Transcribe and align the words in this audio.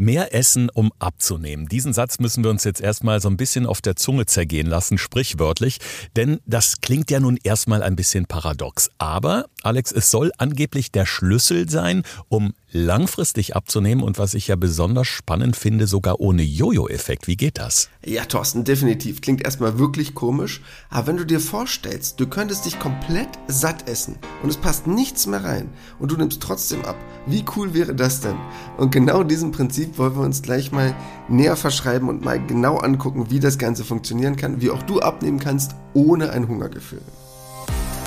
Mehr 0.00 0.34
essen, 0.34 0.70
um 0.70 0.92
abzunehmen. 0.98 1.68
Diesen 1.68 1.92
Satz 1.92 2.20
müssen 2.20 2.42
wir 2.42 2.50
uns 2.50 2.64
jetzt 2.64 2.80
erstmal 2.80 3.20
so 3.20 3.28
ein 3.28 3.36
bisschen 3.36 3.66
auf 3.66 3.82
der 3.82 3.96
Zunge 3.96 4.24
zergehen 4.24 4.66
lassen, 4.66 4.96
sprichwörtlich, 4.96 5.76
denn 6.16 6.40
das 6.46 6.80
klingt 6.80 7.10
ja 7.10 7.20
nun 7.20 7.38
erstmal 7.42 7.82
ein 7.82 7.96
bisschen 7.96 8.24
paradox. 8.24 8.88
Aber, 8.96 9.44
Alex, 9.62 9.92
es 9.92 10.10
soll 10.10 10.32
angeblich 10.38 10.90
der 10.90 11.04
Schlüssel 11.04 11.68
sein, 11.68 12.04
um 12.30 12.54
langfristig 12.72 13.56
abzunehmen 13.56 14.04
und 14.04 14.18
was 14.18 14.34
ich 14.34 14.48
ja 14.48 14.56
besonders 14.56 15.08
spannend 15.08 15.56
finde, 15.56 15.86
sogar 15.86 16.20
ohne 16.20 16.42
Jojo-Effekt. 16.42 17.26
Wie 17.26 17.36
geht 17.36 17.58
das? 17.58 17.88
Ja, 18.04 18.24
Thorsten, 18.24 18.64
definitiv. 18.64 19.20
Klingt 19.20 19.44
erstmal 19.44 19.78
wirklich 19.78 20.14
komisch, 20.14 20.62
aber 20.88 21.08
wenn 21.08 21.16
du 21.16 21.26
dir 21.26 21.40
vorstellst, 21.40 22.20
du 22.20 22.26
könntest 22.26 22.66
dich 22.66 22.78
komplett 22.78 23.28
satt 23.48 23.88
essen 23.88 24.18
und 24.42 24.50
es 24.50 24.56
passt 24.56 24.86
nichts 24.86 25.26
mehr 25.26 25.44
rein 25.44 25.70
und 25.98 26.10
du 26.10 26.16
nimmst 26.16 26.40
trotzdem 26.40 26.84
ab, 26.84 26.96
wie 27.26 27.44
cool 27.56 27.74
wäre 27.74 27.94
das 27.94 28.20
denn? 28.20 28.36
Und 28.76 28.92
genau 28.92 29.22
diesem 29.22 29.52
Prinzip 29.52 29.98
wollen 29.98 30.16
wir 30.16 30.22
uns 30.22 30.42
gleich 30.42 30.72
mal 30.72 30.94
näher 31.28 31.56
verschreiben 31.56 32.08
und 32.08 32.24
mal 32.24 32.44
genau 32.44 32.78
angucken, 32.78 33.30
wie 33.30 33.40
das 33.40 33.58
Ganze 33.58 33.84
funktionieren 33.84 34.36
kann, 34.36 34.60
wie 34.60 34.70
auch 34.70 34.82
du 34.82 35.00
abnehmen 35.00 35.38
kannst 35.38 35.72
ohne 35.94 36.30
ein 36.30 36.48
Hungergefühl. 36.48 37.02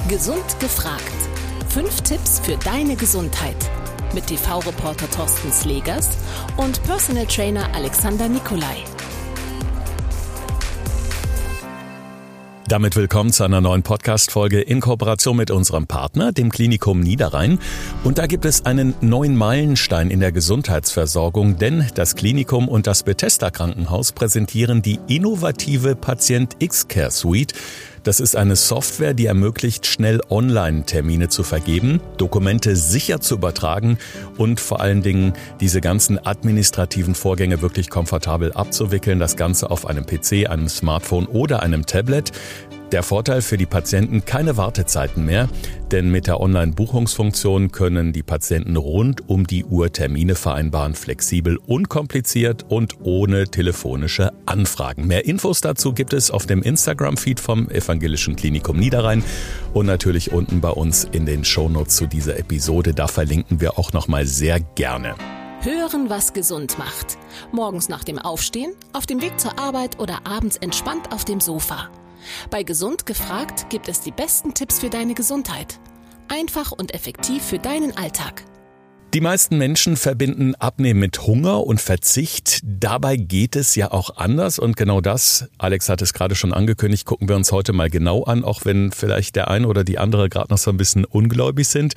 Gesund 0.08 0.60
gefragt. 0.60 1.02
Fünf 1.70 2.02
Tipps 2.02 2.40
für 2.40 2.58
deine 2.58 2.96
Gesundheit 2.96 3.56
mit 4.14 4.28
TV-Reporter 4.28 5.10
Thorsten 5.10 5.52
Slegers 5.52 6.10
und 6.58 6.82
Personal 6.84 7.26
Trainer 7.26 7.74
Alexander 7.74 8.30
Nikolai. 8.30 8.84
Damit 12.68 12.96
willkommen 12.96 13.32
zu 13.32 13.44
einer 13.44 13.62
neuen 13.62 13.84
Podcast-Folge 13.84 14.62
in 14.62 14.80
Kooperation 14.80 15.38
mit 15.38 15.52
unserem 15.52 15.86
Partner, 15.86 16.32
dem 16.32 16.50
Klinikum 16.50 17.02
Niederrhein. 17.02 17.60
Und 18.04 18.18
da 18.18 18.26
gibt 18.26 18.46
es 18.46 18.66
einen 18.66 18.96
neuen 19.02 19.36
Meilenstein 19.36 20.10
in 20.10 20.22
der 20.22 20.32
Gesundheitsversorgung, 20.32 21.60
denn 21.60 21.86
das 21.94 22.16
Klinikum 22.16 22.70
und 22.70 22.88
das 22.88 23.04
Bethesda 23.04 23.52
Krankenhaus 23.52 24.12
präsentieren 24.14 24.82
die 24.82 25.00
innovative 25.08 25.96
Patient 25.96 26.56
X-Care 26.60 27.12
Suite. 27.12 27.54
Das 28.04 28.20
ist 28.20 28.36
eine 28.36 28.58
Software, 28.58 29.14
die 29.14 29.28
ermöglicht, 29.28 29.86
schnell 29.86 30.20
Online-Termine 30.30 31.30
zu 31.30 31.42
vergeben, 31.42 32.02
Dokumente 32.18 32.76
sicher 32.76 33.22
zu 33.22 33.36
übertragen 33.36 33.98
und 34.38 34.60
vor 34.60 34.82
allen 34.82 35.02
Dingen 35.02 35.32
diese 35.62 35.80
ganzen 35.80 36.24
administrativen 36.24 37.16
Vorgänge 37.16 37.62
wirklich 37.62 37.90
komfortabel 37.90 38.52
abzuwickeln. 38.52 39.20
Das 39.20 39.38
Ganze 39.38 39.72
auf 39.72 39.86
einem 39.86 40.06
PC, 40.06 40.50
einem 40.50 40.68
Smartphone 40.68 41.28
oder 41.28 41.64
einem 41.64 41.86
Tablet. 41.86 42.34
Der 42.94 43.02
Vorteil 43.02 43.42
für 43.42 43.58
die 43.58 43.66
Patienten 43.66 44.24
keine 44.24 44.56
Wartezeiten 44.56 45.26
mehr, 45.26 45.50
denn 45.92 46.12
mit 46.12 46.28
der 46.28 46.40
Online-Buchungsfunktion 46.40 47.72
können 47.72 48.14
die 48.14 48.22
Patienten 48.22 48.78
rund 48.78 49.28
um 49.28 49.48
die 49.48 49.66
Uhr 49.66 49.92
Termine 49.92 50.36
vereinbaren, 50.36 50.94
flexibel, 50.94 51.58
unkompliziert 51.66 52.68
und 52.70 52.98
ohne 53.02 53.46
telefonische 53.46 54.32
Anfragen. 54.46 55.08
Mehr 55.08 55.26
Infos 55.26 55.62
dazu 55.62 55.94
gibt 55.94 56.14
es 56.14 56.30
auf 56.30 56.46
dem 56.46 56.62
Instagram-Feed 56.62 57.40
vom 57.40 57.68
Evangelischen 57.68 58.36
Klinikum 58.36 58.78
Niederrhein 58.78 59.24
und 59.74 59.88
natürlich 59.88 60.32
unten 60.32 60.62
bei 60.62 60.70
uns 60.70 61.04
in 61.04 61.26
den 61.26 61.44
Shownotes 61.44 61.96
zu 61.96 62.06
dieser 62.06 62.38
Episode. 62.38 62.94
Da 62.94 63.08
verlinken 63.08 63.60
wir 63.60 63.80
auch 63.80 63.92
nochmal 63.94 64.28
sehr 64.28 64.60
gerne. 64.60 65.16
Hören, 65.62 66.12
was 66.12 66.34
gesund 66.34 66.78
macht. 66.78 67.18
Morgens 67.52 67.90
nach 67.90 68.04
dem 68.04 68.20
Aufstehen, 68.20 68.74
auf 68.92 69.08
dem 69.08 69.20
Weg 69.20 69.40
zur 69.40 69.58
Arbeit 69.58 69.98
oder 69.98 70.28
abends 70.28 70.58
entspannt 70.58 71.12
auf 71.12 71.26
dem 71.26 71.40
Sofa. 71.40 71.90
Bei 72.50 72.64
Gesund 72.64 73.06
gefragt 73.06 73.70
gibt 73.70 73.88
es 73.88 74.02
die 74.02 74.12
besten 74.12 74.54
Tipps 74.54 74.80
für 74.80 74.90
deine 74.90 75.14
Gesundheit. 75.14 75.80
Einfach 76.28 76.72
und 76.72 76.94
effektiv 76.94 77.44
für 77.44 77.60
deinen 77.60 77.96
Alltag. 77.98 78.44
Die 79.14 79.22
meisten 79.22 79.60
Menschen 79.60 79.96
verbinden 79.96 80.56
Abnehmen 80.56 81.00
mit 81.00 81.28
Hunger 81.28 81.64
und 81.68 81.80
Verzicht. 81.80 82.62
Dabei 82.64 83.16
geht 83.16 83.56
es 83.56 83.76
ja 83.76 83.92
auch 83.92 84.18
anders 84.18 84.58
und 84.58 84.76
genau 84.76 85.02
das, 85.02 85.50
Alex 85.60 85.88
hat 85.88 86.02
es 86.02 86.14
gerade 86.14 86.34
schon 86.34 86.52
angekündigt, 86.52 87.06
gucken 87.06 87.30
wir 87.30 87.36
uns 87.36 87.52
heute 87.52 87.74
mal 87.74 87.92
genau 87.92 88.24
an, 88.24 88.44
auch 88.44 88.66
wenn 88.66 88.92
vielleicht 88.92 89.36
der 89.36 89.52
eine 89.52 89.68
oder 89.68 89.84
die 89.84 90.00
andere 90.00 90.30
gerade 90.30 90.52
noch 90.52 90.58
so 90.58 90.72
ein 90.72 90.78
bisschen 90.78 91.06
ungläubig 91.06 91.68
sind. 91.68 91.94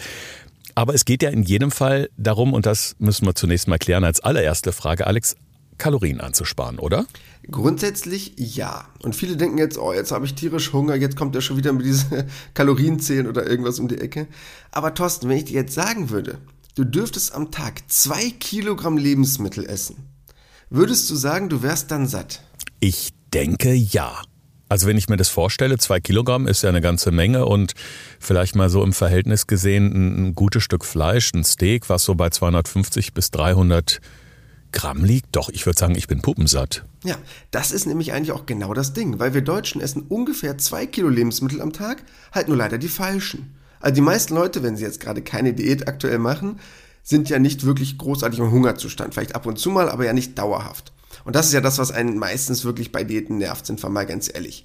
Aber 0.74 0.92
es 0.92 1.06
geht 1.06 1.22
ja 1.22 1.30
in 1.30 1.42
jedem 1.42 1.70
Fall 1.70 2.10
darum, 2.18 2.52
und 2.52 2.66
das 2.66 2.96
müssen 2.98 3.24
wir 3.24 3.34
zunächst 3.34 3.66
mal 3.66 3.78
klären 3.78 4.04
als 4.04 4.20
allererste 4.20 4.72
Frage, 4.72 5.06
Alex, 5.06 5.36
Kalorien 5.78 6.20
anzusparen, 6.20 6.78
oder? 6.78 7.06
Grundsätzlich 7.50 8.34
ja. 8.36 8.88
Und 9.02 9.14
viele 9.14 9.36
denken 9.36 9.58
jetzt, 9.58 9.78
oh, 9.78 9.92
jetzt 9.92 10.10
habe 10.10 10.26
ich 10.26 10.34
tierisch 10.34 10.72
Hunger, 10.72 10.96
jetzt 10.96 11.16
kommt 11.16 11.34
er 11.34 11.40
schon 11.40 11.56
wieder 11.56 11.72
mit 11.72 11.86
diesen 11.86 12.24
Kalorienzählen 12.54 13.26
oder 13.26 13.46
irgendwas 13.46 13.78
um 13.78 13.88
die 13.88 13.98
Ecke. 13.98 14.26
Aber 14.72 14.94
Thorsten, 14.94 15.28
wenn 15.28 15.38
ich 15.38 15.44
dir 15.44 15.54
jetzt 15.54 15.74
sagen 15.74 16.10
würde, 16.10 16.38
du 16.74 16.84
dürftest 16.84 17.34
am 17.34 17.50
Tag 17.50 17.82
zwei 17.88 18.30
Kilogramm 18.30 18.98
Lebensmittel 18.98 19.64
essen, 19.66 19.96
würdest 20.70 21.08
du 21.10 21.14
sagen, 21.14 21.48
du 21.48 21.62
wärst 21.62 21.90
dann 21.90 22.06
satt? 22.06 22.42
Ich 22.80 23.10
denke 23.32 23.72
ja. 23.72 24.22
Also 24.68 24.88
wenn 24.88 24.96
ich 24.96 25.08
mir 25.08 25.16
das 25.16 25.28
vorstelle, 25.28 25.78
zwei 25.78 26.00
Kilogramm 26.00 26.48
ist 26.48 26.62
ja 26.62 26.68
eine 26.68 26.80
ganze 26.80 27.12
Menge 27.12 27.46
und 27.46 27.74
vielleicht 28.18 28.56
mal 28.56 28.68
so 28.68 28.82
im 28.82 28.92
Verhältnis 28.92 29.46
gesehen 29.46 29.92
ein, 29.92 30.26
ein 30.26 30.34
gutes 30.34 30.64
Stück 30.64 30.84
Fleisch, 30.84 31.32
ein 31.34 31.44
Steak, 31.44 31.88
was 31.88 32.02
so 32.02 32.16
bei 32.16 32.30
250 32.30 33.14
bis 33.14 33.30
300 33.30 34.00
Gramm 34.72 35.04
liegt? 35.04 35.34
Doch, 35.36 35.48
ich 35.48 35.64
würde 35.66 35.78
sagen, 35.78 35.94
ich 35.94 36.08
bin 36.08 36.22
puppensatt. 36.22 36.84
Ja, 37.04 37.16
das 37.50 37.72
ist 37.72 37.86
nämlich 37.86 38.12
eigentlich 38.12 38.32
auch 38.32 38.46
genau 38.46 38.74
das 38.74 38.92
Ding, 38.92 39.18
weil 39.18 39.34
wir 39.34 39.42
Deutschen 39.42 39.80
essen 39.80 40.02
ungefähr 40.08 40.58
zwei 40.58 40.86
Kilo 40.86 41.08
Lebensmittel 41.08 41.60
am 41.60 41.72
Tag, 41.72 42.02
halt 42.32 42.48
nur 42.48 42.56
leider 42.56 42.78
die 42.78 42.88
falschen. 42.88 43.56
Also 43.80 43.94
die 43.94 44.00
meisten 44.00 44.34
Leute, 44.34 44.62
wenn 44.62 44.76
sie 44.76 44.84
jetzt 44.84 45.00
gerade 45.00 45.22
keine 45.22 45.54
Diät 45.54 45.88
aktuell 45.88 46.18
machen, 46.18 46.58
sind 47.02 47.28
ja 47.28 47.38
nicht 47.38 47.64
wirklich 47.64 47.98
großartig 47.98 48.40
im 48.40 48.50
Hungerzustand. 48.50 49.14
Vielleicht 49.14 49.34
ab 49.34 49.46
und 49.46 49.58
zu 49.58 49.70
mal, 49.70 49.88
aber 49.88 50.04
ja 50.04 50.12
nicht 50.12 50.36
dauerhaft. 50.38 50.92
Und 51.24 51.36
das 51.36 51.46
ist 51.46 51.52
ja 51.52 51.60
das, 51.60 51.78
was 51.78 51.92
einen 51.92 52.18
meistens 52.18 52.64
wirklich 52.64 52.92
bei 52.92 53.04
Diäten 53.04 53.38
nervt, 53.38 53.66
sind 53.66 53.82
wir 53.82 53.90
mal 53.90 54.06
ganz 54.06 54.28
ehrlich. 54.32 54.64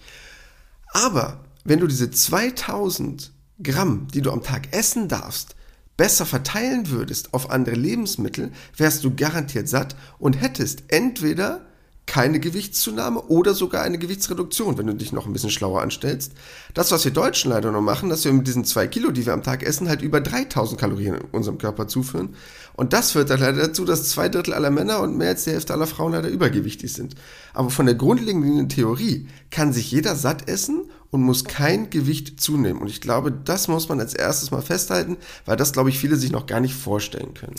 Aber 0.91 1.43
wenn 1.63 1.79
du 1.79 1.87
diese 1.87 2.09
2000 2.09 3.31
Gramm, 3.61 4.07
die 4.13 4.21
du 4.21 4.31
am 4.31 4.41
Tag 4.41 4.69
essen 4.71 5.07
darfst, 5.07 5.55
besser 6.01 6.25
verteilen 6.25 6.89
würdest 6.89 7.31
auf 7.31 7.51
andere 7.51 7.75
Lebensmittel, 7.75 8.51
wärst 8.75 9.03
du 9.03 9.15
garantiert 9.15 9.69
satt 9.69 9.95
und 10.17 10.41
hättest 10.41 10.85
entweder 10.87 11.61
keine 12.07 12.39
Gewichtszunahme 12.39 13.21
oder 13.21 13.53
sogar 13.53 13.83
eine 13.83 13.99
Gewichtsreduktion, 13.99 14.79
wenn 14.79 14.87
du 14.87 14.95
dich 14.95 15.11
noch 15.11 15.27
ein 15.27 15.33
bisschen 15.33 15.51
schlauer 15.51 15.83
anstellst. 15.83 16.33
Das, 16.73 16.91
was 16.91 17.05
wir 17.05 17.11
Deutschen 17.11 17.51
leider 17.51 17.71
noch 17.71 17.83
machen, 17.83 18.09
dass 18.09 18.25
wir 18.25 18.33
mit 18.33 18.47
diesen 18.47 18.65
zwei 18.65 18.87
Kilo, 18.87 19.11
die 19.11 19.27
wir 19.27 19.33
am 19.33 19.43
Tag 19.43 19.61
essen, 19.61 19.89
halt 19.89 20.01
über 20.01 20.21
3000 20.21 20.81
Kalorien 20.81 21.13
in 21.13 21.21
unserem 21.31 21.59
Körper 21.59 21.87
zuführen. 21.87 22.33
Und 22.73 22.93
das 22.93 23.11
führt 23.11 23.29
dann 23.29 23.39
leider 23.39 23.61
dazu, 23.67 23.85
dass 23.85 24.09
zwei 24.09 24.27
Drittel 24.27 24.55
aller 24.55 24.71
Männer 24.71 25.01
und 25.01 25.15
mehr 25.17 25.29
als 25.29 25.43
die 25.43 25.51
Hälfte 25.51 25.73
aller 25.73 25.85
Frauen 25.85 26.13
leider 26.13 26.29
übergewichtig 26.29 26.91
sind. 26.91 27.13
Aber 27.53 27.69
von 27.69 27.85
der 27.85 27.93
grundlegenden 27.93 28.69
Theorie 28.69 29.27
kann 29.51 29.71
sich 29.71 29.91
jeder 29.91 30.15
satt 30.15 30.49
essen 30.49 30.89
und 31.11 31.21
muss 31.21 31.43
kein 31.45 31.89
Gewicht 31.89 32.41
zunehmen. 32.41 32.81
Und 32.81 32.87
ich 32.87 33.01
glaube, 33.01 33.31
das 33.31 33.67
muss 33.67 33.89
man 33.89 33.99
als 33.99 34.13
erstes 34.13 34.49
mal 34.49 34.61
festhalten, 34.61 35.17
weil 35.45 35.57
das, 35.57 35.73
glaube 35.73 35.89
ich, 35.89 35.99
viele 35.99 36.15
sich 36.15 36.31
noch 36.31 36.47
gar 36.47 36.59
nicht 36.59 36.73
vorstellen 36.73 37.33
können. 37.33 37.55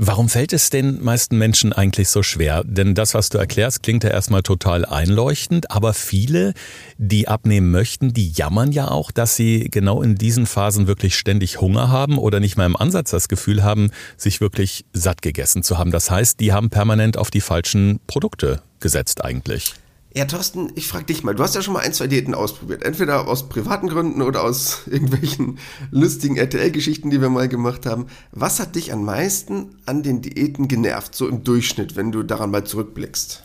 Warum 0.00 0.28
fällt 0.28 0.52
es 0.52 0.70
den 0.70 1.02
meisten 1.02 1.38
Menschen 1.38 1.72
eigentlich 1.72 2.08
so 2.08 2.22
schwer? 2.22 2.62
Denn 2.64 2.94
das, 2.94 3.14
was 3.14 3.30
du 3.30 3.38
erklärst, 3.38 3.82
klingt 3.82 4.04
ja 4.04 4.10
erstmal 4.10 4.42
total 4.42 4.84
einleuchtend, 4.84 5.72
aber 5.72 5.92
viele, 5.92 6.54
die 6.98 7.26
abnehmen 7.26 7.72
möchten, 7.72 8.12
die 8.12 8.30
jammern 8.30 8.70
ja 8.70 8.92
auch, 8.92 9.10
dass 9.10 9.34
sie 9.34 9.66
genau 9.72 10.00
in 10.00 10.14
diesen 10.14 10.46
Phasen 10.46 10.86
wirklich 10.86 11.16
ständig 11.16 11.60
Hunger 11.60 11.88
haben 11.88 12.16
oder 12.16 12.38
nicht 12.38 12.56
mal 12.56 12.66
im 12.66 12.76
Ansatz 12.76 13.10
das 13.10 13.26
Gefühl 13.26 13.64
haben, 13.64 13.90
sich 14.16 14.40
wirklich 14.40 14.84
satt 14.92 15.20
gegessen 15.20 15.64
zu 15.64 15.78
haben. 15.78 15.90
Das 15.90 16.12
heißt, 16.12 16.38
die 16.38 16.52
haben 16.52 16.70
permanent 16.70 17.16
auf 17.16 17.32
die 17.32 17.40
falschen 17.40 17.98
Produkte 18.06 18.62
gesetzt 18.78 19.24
eigentlich. 19.24 19.74
Ja, 20.18 20.24
Thorsten, 20.24 20.72
ich 20.74 20.88
frage 20.88 21.04
dich 21.04 21.22
mal, 21.22 21.36
du 21.36 21.44
hast 21.44 21.54
ja 21.54 21.62
schon 21.62 21.74
mal 21.74 21.84
ein, 21.84 21.92
zwei 21.92 22.08
Diäten 22.08 22.34
ausprobiert. 22.34 22.82
Entweder 22.82 23.28
aus 23.28 23.48
privaten 23.48 23.86
Gründen 23.86 24.20
oder 24.20 24.42
aus 24.42 24.80
irgendwelchen 24.90 25.60
lustigen 25.92 26.36
RTL-Geschichten, 26.36 27.08
die 27.08 27.20
wir 27.20 27.28
mal 27.28 27.46
gemacht 27.46 27.86
haben. 27.86 28.06
Was 28.32 28.58
hat 28.58 28.74
dich 28.74 28.92
am 28.92 29.04
meisten 29.04 29.76
an 29.86 30.02
den 30.02 30.20
Diäten 30.20 30.66
genervt, 30.66 31.14
so 31.14 31.28
im 31.28 31.44
Durchschnitt, 31.44 31.94
wenn 31.94 32.10
du 32.10 32.24
daran 32.24 32.50
mal 32.50 32.64
zurückblickst? 32.64 33.44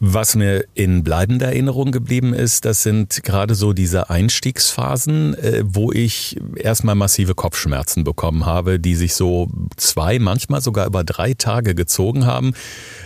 Was 0.00 0.34
mir 0.34 0.64
in 0.74 1.04
bleibender 1.04 1.46
Erinnerung 1.46 1.92
geblieben 1.92 2.34
ist, 2.34 2.64
das 2.64 2.82
sind 2.82 3.22
gerade 3.22 3.54
so 3.54 3.72
diese 3.72 4.10
Einstiegsphasen, 4.10 5.34
äh, 5.34 5.62
wo 5.64 5.92
ich 5.92 6.36
erstmal 6.56 6.96
massive 6.96 7.34
Kopfschmerzen 7.34 8.02
bekommen 8.02 8.44
habe, 8.44 8.80
die 8.80 8.96
sich 8.96 9.14
so 9.14 9.48
zwei, 9.76 10.18
manchmal 10.18 10.60
sogar 10.60 10.86
über 10.86 11.04
drei 11.04 11.34
Tage 11.34 11.76
gezogen 11.76 12.26
haben, 12.26 12.54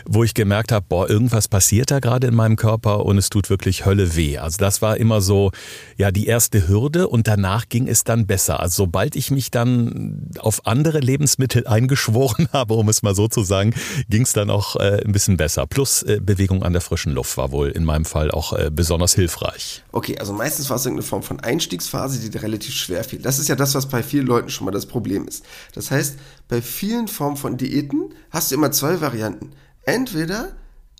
wo 0.06 0.24
ich 0.24 0.32
gemerkt 0.32 0.72
habe, 0.72 0.86
boah, 0.88 1.08
irgendwas 1.08 1.46
passiert 1.46 1.90
da 1.90 2.00
gerade 2.00 2.26
in 2.26 2.34
meinem 2.34 2.56
Körper 2.56 3.04
und 3.04 3.18
es 3.18 3.28
tut 3.28 3.50
wirklich 3.50 3.84
Hölle 3.84 4.16
weh. 4.16 4.38
Also 4.38 4.56
das 4.56 4.80
war 4.80 4.96
immer 4.96 5.20
so, 5.20 5.52
ja, 5.98 6.10
die 6.10 6.26
erste 6.26 6.68
Hürde 6.68 7.06
und 7.08 7.28
danach 7.28 7.68
ging 7.68 7.86
es 7.86 8.02
dann 8.02 8.26
besser. 8.26 8.60
Also 8.60 8.84
sobald 8.84 9.14
ich 9.14 9.30
mich 9.30 9.50
dann 9.50 10.30
auf 10.38 10.66
andere 10.66 11.00
Lebensmittel 11.00 11.66
eingeschworen 11.66 12.48
habe, 12.52 12.74
um 12.74 12.88
es 12.88 13.02
mal 13.02 13.14
so 13.14 13.28
zu 13.28 13.42
sagen, 13.42 13.74
ging 14.08 14.22
es 14.22 14.32
dann 14.32 14.48
auch 14.48 14.76
äh, 14.76 15.02
ein 15.04 15.12
bisschen 15.12 15.36
besser. 15.36 15.66
Plus 15.66 16.02
äh, 16.02 16.18
Bewegung 16.20 16.62
an 16.62 16.72
der 16.72 16.77
frischen 16.80 17.12
Luft 17.12 17.36
war 17.36 17.52
wohl 17.52 17.68
in 17.68 17.84
meinem 17.84 18.04
Fall 18.04 18.30
auch 18.30 18.52
äh, 18.52 18.70
besonders 18.72 19.14
hilfreich. 19.14 19.82
Okay, 19.92 20.18
also 20.18 20.32
meistens 20.32 20.70
war 20.70 20.76
es 20.76 20.86
irgendeine 20.86 21.06
Form 21.06 21.22
von 21.22 21.40
Einstiegsphase, 21.40 22.18
die 22.18 22.36
relativ 22.38 22.74
schwer 22.74 23.04
fiel. 23.04 23.20
Das 23.20 23.38
ist 23.38 23.48
ja 23.48 23.56
das, 23.56 23.74
was 23.74 23.88
bei 23.88 24.02
vielen 24.02 24.26
Leuten 24.26 24.48
schon 24.50 24.64
mal 24.64 24.70
das 24.70 24.86
Problem 24.86 25.26
ist. 25.26 25.44
Das 25.74 25.90
heißt, 25.90 26.18
bei 26.48 26.62
vielen 26.62 27.08
Formen 27.08 27.36
von 27.36 27.56
Diäten 27.56 28.14
hast 28.30 28.50
du 28.50 28.54
immer 28.54 28.70
zwei 28.72 29.00
Varianten. 29.00 29.52
Entweder 29.84 30.52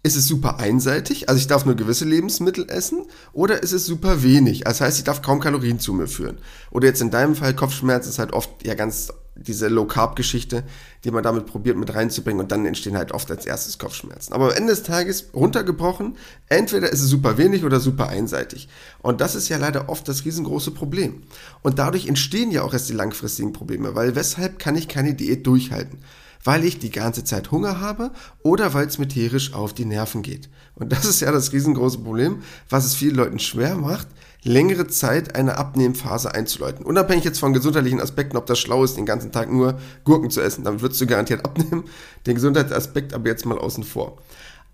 ist 0.02 0.16
es 0.16 0.26
super 0.26 0.58
einseitig, 0.58 1.28
also 1.28 1.38
ich 1.38 1.48
darf 1.48 1.64
nur 1.64 1.75
gewisse 1.75 2.04
Lebensmittel 2.04 2.70
essen, 2.70 3.06
oder 3.32 3.62
ist 3.62 3.72
es 3.72 3.84
super 3.84 4.22
wenig, 4.22 4.60
das 4.60 4.80
heißt, 4.80 4.98
ich 4.98 5.04
darf 5.04 5.22
kaum 5.22 5.40
Kalorien 5.40 5.80
zu 5.80 5.92
mir 5.92 6.06
führen. 6.06 6.38
Oder 6.70 6.86
jetzt 6.86 7.02
in 7.02 7.10
deinem 7.10 7.34
Fall 7.34 7.54
Kopfschmerz 7.54 8.06
ist 8.06 8.19
halt 8.19 8.32
oft 8.32 8.64
ja 8.64 8.75
ganz 8.75 9.12
diese 9.34 9.69
Low-Carb-Geschichte, 9.69 10.64
die 11.05 11.11
man 11.11 11.23
damit 11.23 11.47
probiert 11.47 11.77
mit 11.77 11.95
reinzubringen 11.95 12.41
und 12.41 12.53
dann 12.53 12.67
entstehen 12.67 12.97
halt 12.97 13.12
oft 13.12 13.31
als 13.31 13.47
erstes 13.47 13.79
Kopfschmerzen. 13.79 14.33
Aber 14.33 14.47
am 14.47 14.56
Ende 14.56 14.73
des 14.73 14.83
Tages 14.83 15.29
runtergebrochen, 15.35 16.17
entweder 16.49 16.91
ist 16.91 17.00
es 17.00 17.09
super 17.09 17.39
wenig 17.39 17.65
oder 17.65 17.81
super 17.81 18.09
einseitig. 18.09 18.69
Und 19.00 19.21
das 19.21 19.35
ist 19.35 19.49
ja 19.49 19.59
leider 19.59 19.89
oft 19.89 20.09
das 20.09 20.25
riesengroße 20.25 20.73
Problem. 20.73 21.23
Und 21.62 21.79
dadurch 21.79 22.06
entstehen 22.06 22.50
ja 22.50 22.62
auch 22.62 22.73
erst 22.73 22.89
die 22.89 22.95
langfristigen 22.95 23.53
Probleme, 23.53 23.95
weil 23.95 24.15
weshalb 24.15 24.59
kann 24.59 24.77
ich 24.77 24.89
keine 24.89 25.15
Diät 25.15 25.47
durchhalten? 25.47 25.99
weil 26.45 26.65
ich 26.65 26.79
die 26.79 26.91
ganze 26.91 27.25
Zeit 27.25 27.50
Hunger 27.50 27.81
habe 27.81 28.12
oder 28.43 28.73
weil 28.75 28.87
es 28.87 28.99
mir 28.99 29.09
tierisch 29.09 29.55
auf 29.55 29.75
die 29.75 29.85
Nerven 29.85 30.23
geht. 30.23 30.49
Und 30.75 30.93
das 30.93 31.05
ist 31.05 31.21
ja 31.21 31.33
das 31.33 31.53
riesengroße 31.53 31.99
Problem, 31.99 32.43
was 32.71 32.85
es 32.85 32.95
vielen 32.95 33.17
Leuten 33.17 33.39
schwer 33.39 33.75
macht, 33.77 34.06
längere 34.43 34.87
Zeit 34.87 35.35
eine 35.35 35.56
Abnehmphase 35.56 36.35
einzuleiten. 36.35 36.85
Unabhängig 36.85 37.25
jetzt 37.25 37.40
von 37.40 37.52
gesundheitlichen 37.52 38.00
Aspekten, 38.00 38.37
ob 38.37 38.46
das 38.46 38.58
schlau 38.58 38.85
ist, 38.85 38.96
den 38.96 39.06
ganzen 39.06 39.32
Tag 39.32 39.50
nur 39.50 39.79
Gurken 40.05 40.31
zu 40.31 40.40
essen, 40.40 40.64
dann 40.64 40.81
würdest 40.81 41.00
du 41.00 41.06
garantiert 41.06 41.44
abnehmen. 41.44 41.85
Den 42.26 42.35
Gesundheitsaspekt 42.35 43.14
aber 43.14 43.29
jetzt 43.29 43.46
mal 43.46 43.58
außen 43.58 43.85
vor. 43.85 44.19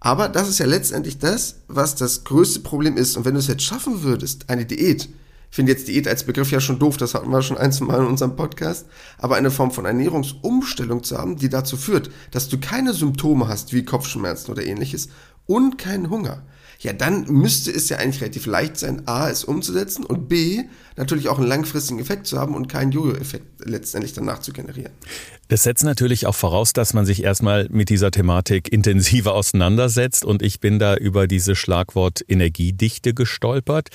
Aber 0.00 0.28
das 0.28 0.48
ist 0.48 0.58
ja 0.58 0.66
letztendlich 0.66 1.18
das, 1.18 1.60
was 1.66 1.94
das 1.94 2.24
größte 2.24 2.60
Problem 2.60 2.96
ist. 2.96 3.16
Und 3.16 3.24
wenn 3.24 3.34
du 3.34 3.40
es 3.40 3.46
jetzt 3.46 3.62
schaffen 3.62 4.02
würdest, 4.02 4.50
eine 4.50 4.66
Diät, 4.66 5.08
ich 5.50 5.56
finde 5.56 5.72
jetzt 5.72 5.88
Diät 5.88 6.08
als 6.08 6.24
Begriff 6.24 6.50
ja 6.50 6.60
schon 6.60 6.78
doof, 6.78 6.96
das 6.96 7.14
hatten 7.14 7.30
wir 7.30 7.40
schon 7.40 7.56
ein, 7.56 7.72
zwei 7.72 7.86
Mal 7.86 8.00
in 8.00 8.08
unserem 8.08 8.36
Podcast, 8.36 8.86
aber 9.18 9.36
eine 9.36 9.50
Form 9.50 9.70
von 9.70 9.86
Ernährungsumstellung 9.86 11.04
zu 11.04 11.16
haben, 11.16 11.36
die 11.36 11.48
dazu 11.48 11.76
führt, 11.76 12.10
dass 12.32 12.48
du 12.48 12.58
keine 12.58 12.92
Symptome 12.92 13.48
hast 13.48 13.72
wie 13.72 13.84
Kopfschmerzen 13.84 14.50
oder 14.50 14.66
ähnliches 14.66 15.08
und 15.46 15.78
keinen 15.78 16.10
Hunger 16.10 16.42
ja, 16.80 16.92
dann 16.92 17.24
müsste 17.28 17.70
es 17.70 17.88
ja 17.88 17.98
eigentlich 17.98 18.20
relativ 18.20 18.46
leicht 18.46 18.76
sein, 18.78 19.06
A, 19.06 19.28
es 19.30 19.44
umzusetzen 19.44 20.04
und 20.04 20.28
B, 20.28 20.64
natürlich 20.96 21.28
auch 21.28 21.38
einen 21.38 21.48
langfristigen 21.48 22.00
Effekt 22.00 22.26
zu 22.26 22.38
haben 22.38 22.54
und 22.54 22.68
keinen 22.68 22.92
Jojo-Effekt 22.92 23.66
letztendlich 23.66 24.12
danach 24.12 24.40
zu 24.40 24.52
generieren. 24.52 24.92
Das 25.48 25.62
setzt 25.62 25.84
natürlich 25.84 26.26
auch 26.26 26.34
voraus, 26.34 26.72
dass 26.72 26.94
man 26.94 27.04
sich 27.04 27.22
erstmal 27.22 27.68
mit 27.70 27.90
dieser 27.90 28.10
Thematik 28.10 28.72
intensiver 28.72 29.34
auseinandersetzt 29.34 30.24
und 30.24 30.42
ich 30.42 30.60
bin 30.60 30.78
da 30.78 30.96
über 30.96 31.26
dieses 31.26 31.58
Schlagwort 31.58 32.24
Energiedichte 32.26 33.12
gestolpert. 33.12 33.88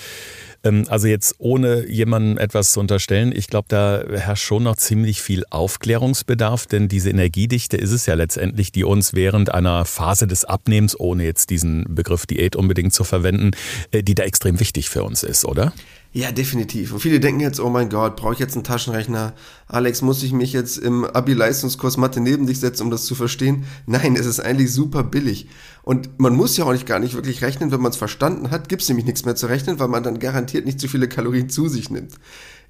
Ähm, 0.64 0.86
also 0.90 1.08
jetzt 1.08 1.36
ohne 1.40 1.88
jemandem 1.88 2.38
etwas 2.38 2.72
zu 2.72 2.80
unterstellen, 2.80 3.34
ich 3.36 3.48
glaube, 3.48 3.68
da 3.70 4.04
herrscht 4.12 4.44
schon 4.44 4.64
noch 4.64 4.76
ziemlich 4.76 5.22
viel 5.22 5.44
Aufklärungsbedarf, 5.50 6.68
denn 6.68 6.88
diese 6.88 7.10
Energiedichte 7.10 7.78
ist 7.78 7.92
es 7.92 8.06
ja 8.06 8.14
letztendlich, 8.14 8.72
die 8.72 8.84
uns 8.84 9.14
während 9.14 9.54
einer 9.54 9.86
Phase 9.86 10.28
des 10.28 10.46
Abnehmens, 10.46 11.00
ohne 11.00 11.24
jetzt 11.24 11.50
diesen 11.50 11.96
Begriff 11.96 12.28
Diät 12.28 12.56
unbedingt 12.56 12.94
zu 12.94 13.04
verwenden, 13.04 13.52
äh, 13.92 14.04
die 14.04 14.16
da 14.16 14.24
extrem 14.24 14.60
wichtig 14.60 14.90
für 14.90 15.04
uns 15.04 15.24
ist, 15.24 15.46
oder? 15.46 15.74
Ja, 16.12 16.32
definitiv. 16.32 16.92
Und 16.92 17.02
viele 17.02 17.20
denken 17.20 17.40
jetzt, 17.40 17.60
oh 17.60 17.70
mein 17.70 17.90
Gott, 17.90 18.16
brauche 18.16 18.34
ich 18.34 18.40
jetzt 18.40 18.56
einen 18.56 18.64
Taschenrechner? 18.64 19.34
Alex, 19.68 20.02
muss 20.02 20.24
ich 20.24 20.34
mich 20.34 20.54
jetzt 20.54 20.78
im 20.78 21.06
Abi-Leistungskurs 21.06 21.98
Mathe 21.98 22.20
neben 22.20 22.48
dich 22.48 22.60
setzen, 22.60 22.84
um 22.84 22.90
das 22.90 23.06
zu 23.06 23.14
verstehen? 23.14 23.66
Nein, 23.86 24.16
es 24.16 24.26
ist 24.26 24.40
eigentlich 24.40 24.74
super 24.74 25.04
billig. 25.04 25.48
Und 25.84 26.20
man 26.20 26.36
muss 26.36 26.58
ja 26.58 26.66
auch 26.66 26.72
nicht 26.72 26.88
gar 26.88 26.98
nicht 26.98 27.14
wirklich 27.14 27.44
rechnen. 27.44 27.72
Wenn 27.72 27.82
man 27.82 27.92
es 27.92 27.98
verstanden 27.98 28.50
hat, 28.50 28.70
gibt 28.70 28.82
es 28.82 28.90
nämlich 28.90 29.06
nichts 29.06 29.24
mehr 29.24 29.36
zu 29.36 29.46
rechnen, 29.46 29.80
weil 29.80 29.88
man 29.88 30.02
dann 30.02 30.18
garantiert 30.18 30.66
nicht 30.66 30.80
zu 30.80 30.88
viele 30.88 31.08
Kalorien 31.08 31.48
zu 31.48 31.68
sich 31.68 31.92
nimmt. 31.92 32.16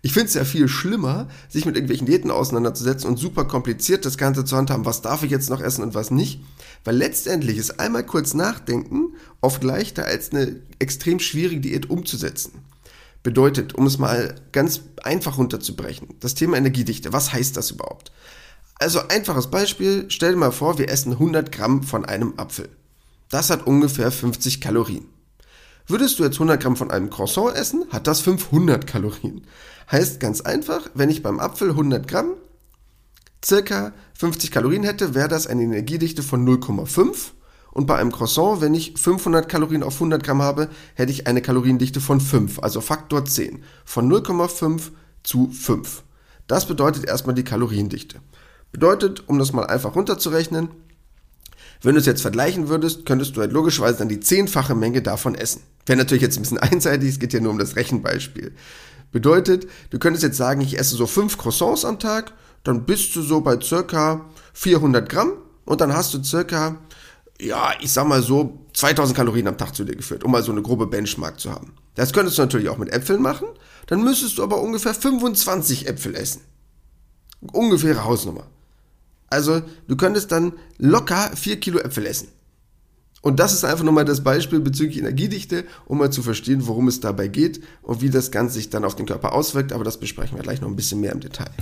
Ich 0.01 0.12
finde 0.12 0.27
es 0.27 0.33
ja 0.33 0.44
viel 0.44 0.68
schlimmer, 0.68 1.30
sich 1.47 1.65
mit 1.65 1.75
irgendwelchen 1.75 2.07
Diäten 2.07 2.31
auseinanderzusetzen 2.31 3.09
und 3.09 3.18
super 3.18 3.45
kompliziert 3.45 4.06
das 4.06 4.18
Ganze 4.18 4.44
zu 4.44 4.57
handhaben, 4.57 4.86
was 4.86 5.01
darf 5.01 5.24
ich 5.24 5.31
jetzt 5.31 5.50
noch 5.50 5.62
essen 5.62 5.83
und 5.83 5.94
was 5.94 6.12
nicht. 6.12 6.41
Weil 6.83 6.97
letztendlich 6.97 7.57
ist 7.57 7.80
einmal 7.80 8.06
kurz 8.06 8.33
nachdenken 8.33 9.13
oft 9.39 9.63
leichter 9.63 10.06
als 10.06 10.31
eine 10.31 10.57
extrem 10.80 11.19
schwierige 11.19 11.62
Diät 11.62 11.89
umzusetzen. 11.89 12.51
Bedeutet, 13.21 13.75
um 13.75 13.86
es 13.86 13.98
mal 13.98 14.36
ganz 14.51 14.81
einfach 15.04 15.38
runterzubrechen, 15.38 16.16
das 16.19 16.36
Thema 16.36 16.57
Energiedichte, 16.57 17.12
was 17.12 17.33
heißt 17.33 17.57
das 17.57 17.71
überhaupt? 17.71 18.12
Also 18.75 19.01
einfaches 19.10 19.48
Beispiel, 19.48 20.06
stell 20.07 20.31
dir 20.31 20.38
mal 20.38 20.51
vor, 20.51 20.77
wir 20.77 20.89
essen 20.89 21.12
100 21.12 21.51
Gramm 21.51 21.83
von 21.83 22.06
einem 22.06 22.36
Apfel. 22.38 22.69
Das 23.30 23.50
hat 23.50 23.68
ungefähr 23.68 24.10
50 24.10 24.62
Kalorien. 24.62 25.06
Würdest 25.86 26.18
du 26.18 26.24
jetzt 26.24 26.36
100 26.36 26.62
Gramm 26.62 26.77
von 26.77 26.92
einem 26.92 27.10
Croissant 27.10 27.56
essen, 27.56 27.86
hat 27.89 28.07
das 28.07 28.21
500 28.21 28.88
Kalorien. 28.88 29.45
Heißt 29.92 30.19
ganz 30.19 30.39
einfach, 30.42 30.89
wenn 30.94 31.10
ich 31.10 31.24
beim 31.24 31.39
Apfel 31.39 31.72
100 31.72 32.07
Gramm 32.07 32.36
circa 33.44 33.94
50 34.13 34.51
Kalorien 34.51 34.83
hätte, 34.83 35.13
wäre 35.13 35.27
das 35.27 35.48
eine 35.48 35.63
Energiedichte 35.63 36.24
von 36.24 36.48
0,5 36.48 37.31
und 37.71 37.86
bei 37.86 37.98
einem 37.98 38.12
Croissant, 38.12 38.62
wenn 38.62 38.74
ich 38.74 38.94
500 38.98 39.48
Kalorien 39.48 39.83
auf 39.83 39.95
100 39.95 40.24
Gramm 40.24 40.42
habe, 40.42 40.69
hätte 40.95 41.12
ich 41.12 41.27
eine 41.27 41.42
Kaloriendichte 41.42 42.01
von 42.01 42.19
5, 42.19 42.60
also 42.60 42.81
Faktor 42.81 43.25
10. 43.25 43.63
Von 43.86 44.12
0,5 44.12 44.89
zu 45.24 45.50
5. 45.50 46.04
Das 46.48 46.66
bedeutet 46.68 47.06
erstmal 47.06 47.36
die 47.36 47.44
Kaloriendichte. 47.44 48.19
Bedeutet, 48.71 49.27
um 49.27 49.38
das 49.39 49.54
mal 49.54 49.68
einfach 49.68 49.95
runterzurechnen, 49.95 50.69
wenn 51.81 51.95
du 51.95 52.01
es 52.01 52.06
jetzt 52.06 52.21
vergleichen 52.21 52.68
würdest, 52.68 53.06
könntest 53.06 53.38
du 53.38 53.42
halt 53.42 53.54
logischerweise 53.54 54.00
dann 54.00 54.10
die 54.10 54.19
zehnfache 54.19 54.75
Menge 54.75 55.01
davon 55.01 55.36
essen. 55.36 55.62
Wäre 55.86 55.98
natürlich 55.98 56.24
jetzt 56.24 56.38
ein 56.38 56.42
bisschen 56.42 56.57
einseitig, 56.60 57.10
es 57.10 57.19
geht 57.19 57.33
ja 57.33 57.39
nur 57.39 57.51
um 57.51 57.60
das 57.60 57.75
Rechenbeispiel. 57.75 58.54
Bedeutet, 59.12 59.68
du 59.89 59.98
könntest 59.98 60.24
jetzt 60.24 60.38
sagen, 60.38 60.62
ich 60.62 60.77
esse 60.77 60.95
so 60.95 61.07
5 61.07 61.38
Croissants 61.38 61.86
am 61.86 62.00
Tag, 62.00 62.33
dann 62.63 62.86
bist 62.86 63.15
du 63.15 63.22
so 63.22 63.42
bei 63.42 63.60
circa 63.62 64.25
400 64.54 65.07
Gramm 65.07 65.33
und 65.65 65.81
dann 65.81 65.94
hast 65.94 66.13
du 66.13 66.24
circa 66.24 66.75
ja, 67.41 67.71
ich 67.80 67.91
sag 67.91 68.07
mal 68.07 68.21
so, 68.21 68.59
2000 68.74 69.15
Kalorien 69.15 69.47
am 69.47 69.57
Tag 69.57 69.74
zu 69.74 69.83
dir 69.83 69.95
geführt, 69.95 70.24
um 70.24 70.31
mal 70.31 70.44
so 70.44 70.51
eine 70.51 70.62
grobe 70.62 70.88
Benchmark 70.88 71.39
zu 71.39 71.51
haben. 71.51 71.74
Das 71.95 72.13
könntest 72.13 72.38
du 72.38 72.41
natürlich 72.41 72.69
auch 72.69 72.77
mit 72.77 72.91
Äpfeln 72.91 73.21
machen, 73.21 73.47
dann 73.88 74.03
müsstest 74.03 74.38
du 74.38 74.44
aber 74.44 74.62
ungefähr 74.62 74.94
25 74.94 75.88
Äpfel 75.88 76.15
essen. 76.15 76.41
Ungefähre 77.51 78.03
Hausnummer. 78.03 78.47
Also, 79.27 79.62
du 79.88 79.95
könntest 79.95 80.31
dann 80.31 80.53
locker 80.77 81.31
4 81.36 81.59
Kilo 81.59 81.80
Äpfel 81.80 82.06
essen. 82.06 82.30
Und 83.21 83.39
das 83.39 83.54
ist 83.54 83.66
einfach 83.66 83.83
nur 83.83 83.94
mal 83.94 84.06
das 84.06 84.24
Beispiel 84.24 84.60
bezüglich 84.60 85.00
Energiedichte, 85.00 85.66
um 85.86 85.98
mal 85.98 86.10
zu 86.10 86.24
verstehen, 86.24 86.68
worum 86.68 86.88
es 86.88 87.01
dabei 87.01 87.27
geht 87.27 87.60
und 87.81 88.01
wie 88.01 88.10
das 88.10 88.31
Ganze 88.31 88.56
sich 88.56 88.69
dann 88.69 88.86
auf 88.86 88.95
den 88.95 89.06
Körper 89.06 89.33
auswirkt. 89.33 89.74
Aber 89.74 89.83
das 89.83 90.00
besprechen 90.00 90.38
wir 90.38 90.44
gleich 90.44 90.62
noch 90.62 90.69
ein 90.69 90.75
bisschen 90.75 91.01
mehr 91.01 91.12
im 91.12 91.19
Detail. 91.19 91.50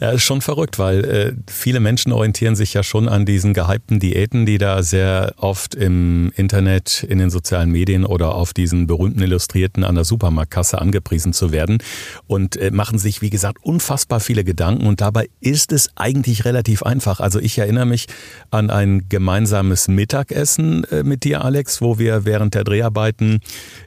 Ja, 0.00 0.10
ist 0.10 0.22
schon 0.22 0.40
verrückt, 0.40 0.78
weil 0.78 1.04
äh, 1.04 1.32
viele 1.50 1.80
Menschen 1.80 2.12
orientieren 2.12 2.56
sich 2.56 2.74
ja 2.74 2.82
schon 2.82 3.08
an 3.08 3.24
diesen 3.24 3.54
gehypten 3.54 4.00
Diäten, 4.00 4.44
die 4.44 4.58
da 4.58 4.82
sehr 4.82 5.34
oft 5.36 5.74
im 5.74 6.32
Internet, 6.36 7.04
in 7.08 7.18
den 7.18 7.30
sozialen 7.30 7.70
Medien 7.70 8.04
oder 8.04 8.34
auf 8.34 8.52
diesen 8.52 8.86
berühmten 8.86 9.22
Illustrierten 9.22 9.84
an 9.84 9.94
der 9.94 10.04
Supermarktkasse 10.04 10.80
angepriesen 10.80 11.32
zu 11.32 11.52
werden 11.52 11.78
und 12.26 12.56
äh, 12.56 12.70
machen 12.70 12.98
sich, 12.98 13.22
wie 13.22 13.30
gesagt, 13.30 13.58
unfassbar 13.62 14.20
viele 14.20 14.44
Gedanken. 14.44 14.86
Und 14.86 15.00
dabei 15.00 15.28
ist 15.40 15.72
es 15.72 15.90
eigentlich 15.96 16.44
relativ 16.44 16.82
einfach. 16.82 17.20
Also 17.20 17.38
ich 17.38 17.58
erinnere 17.58 17.86
mich 17.86 18.06
an 18.50 18.70
ein 18.70 19.08
gemeinsames 19.08 19.88
Mittagessen 19.88 20.83
äh, 20.90 21.02
mit 21.02 21.24
dir, 21.24 21.44
Alex, 21.44 21.80
wo 21.80 21.98
wir 21.98 22.24
während 22.24 22.54
der 22.54 22.64
Dreharbeiten 22.64 23.40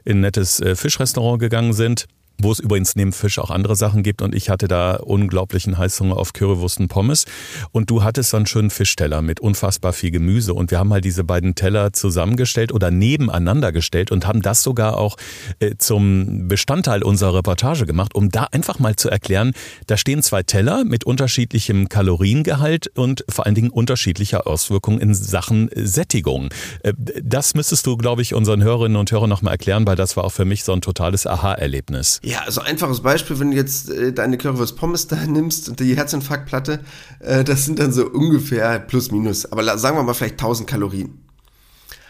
in 0.04 0.18
ein 0.18 0.20
nettes 0.20 0.60
äh, 0.60 0.76
Fischrestaurant 0.76 1.40
gegangen 1.40 1.72
sind 1.72 2.06
wo 2.40 2.52
es 2.52 2.60
übrigens 2.60 2.94
neben 2.96 3.12
Fisch 3.12 3.38
auch 3.38 3.50
andere 3.50 3.76
Sachen 3.76 4.02
gibt 4.02 4.22
und 4.22 4.34
ich 4.34 4.48
hatte 4.48 4.68
da 4.68 4.96
unglaublichen 4.96 5.76
Heißhunger 5.76 6.16
auf 6.16 6.32
Currywurst 6.32 6.80
und 6.80 6.88
Pommes 6.88 7.24
und 7.72 7.90
du 7.90 8.02
hattest 8.02 8.30
so 8.30 8.36
einen 8.36 8.46
schönen 8.46 8.70
Fischteller 8.70 9.22
mit 9.22 9.40
unfassbar 9.40 9.92
viel 9.92 10.10
Gemüse 10.10 10.54
und 10.54 10.70
wir 10.70 10.78
haben 10.78 10.92
halt 10.92 11.04
diese 11.04 11.24
beiden 11.24 11.54
Teller 11.54 11.92
zusammengestellt 11.92 12.72
oder 12.72 12.90
nebeneinander 12.90 13.72
gestellt 13.72 14.12
und 14.12 14.26
haben 14.26 14.42
das 14.42 14.62
sogar 14.62 14.96
auch 14.96 15.16
äh, 15.58 15.74
zum 15.78 16.48
Bestandteil 16.48 17.02
unserer 17.02 17.34
Reportage 17.34 17.86
gemacht, 17.86 18.14
um 18.14 18.30
da 18.30 18.44
einfach 18.52 18.78
mal 18.78 18.94
zu 18.96 19.08
erklären, 19.08 19.52
da 19.86 19.96
stehen 19.96 20.22
zwei 20.22 20.42
Teller 20.42 20.84
mit 20.84 21.04
unterschiedlichem 21.04 21.88
Kaloriengehalt 21.88 22.88
und 22.96 23.24
vor 23.28 23.46
allen 23.46 23.54
Dingen 23.54 23.70
unterschiedlicher 23.70 24.46
Auswirkungen 24.46 25.00
in 25.00 25.14
Sachen 25.14 25.70
Sättigung. 25.74 26.50
Äh, 26.82 26.92
das 27.22 27.54
müsstest 27.54 27.86
du, 27.86 27.96
glaube 27.96 28.22
ich, 28.22 28.34
unseren 28.34 28.62
Hörerinnen 28.62 28.96
und 28.96 29.10
Hörern 29.10 29.28
nochmal 29.28 29.54
erklären, 29.54 29.86
weil 29.86 29.96
das 29.96 30.16
war 30.16 30.24
auch 30.24 30.32
für 30.32 30.44
mich 30.44 30.62
so 30.62 30.72
ein 30.72 30.80
totales 30.80 31.26
Aha-Erlebnis. 31.26 32.20
Ja, 32.28 32.42
also 32.42 32.60
einfaches 32.60 33.00
Beispiel, 33.00 33.40
wenn 33.40 33.52
du 33.52 33.56
jetzt 33.56 33.88
äh, 33.88 34.12
deine 34.12 34.36
Currywurst 34.36 34.76
Pommes 34.76 35.06
da 35.06 35.16
nimmst 35.16 35.70
und 35.70 35.80
die 35.80 35.96
Herzinfarktplatte, 35.96 36.80
äh, 37.20 37.42
das 37.42 37.64
sind 37.64 37.78
dann 37.78 37.90
so 37.90 38.04
ungefähr 38.06 38.80
plus 38.80 39.10
minus, 39.10 39.50
aber 39.50 39.78
sagen 39.78 39.96
wir 39.96 40.02
mal 40.02 40.12
vielleicht 40.12 40.34
1000 40.34 40.68
Kalorien. 40.68 41.24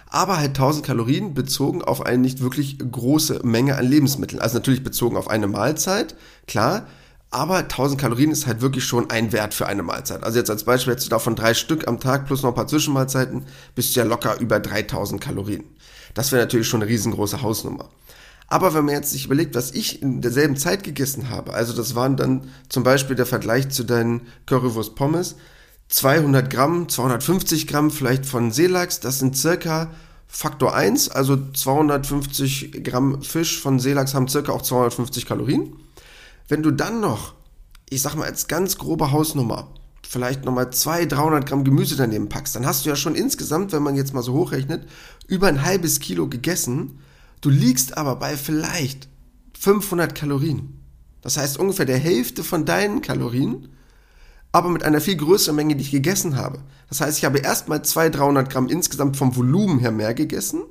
Aber 0.09 0.39
halt 0.39 0.59
1000 0.59 0.85
Kalorien 0.85 1.35
bezogen 1.35 1.83
auf 1.83 2.05
eine 2.05 2.19
nicht 2.19 2.41
wirklich 2.41 2.79
große 2.79 3.43
Menge 3.45 3.77
an 3.77 3.87
Lebensmitteln. 3.87 4.43
Also 4.43 4.57
natürlich 4.57 4.83
bezogen 4.83 5.17
auf 5.17 5.31
eine 5.31 5.47
Mahlzeit, 5.47 6.17
klar. 6.49 6.89
Aber 7.31 7.59
1000 7.59 8.01
Kalorien 8.01 8.33
ist 8.33 8.49
halt 8.49 8.61
wirklich 8.61 8.83
schon 8.83 9.11
ein 9.11 9.31
Wert 9.31 9.55
für 9.55 9.69
eine 9.69 9.85
Mahlzeit. 9.85 10.25
Also 10.25 10.37
jetzt 10.37 10.51
als 10.51 10.65
Beispiel 10.65 10.95
hättest 10.95 11.07
du 11.07 11.11
davon 11.11 11.37
drei 11.37 11.55
Stück 11.55 11.87
am 11.87 12.01
Tag 12.01 12.27
plus 12.27 12.43
noch 12.43 12.51
ein 12.51 12.57
paar 12.57 12.67
Zwischenmahlzeiten, 12.67 13.45
bist 13.77 13.95
du 13.95 14.01
ja 14.01 14.07
locker 14.07 14.41
über 14.41 14.59
3000 14.59 15.21
Kalorien. 15.21 15.63
Das 16.15 16.33
wäre 16.33 16.43
natürlich 16.43 16.67
schon 16.67 16.83
eine 16.83 16.91
riesengroße 16.91 17.41
Hausnummer. 17.41 17.89
Aber 18.49 18.73
wenn 18.73 18.87
man 18.87 18.95
jetzt 18.95 19.11
sich 19.11 19.27
überlegt, 19.27 19.55
was 19.55 19.73
ich 19.73 20.03
in 20.03 20.23
derselben 20.23 20.57
Zeit 20.57 20.83
gegessen 20.83 21.29
habe, 21.29 21.53
also 21.53 21.75
das 21.75 21.95
waren 21.95 22.17
dann 22.17 22.51
zum 22.69 22.83
Beispiel 22.83 23.15
der 23.15 23.27
Vergleich 23.27 23.69
zu 23.69 23.85
deinen 23.85 24.23
Currywurst 24.47 24.95
Pommes, 24.95 25.37
200 25.89 26.51
Gramm, 26.51 26.89
250 26.89 27.67
Gramm 27.67 27.91
vielleicht 27.91 28.27
von 28.27 28.51
Seelachs, 28.51 29.01
das 29.01 29.19
sind 29.19 29.37
circa 29.37 29.91
Faktor 30.27 30.75
1, 30.75 31.11
also 31.11 31.39
250 31.53 32.85
Gramm 32.85 33.23
Fisch 33.23 33.61
von 33.61 33.79
Seelachs 33.79 34.15
haben 34.15 34.29
circa 34.29 34.53
auch 34.53 34.63
250 34.63 35.27
Kalorien. 35.27 35.75
Wenn 36.49 36.63
du 36.63 36.71
dann 36.71 37.01
noch, 37.01 37.35
ich 37.89 38.03
sag 38.03 38.15
mal 38.15 38.27
als 38.27 38.47
ganz 38.49 38.77
grobe 38.77 39.11
Hausnummer, 39.11 39.69
vielleicht 40.07 40.45
nochmal 40.45 40.71
200, 40.71 41.13
300 41.13 41.47
Gramm 41.47 41.65
Gemüse 41.65 41.97
daneben 41.97 42.29
packst, 42.29 42.57
dann 42.57 42.67
hast 42.67 42.85
du 42.85 42.91
ja 42.91 42.97
schon 42.97 43.15
insgesamt, 43.15 43.73
wenn 43.73 43.83
man 43.83 43.97
jetzt 43.97 44.15
mal 44.15 44.23
so 44.23 44.33
hochrechnet, 44.33 44.87
über 45.27 45.49
ein 45.49 45.65
halbes 45.65 46.01
Kilo 46.01 46.29
gegessen. 46.29 47.01
Du 47.41 47.51
liegst 47.51 47.97
aber 47.97 48.17
bei 48.17 48.37
vielleicht 48.37 49.09
500 49.59 50.15
Kalorien. 50.15 50.81
Das 51.21 51.37
heißt 51.37 51.59
ungefähr 51.59 51.87
der 51.87 51.99
Hälfte 51.99 52.45
von 52.45 52.65
deinen 52.65 53.03
Kalorien 53.03 53.69
aber 54.53 54.71
mit 54.71 54.83
einer 54.83 55.01
viel 55.01 55.17
größeren 55.17 55.55
Menge, 55.55 55.77
die 55.77 55.83
ich 55.83 55.91
gegessen 55.91 56.37
habe. 56.37 56.61
Das 56.89 57.01
heißt, 57.01 57.19
ich 57.19 57.25
habe 57.25 57.39
erstmal 57.39 57.83
200, 57.83 58.21
300 58.21 58.51
Gramm 58.51 58.69
insgesamt 58.69 59.17
vom 59.17 59.37
Volumen 59.37 59.79
her 59.79 59.93
mehr 59.93 60.15
gegessen 60.15 60.63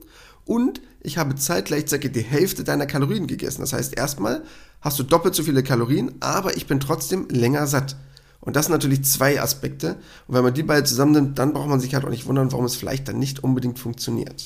und 0.46 0.82
ich 1.02 1.18
habe 1.18 1.36
zeitgleich 1.36 1.88
circa 1.88 2.08
die 2.08 2.22
Hälfte 2.22 2.64
deiner 2.64 2.88
Kalorien 2.88 3.28
gegessen. 3.28 3.62
Das 3.62 3.74
heißt, 3.74 3.96
erstmal 3.96 4.44
hast 4.82 4.98
du 5.00 5.04
doppelt 5.04 5.36
so 5.36 5.44
viele 5.44 5.64
Kalorien, 5.64 6.16
aber 6.20 6.58
ich 6.58 6.68
bin 6.68 6.80
trotzdem 6.80 7.28
länger 7.30 7.68
satt. 7.68 7.96
Und 8.40 8.56
das 8.56 8.66
sind 8.66 8.74
natürlich 8.74 9.04
zwei 9.04 9.42
Aspekte. 9.42 9.98
Und 10.28 10.36
wenn 10.36 10.44
man 10.44 10.54
die 10.54 10.64
beide 10.64 10.84
zusammennimmt, 10.84 11.38
dann 11.38 11.54
braucht 11.54 11.70
man 11.70 11.80
sich 11.80 11.94
halt 11.94 12.06
auch 12.06 12.10
nicht 12.10 12.26
wundern, 12.26 12.52
warum 12.52 12.66
es 12.66 12.76
vielleicht 12.76 13.08
dann 13.08 13.20
nicht 13.20 13.44
unbedingt 13.44 13.78
funktioniert. 13.78 14.44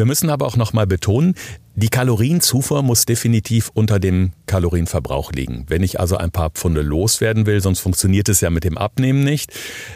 Wir 0.00 0.06
müssen 0.06 0.30
aber 0.30 0.46
auch 0.46 0.56
nochmal 0.56 0.86
betonen, 0.86 1.34
die 1.76 1.90
Kalorienzufuhr 1.90 2.82
muss 2.82 3.04
definitiv 3.04 3.70
unter 3.74 4.00
dem 4.00 4.32
Kalorienverbrauch 4.46 5.30
liegen. 5.32 5.66
Wenn 5.68 5.82
ich 5.82 6.00
also 6.00 6.16
ein 6.16 6.30
paar 6.30 6.50
Pfunde 6.50 6.80
loswerden 6.80 7.44
will, 7.44 7.60
sonst 7.60 7.80
funktioniert 7.80 8.30
es 8.30 8.40
ja 8.40 8.48
mit 8.48 8.64
dem 8.64 8.78
Abnehmen 8.78 9.22
nicht. 9.22 9.52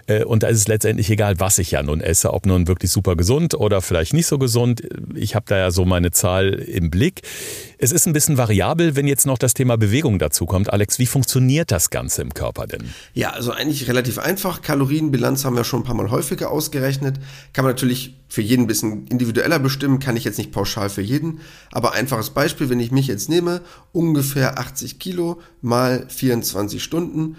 Äh, 0.07 0.25
und 0.25 0.43
da 0.43 0.49
ist 0.49 0.59
es 0.59 0.69
letztendlich 0.69 1.09
egal, 1.11 1.41
was 1.41 1.59
ich 1.59 1.71
ja 1.71 1.83
nun 1.83 2.03
esse, 2.03 2.35
ob 2.35 2.45
nun 2.45 2.69
wirklich 2.69 2.91
super 2.91 3.17
gesund 3.17 3.55
oder 3.55 3.81
vielleicht 3.81 4.13
nicht 4.13 4.27
so 4.27 4.39
gesund. 4.39 4.83
Ich 5.15 5.35
habe 5.35 5.47
da 5.49 5.57
ja 5.57 5.71
so 5.71 5.87
meine 5.87 6.11
Zahl 6.11 6.51
im 6.53 6.91
Blick. 6.91 7.23
Es 7.79 7.91
ist 7.91 8.07
ein 8.07 8.13
bisschen 8.13 8.37
variabel, 8.39 8.97
wenn 8.97 9.07
jetzt 9.07 9.27
noch 9.27 9.39
das 9.39 9.55
Thema 9.55 9.77
Bewegung 9.77 10.19
dazu 10.19 10.47
kommt. 10.47 10.73
Alex, 10.73 10.99
wie 10.99 11.07
funktioniert 11.07 11.71
das 11.71 11.89
Ganze 11.89 12.21
im 12.21 12.35
Körper 12.35 12.67
denn? 12.67 12.91
Ja, 13.15 13.31
also 13.31 13.53
eigentlich 13.53 13.89
relativ 13.89 14.19
einfach. 14.19 14.61
Kalorienbilanz 14.61 15.47
haben 15.47 15.57
wir 15.57 15.65
schon 15.65 15.81
ein 15.81 15.85
paar 15.85 15.97
Mal 15.97 16.11
häufiger 16.11 16.51
ausgerechnet. 16.51 17.17
Kann 17.53 17.65
man 17.65 17.73
natürlich 17.73 18.15
für 18.35 18.43
jeden 18.43 18.65
ein 18.65 18.67
bisschen 18.67 19.07
individueller 19.07 19.61
bestimmen, 19.61 20.01
kann 20.01 20.17
ich 20.17 20.25
jetzt 20.25 20.39
nicht 20.39 20.51
pauschal 20.51 20.91
für 20.91 21.03
jeden. 21.03 21.39
Aber 21.71 21.93
einfaches 21.93 22.31
Beispiel, 22.31 22.69
wenn 22.69 22.81
ich 22.81 22.91
mich 22.91 23.07
jetzt 23.07 23.29
nehme, 23.29 23.61
ungefähr 23.93 24.59
80 24.59 24.99
Kilo 24.99 25.41
mal 25.63 26.05
24 26.09 26.83
Stunden, 26.83 27.37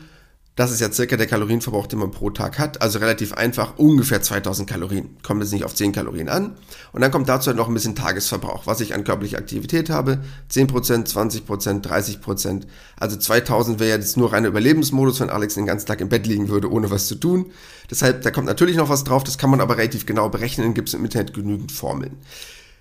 das 0.56 0.72
ist 0.72 0.80
ja 0.80 0.90
circa 0.90 1.18
der 1.18 1.28
Kalorienverbrauch, 1.28 1.86
den 1.86 2.00
man 2.00 2.12
pro 2.12 2.30
Tag 2.30 2.60
hat. 2.60 2.82
Also 2.82 3.00
relativ 3.00 3.34
einfach, 3.34 3.78
ungefähr 3.78 4.22
2000 4.22 4.70
Kalorien. 4.70 5.18
Kommt 5.22 5.42
jetzt 5.42 5.52
nicht 5.52 5.66
auf 5.66 5.76
10 5.76 5.92
Kalorien 5.92 6.30
an. 6.30 6.56
Und 6.94 7.02
dann 7.02 7.12
kommt 7.12 7.28
dazu 7.28 7.48
halt 7.48 7.58
noch 7.58 7.68
ein 7.68 7.74
bisschen 7.74 7.96
Tagesverbrauch, 7.96 8.66
was 8.66 8.80
ich 8.80 8.94
an 8.94 9.04
körperlicher 9.04 9.38
Aktivität 9.38 9.90
habe. 9.90 10.20
10%, 10.50 11.12
20%, 11.12 11.82
30%. 11.84 12.62
Also 12.98 13.18
2000 13.18 13.82
wäre 13.82 13.98
jetzt 13.98 14.16
nur 14.16 14.32
reiner 14.32 14.48
Überlebensmodus, 14.48 15.20
wenn 15.20 15.30
Alex 15.30 15.56
den 15.56 15.66
ganzen 15.66 15.88
Tag 15.88 16.00
im 16.00 16.08
Bett 16.08 16.26
liegen 16.26 16.48
würde, 16.48 16.72
ohne 16.72 16.90
was 16.90 17.08
zu 17.08 17.16
tun. 17.16 17.52
Deshalb, 17.92 18.22
da 18.22 18.32
kommt 18.32 18.48
natürlich 18.48 18.78
noch 18.78 18.88
was 18.88 19.04
drauf. 19.04 19.26
Das 19.26 19.38
kann 19.38 19.50
man 19.50 19.60
aber 19.60 19.78
relativ 19.78 20.06
genau 20.06 20.30
berechnen. 20.30 20.74
Gibt 20.74 20.88
es 20.88 20.94
im 20.94 21.04
Internet 21.04 21.34
genügend 21.34 21.74
Formeln. 21.74 22.18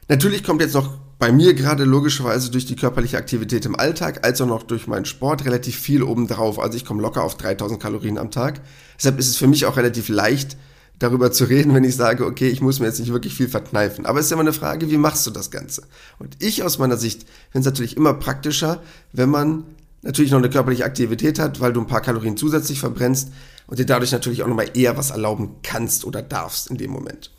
Natürlich 0.08 0.44
kommt 0.44 0.60
jetzt 0.60 0.74
noch 0.74 0.98
bei 1.18 1.32
mir 1.32 1.54
gerade 1.54 1.84
logischerweise 1.84 2.50
durch 2.50 2.66
die 2.66 2.76
körperliche 2.76 3.16
Aktivität 3.16 3.64
im 3.64 3.78
Alltag, 3.78 4.26
als 4.26 4.40
auch 4.40 4.46
noch 4.46 4.62
durch 4.62 4.86
meinen 4.86 5.06
Sport 5.06 5.46
relativ 5.46 5.78
viel 5.78 6.02
obendrauf. 6.02 6.58
Also 6.58 6.76
ich 6.76 6.84
komme 6.84 7.00
locker 7.00 7.22
auf 7.22 7.36
3000 7.36 7.80
Kalorien 7.80 8.18
am 8.18 8.30
Tag. 8.30 8.60
Deshalb 8.98 9.18
ist 9.18 9.28
es 9.28 9.36
für 9.36 9.46
mich 9.46 9.64
auch 9.64 9.78
relativ 9.78 10.10
leicht, 10.10 10.58
darüber 10.98 11.32
zu 11.32 11.44
reden, 11.44 11.74
wenn 11.74 11.84
ich 11.84 11.96
sage, 11.96 12.26
okay, 12.26 12.48
ich 12.48 12.60
muss 12.60 12.80
mir 12.80 12.86
jetzt 12.86 13.00
nicht 13.00 13.12
wirklich 13.12 13.34
viel 13.34 13.48
verkneifen. 13.48 14.04
Aber 14.04 14.20
es 14.20 14.26
ist 14.26 14.32
immer 14.32 14.42
eine 14.42 14.52
Frage, 14.52 14.90
wie 14.90 14.98
machst 14.98 15.26
du 15.26 15.30
das 15.30 15.50
Ganze? 15.50 15.84
Und 16.18 16.36
ich 16.38 16.62
aus 16.62 16.78
meiner 16.78 16.98
Sicht 16.98 17.22
finde 17.50 17.60
es 17.60 17.72
natürlich 17.72 17.96
immer 17.96 18.12
praktischer, 18.14 18.82
wenn 19.12 19.30
man 19.30 19.64
natürlich 20.02 20.30
noch 20.30 20.38
eine 20.38 20.50
körperliche 20.50 20.84
Aktivität 20.84 21.38
hat, 21.38 21.60
weil 21.60 21.72
du 21.72 21.80
ein 21.80 21.86
paar 21.86 22.02
Kalorien 22.02 22.36
zusätzlich 22.36 22.78
verbrennst 22.78 23.30
und 23.66 23.78
dir 23.78 23.86
dadurch 23.86 24.12
natürlich 24.12 24.42
auch 24.42 24.48
nochmal 24.48 24.70
eher 24.74 24.98
was 24.98 25.10
erlauben 25.10 25.56
kannst 25.62 26.04
oder 26.04 26.20
darfst 26.20 26.70
in 26.70 26.76
dem 26.76 26.90
Moment. 26.90 27.30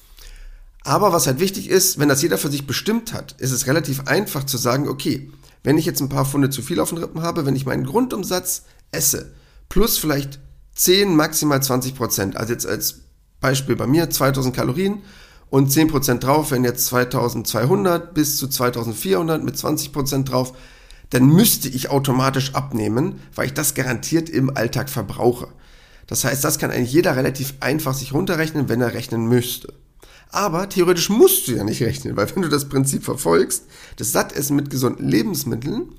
Aber 0.85 1.11
was 1.11 1.25
halt 1.25 1.39
wichtig 1.39 1.67
ist, 1.67 1.97
wenn 1.97 2.09
das 2.09 2.21
jeder 2.21 2.37
für 2.37 2.51
sich 2.51 2.67
bestimmt 2.67 3.11
hat, 3.11 3.31
ist 3.39 3.51
es 3.51 3.65
relativ 3.65 4.01
einfach 4.05 4.43
zu 4.43 4.57
sagen, 4.57 4.87
okay, 4.87 5.31
wenn 5.63 5.79
ich 5.79 5.85
jetzt 5.87 5.99
ein 5.99 6.09
paar 6.09 6.25
Funde 6.25 6.51
zu 6.51 6.61
viel 6.61 6.79
auf 6.79 6.89
den 6.89 6.99
Rippen 6.99 7.23
habe, 7.23 7.47
wenn 7.47 7.55
ich 7.55 7.65
meinen 7.65 7.87
Grundumsatz 7.87 8.65
esse, 8.91 9.33
plus 9.67 9.97
vielleicht 9.97 10.39
10, 10.75 11.15
maximal 11.15 11.61
20 11.61 11.95
Prozent, 11.95 12.37
also 12.37 12.53
jetzt 12.53 12.67
als 12.67 12.99
Beispiel 13.41 13.75
bei 13.75 13.87
mir 13.87 14.11
2000 14.11 14.55
Kalorien 14.55 15.01
und 15.49 15.71
10 15.71 15.87
Prozent 15.87 16.23
drauf, 16.23 16.51
wenn 16.51 16.63
jetzt 16.63 16.85
2200 16.85 18.13
bis 18.13 18.37
zu 18.37 18.47
2400 18.47 19.43
mit 19.43 19.57
20 19.57 19.91
Prozent 19.91 20.29
drauf, 20.29 20.55
dann 21.09 21.25
müsste 21.25 21.67
ich 21.67 21.89
automatisch 21.89 22.53
abnehmen, 22.53 23.21
weil 23.33 23.47
ich 23.47 23.53
das 23.55 23.73
garantiert 23.73 24.29
im 24.29 24.55
Alltag 24.55 24.91
verbrauche. 24.91 25.47
Das 26.05 26.25
heißt, 26.25 26.43
das 26.43 26.59
kann 26.59 26.69
eigentlich 26.69 26.93
jeder 26.93 27.15
relativ 27.15 27.55
einfach 27.59 27.95
sich 27.95 28.13
runterrechnen, 28.13 28.69
wenn 28.69 28.81
er 28.81 28.93
rechnen 28.93 29.25
müsste. 29.25 29.73
Aber 30.35 30.67
theoretisch 30.67 31.09
musst 31.09 31.47
du 31.47 31.53
ja 31.53 31.63
nicht 31.63 31.81
rechnen, 31.81 32.17
weil 32.17 32.27
wenn 32.35 32.41
du 32.41 32.49
das 32.49 32.67
Prinzip 32.67 33.05
verfolgst, 33.05 33.63
das 33.95 34.11
Sattessen 34.11 34.57
mit 34.57 34.69
gesunden 34.69 35.07
Lebensmitteln, 35.07 35.93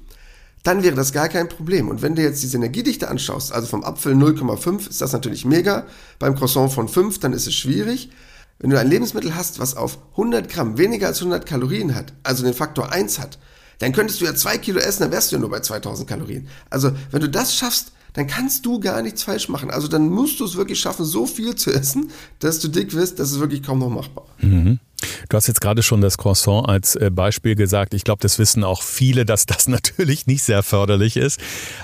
dann 0.62 0.82
wäre 0.82 0.94
das 0.94 1.14
gar 1.14 1.30
kein 1.30 1.48
Problem. 1.48 1.88
Und 1.88 2.02
wenn 2.02 2.14
du 2.16 2.22
jetzt 2.22 2.42
diese 2.42 2.58
Energiedichte 2.58 3.08
anschaust, 3.08 3.50
also 3.50 3.66
vom 3.66 3.82
Apfel 3.82 4.12
0,5 4.12 4.90
ist 4.90 5.00
das 5.00 5.14
natürlich 5.14 5.46
mega, 5.46 5.86
beim 6.18 6.34
Croissant 6.34 6.70
von 6.70 6.86
5, 6.86 7.18
dann 7.18 7.32
ist 7.32 7.46
es 7.46 7.54
schwierig. 7.54 8.10
Wenn 8.58 8.68
du 8.68 8.78
ein 8.78 8.90
Lebensmittel 8.90 9.34
hast, 9.34 9.58
was 9.58 9.74
auf 9.74 9.96
100 10.12 10.50
Gramm 10.50 10.76
weniger 10.76 11.06
als 11.06 11.20
100 11.20 11.46
Kalorien 11.46 11.94
hat, 11.94 12.12
also 12.22 12.44
den 12.44 12.52
Faktor 12.52 12.92
1 12.92 13.18
hat, 13.18 13.38
dann 13.78 13.92
könntest 13.92 14.20
du 14.20 14.26
ja 14.26 14.34
2 14.34 14.58
Kilo 14.58 14.80
essen, 14.80 15.04
dann 15.04 15.12
wärst 15.12 15.32
du 15.32 15.36
ja 15.36 15.40
nur 15.40 15.50
bei 15.50 15.60
2000 15.60 16.06
Kalorien. 16.06 16.46
Also 16.68 16.92
wenn 17.10 17.22
du 17.22 17.30
das 17.30 17.54
schaffst, 17.54 17.92
dann 18.16 18.26
kannst 18.26 18.64
du 18.64 18.80
gar 18.80 19.02
nichts 19.02 19.22
falsch 19.22 19.48
machen. 19.50 19.70
Also 19.70 19.88
dann 19.88 20.08
musst 20.08 20.40
du 20.40 20.44
es 20.44 20.56
wirklich 20.56 20.80
schaffen, 20.80 21.04
so 21.04 21.26
viel 21.26 21.54
zu 21.54 21.70
essen, 21.70 22.10
dass 22.38 22.58
du 22.60 22.68
dick 22.68 22.94
wirst, 22.94 23.18
das 23.18 23.30
ist 23.30 23.40
wirklich 23.40 23.62
kaum 23.62 23.78
noch 23.78 23.90
machbar. 23.90 24.24
Mhm. 24.38 24.80
Du 25.28 25.36
hast 25.36 25.46
jetzt 25.46 25.60
gerade 25.60 25.82
schon 25.82 26.00
das 26.00 26.16
Croissant 26.16 26.68
als 26.68 26.96
äh, 26.96 27.10
Beispiel 27.10 27.54
gesagt. 27.54 27.92
Ich 27.92 28.04
glaube, 28.04 28.22
das 28.22 28.38
wissen 28.38 28.64
auch 28.64 28.82
viele, 28.82 29.26
dass 29.26 29.44
das 29.44 29.68
natürlich 29.68 30.26
nicht 30.26 30.42
sehr 30.42 30.62
förderlich 30.62 31.16
ist. 31.16 31.40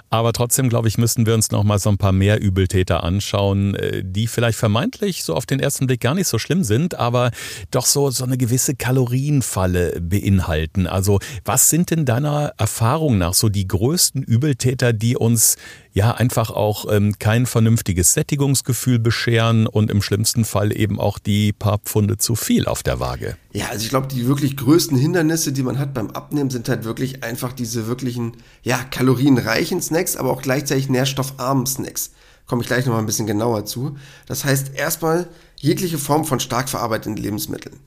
Aber 0.09 0.33
trotzdem, 0.33 0.69
glaube 0.69 0.89
ich, 0.89 0.97
müssten 0.97 1.27
wir 1.27 1.35
uns 1.35 1.51
noch 1.51 1.63
mal 1.63 1.79
so 1.79 1.91
ein 1.91 1.99
paar 1.99 2.13
mehr 2.13 2.41
Übeltäter 2.41 3.03
anschauen, 3.05 3.75
äh, 3.75 4.03
die 4.05 4.27
vielleicht 4.27 4.59
vermeintlich 4.59 5.25
so 5.25 5.35
auf 5.35 5.45
den 5.45 5.61
ersten 5.61 5.87
Blick 5.87 6.01
gar 6.01 6.15
nicht 6.15 6.29
so 6.29 6.39
schlimm 6.39 6.65
sind, 6.65 6.95
aber 6.95 7.31
doch 7.71 7.85
so, 7.85 8.11
so 8.11 8.25
eine 8.25 8.39
gewisse 8.39 8.75
Kalorienfalle 8.75 10.01
beinhalten. 10.01 10.87
Also 10.87 11.19
was 11.45 11.69
sind 11.69 11.91
denn 11.91 12.07
deiner 12.07 12.53
Erfahrung 12.57 13.19
nach 13.19 13.35
so 13.35 13.51
die 13.51 13.69
größten 13.69 14.23
Übeltäter, 14.23 14.93
die 14.93 15.17
uns 15.17 15.57
ja 15.93 16.13
einfach 16.13 16.51
auch 16.51 16.91
ähm, 16.91 17.15
kein 17.19 17.47
vernünftiges 17.47 18.15
Sättigungsgefühl 18.15 18.99
bescheren 18.99 19.67
und 19.67 19.91
im 19.91 20.03
schlimmsten 20.03 20.45
Fall 20.45 20.77
eben 20.77 20.99
auch 20.99 21.19
die 21.19 21.53
paar 21.53 21.79
Pfunde 21.79 22.17
zu 22.17 22.35
viel 22.35 22.67
auf 22.67 22.83
der 22.83 22.99
Waage. 23.01 23.37
Ja, 23.53 23.67
also 23.69 23.85
ich 23.85 23.91
glaube, 23.91 24.09
die 24.09 24.27
wirklich 24.27 24.57
größten 24.57 24.97
Hindernisse, 24.97 25.53
die 25.53 25.63
man 25.63 25.79
hat 25.79 25.93
beim 25.95 26.11
Abnehmen, 26.11 26.51
sind 26.51 26.69
halt 26.69 26.85
wirklich 26.85 27.23
einfach 27.23 27.53
diese 27.53 27.87
wirklichen, 27.87 28.37
ja, 28.63 28.79
kalorienreichen 28.91 29.83
Snacks, 29.83 30.17
aber 30.17 30.31
auch 30.31 30.43
gleichzeitig 30.43 30.89
nährstoffarmen 30.89 31.67
Snacks. 31.67 32.13
Komme 32.47 32.63
ich 32.63 32.69
gleich 32.69 32.87
nochmal 32.87 33.03
ein 33.03 33.07
bisschen 33.07 33.27
genauer 33.27 33.67
zu. 33.67 33.97
Das 34.27 34.45
heißt 34.45 34.75
erstmal 34.75 35.29
jegliche 35.57 35.99
Form 35.99 36.25
von 36.25 36.41
stark 36.41 36.69
verarbeiteten 36.69 37.17
Lebensmitteln. 37.17 37.79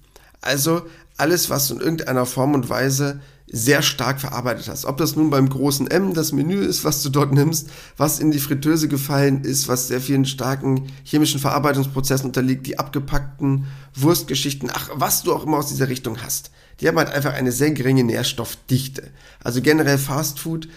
Also 0.42 0.84
alles, 1.18 1.50
was 1.50 1.72
in 1.72 1.80
irgendeiner 1.80 2.26
Form 2.26 2.54
und 2.54 2.70
Weise 2.70 3.20
sehr 3.48 3.82
stark 3.82 4.20
verarbeitet 4.20 4.68
hast. 4.68 4.86
Ob 4.86 4.98
das 4.98 5.16
nun 5.16 5.30
beim 5.30 5.50
großen 5.50 5.88
M 5.88 6.14
das 6.14 6.32
Menü 6.32 6.62
ist, 6.64 6.84
was 6.84 7.04
du 7.04 7.10
dort 7.10 7.32
nimmst, 7.32 7.70
was 7.96 8.20
in 8.20 8.32
die 8.32 8.40
Fritteuse 8.40 8.88
gefallen 8.88 9.44
ist, 9.44 9.68
was 9.68 9.88
sehr 9.88 10.02
vielen 10.02 10.26
starken 10.26 10.88
chemischen 11.04 11.40
Verarbeitungsprozessen 11.40 12.28
unterliegt, 12.28 12.66
die 12.66 12.80
abgepackten 12.80 13.66
Wurstgeschichten, 13.94 14.72
ach, 14.74 14.90
was 14.94 15.24
du 15.24 15.34
auch 15.34 15.46
immer 15.46 15.58
aus 15.58 15.68
dieser 15.68 15.90
Richtung 15.90 16.22
hast. 16.22 16.52
Die 16.82 16.88
haben 16.88 16.98
halt 16.98 17.10
einfach 17.10 17.34
eine 17.34 17.52
sehr 17.52 17.72
geringe 17.72 18.04
Nährstoffdichte. 18.04 19.12
Also 19.44 19.62
generell 19.62 19.98
Fast 19.98 20.40
Food, 20.40 20.68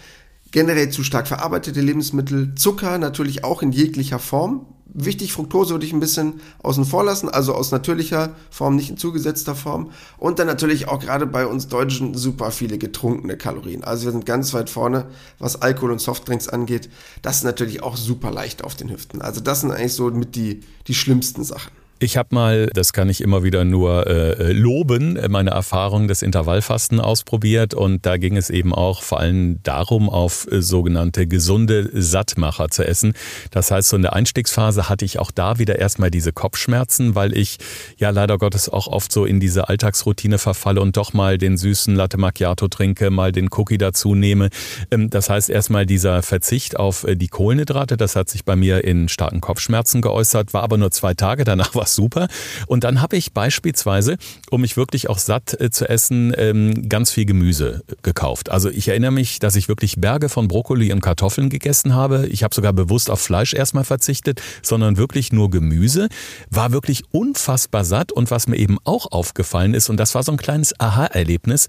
generell 0.50 0.90
zu 0.90 1.04
stark 1.04 1.28
verarbeitete 1.28 1.80
Lebensmittel, 1.80 2.54
Zucker 2.54 2.98
natürlich 2.98 3.44
auch 3.44 3.62
in 3.62 3.72
jeglicher 3.72 4.18
Form, 4.18 4.66
Wichtig, 5.00 5.34
Fructose 5.34 5.74
würde 5.74 5.84
ich 5.84 5.92
ein 5.92 6.00
bisschen 6.00 6.40
außen 6.62 6.86
vor 6.86 7.04
lassen, 7.04 7.28
also 7.28 7.54
aus 7.54 7.70
natürlicher 7.70 8.34
Form, 8.50 8.74
nicht 8.74 8.88
in 8.88 8.96
zugesetzter 8.96 9.54
Form. 9.54 9.90
Und 10.16 10.38
dann 10.38 10.46
natürlich 10.46 10.88
auch 10.88 10.98
gerade 10.98 11.26
bei 11.26 11.46
uns 11.46 11.68
Deutschen 11.68 12.14
super 12.14 12.50
viele 12.50 12.78
getrunkene 12.78 13.36
Kalorien. 13.36 13.84
Also 13.84 14.06
wir 14.06 14.12
sind 14.12 14.24
ganz 14.24 14.54
weit 14.54 14.70
vorne, 14.70 15.06
was 15.38 15.60
Alkohol 15.60 15.92
und 15.92 16.00
Softdrinks 16.00 16.48
angeht. 16.48 16.88
Das 17.20 17.36
ist 17.36 17.44
natürlich 17.44 17.82
auch 17.82 17.96
super 17.96 18.30
leicht 18.30 18.64
auf 18.64 18.76
den 18.76 18.90
Hüften. 18.90 19.20
Also 19.20 19.42
das 19.42 19.60
sind 19.60 19.72
eigentlich 19.72 19.92
so 19.92 20.10
mit 20.10 20.34
die, 20.36 20.60
die 20.86 20.94
schlimmsten 20.94 21.44
Sachen. 21.44 21.77
Ich 22.00 22.16
habe 22.16 22.32
mal, 22.32 22.66
das 22.74 22.92
kann 22.92 23.08
ich 23.08 23.20
immer 23.20 23.42
wieder 23.42 23.64
nur 23.64 24.06
äh, 24.06 24.52
loben, 24.52 25.18
meine 25.30 25.50
Erfahrung 25.50 26.06
des 26.06 26.22
Intervallfasten 26.22 27.00
ausprobiert 27.00 27.74
und 27.74 28.06
da 28.06 28.18
ging 28.18 28.36
es 28.36 28.50
eben 28.50 28.72
auch 28.72 29.02
vor 29.02 29.18
allem 29.18 29.60
darum, 29.64 30.08
auf 30.08 30.46
äh, 30.48 30.62
sogenannte 30.62 31.26
gesunde 31.26 31.90
Sattmacher 31.92 32.68
zu 32.68 32.86
essen. 32.86 33.14
Das 33.50 33.72
heißt, 33.72 33.88
so 33.88 33.96
in 33.96 34.02
der 34.02 34.12
Einstiegsphase 34.12 34.88
hatte 34.88 35.04
ich 35.04 35.18
auch 35.18 35.32
da 35.32 35.58
wieder 35.58 35.80
erstmal 35.80 36.12
diese 36.12 36.32
Kopfschmerzen, 36.32 37.16
weil 37.16 37.36
ich 37.36 37.58
ja 37.96 38.10
leider 38.10 38.38
Gottes 38.38 38.68
auch 38.68 38.86
oft 38.86 39.10
so 39.10 39.24
in 39.24 39.40
diese 39.40 39.68
Alltagsroutine 39.68 40.38
verfalle 40.38 40.80
und 40.80 40.96
doch 40.96 41.14
mal 41.14 41.36
den 41.36 41.56
süßen 41.56 41.96
Latte 41.96 42.16
Macchiato 42.16 42.68
trinke, 42.68 43.10
mal 43.10 43.32
den 43.32 43.48
Cookie 43.50 43.78
dazu 43.78 44.14
nehme. 44.14 44.50
Ähm, 44.92 45.10
das 45.10 45.30
heißt 45.30 45.50
erstmal 45.50 45.84
dieser 45.84 46.22
Verzicht 46.22 46.78
auf 46.78 47.02
äh, 47.02 47.16
die 47.16 47.28
Kohlenhydrate, 47.28 47.96
das 47.96 48.14
hat 48.14 48.28
sich 48.28 48.44
bei 48.44 48.54
mir 48.54 48.84
in 48.84 49.08
starken 49.08 49.40
Kopfschmerzen 49.40 50.00
geäußert, 50.00 50.54
war 50.54 50.62
aber 50.62 50.76
nur 50.76 50.92
zwei 50.92 51.14
Tage, 51.14 51.42
danach 51.42 51.74
war 51.88 51.94
super. 51.94 52.28
Und 52.66 52.84
dann 52.84 53.00
habe 53.00 53.16
ich 53.16 53.32
beispielsweise, 53.32 54.16
um 54.50 54.60
mich 54.60 54.76
wirklich 54.76 55.08
auch 55.08 55.18
satt 55.18 55.58
äh, 55.60 55.70
zu 55.70 55.88
essen, 55.88 56.32
ähm, 56.36 56.88
ganz 56.88 57.10
viel 57.10 57.24
Gemüse 57.24 57.82
gekauft. 58.02 58.50
Also 58.50 58.70
ich 58.70 58.88
erinnere 58.88 59.10
mich, 59.10 59.38
dass 59.38 59.56
ich 59.56 59.68
wirklich 59.68 59.96
Berge 59.96 60.28
von 60.28 60.48
Brokkoli 60.48 60.92
und 60.92 61.00
Kartoffeln 61.00 61.48
gegessen 61.48 61.94
habe. 61.94 62.26
Ich 62.28 62.42
habe 62.42 62.54
sogar 62.54 62.72
bewusst 62.72 63.10
auf 63.10 63.20
Fleisch 63.20 63.54
erstmal 63.54 63.84
verzichtet, 63.84 64.40
sondern 64.62 64.96
wirklich 64.96 65.32
nur 65.32 65.50
Gemüse. 65.50 66.08
War 66.50 66.72
wirklich 66.72 67.04
unfassbar 67.10 67.84
satt. 67.84 68.12
Und 68.12 68.30
was 68.30 68.46
mir 68.46 68.56
eben 68.56 68.78
auch 68.84 69.10
aufgefallen 69.10 69.74
ist, 69.74 69.88
und 69.88 69.96
das 69.96 70.14
war 70.14 70.22
so 70.22 70.32
ein 70.32 70.38
kleines 70.38 70.78
Aha-Erlebnis, 70.78 71.68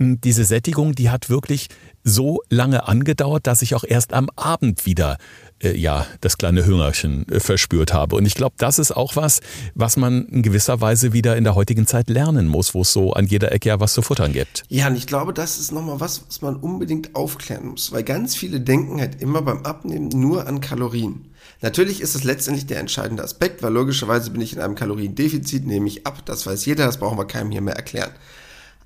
diese 0.00 0.44
Sättigung, 0.44 0.94
die 0.94 1.10
hat 1.10 1.28
wirklich 1.28 1.68
so 2.04 2.40
lange 2.48 2.88
angedauert, 2.88 3.46
dass 3.46 3.60
ich 3.60 3.74
auch 3.74 3.84
erst 3.84 4.14
am 4.14 4.30
Abend 4.34 4.86
wieder 4.86 5.18
äh, 5.62 5.76
ja 5.76 6.06
das 6.20 6.38
kleine 6.38 6.66
Hüngerchen 6.66 7.26
äh, 7.28 7.40
verspürt 7.40 7.92
habe. 7.92 8.16
Und 8.16 8.26
ich 8.26 8.34
glaube, 8.34 8.54
das 8.58 8.78
ist 8.78 8.92
auch 8.92 9.16
was, 9.16 9.40
was 9.74 9.96
man 9.96 10.26
in 10.26 10.42
gewisser 10.42 10.80
Weise 10.80 11.12
wieder 11.12 11.36
in 11.36 11.44
der 11.44 11.54
heutigen 11.54 11.86
Zeit 11.86 12.08
lernen 12.10 12.48
muss, 12.48 12.74
wo 12.74 12.82
es 12.82 12.92
so 12.92 13.12
an 13.12 13.26
jeder 13.26 13.52
Ecke 13.52 13.68
ja 13.68 13.80
was 13.80 13.92
zu 13.92 14.02
futtern 14.02 14.32
gibt. 14.32 14.64
Ja, 14.68 14.88
und 14.88 14.96
ich 14.96 15.06
glaube, 15.06 15.32
das 15.32 15.58
ist 15.58 15.72
nochmal 15.72 16.00
was, 16.00 16.24
was 16.26 16.42
man 16.42 16.56
unbedingt 16.56 17.14
aufklären 17.14 17.68
muss, 17.68 17.92
weil 17.92 18.02
ganz 18.02 18.36
viele 18.36 18.60
denken 18.60 19.00
halt 19.00 19.20
immer 19.20 19.42
beim 19.42 19.62
Abnehmen 19.64 20.08
nur 20.08 20.46
an 20.46 20.60
Kalorien. 20.60 21.26
Natürlich 21.62 22.00
ist 22.00 22.14
es 22.14 22.24
letztendlich 22.24 22.66
der 22.66 22.80
entscheidende 22.80 23.22
Aspekt, 23.22 23.62
weil 23.62 23.72
logischerweise 23.72 24.30
bin 24.30 24.40
ich 24.40 24.54
in 24.54 24.60
einem 24.60 24.74
Kaloriendefizit, 24.74 25.66
nehme 25.66 25.88
ich 25.88 26.06
ab, 26.06 26.24
das 26.24 26.46
weiß 26.46 26.64
jeder, 26.64 26.86
das 26.86 26.98
brauchen 26.98 27.18
wir 27.18 27.26
keinem 27.26 27.50
hier 27.50 27.60
mehr 27.60 27.76
erklären. 27.76 28.12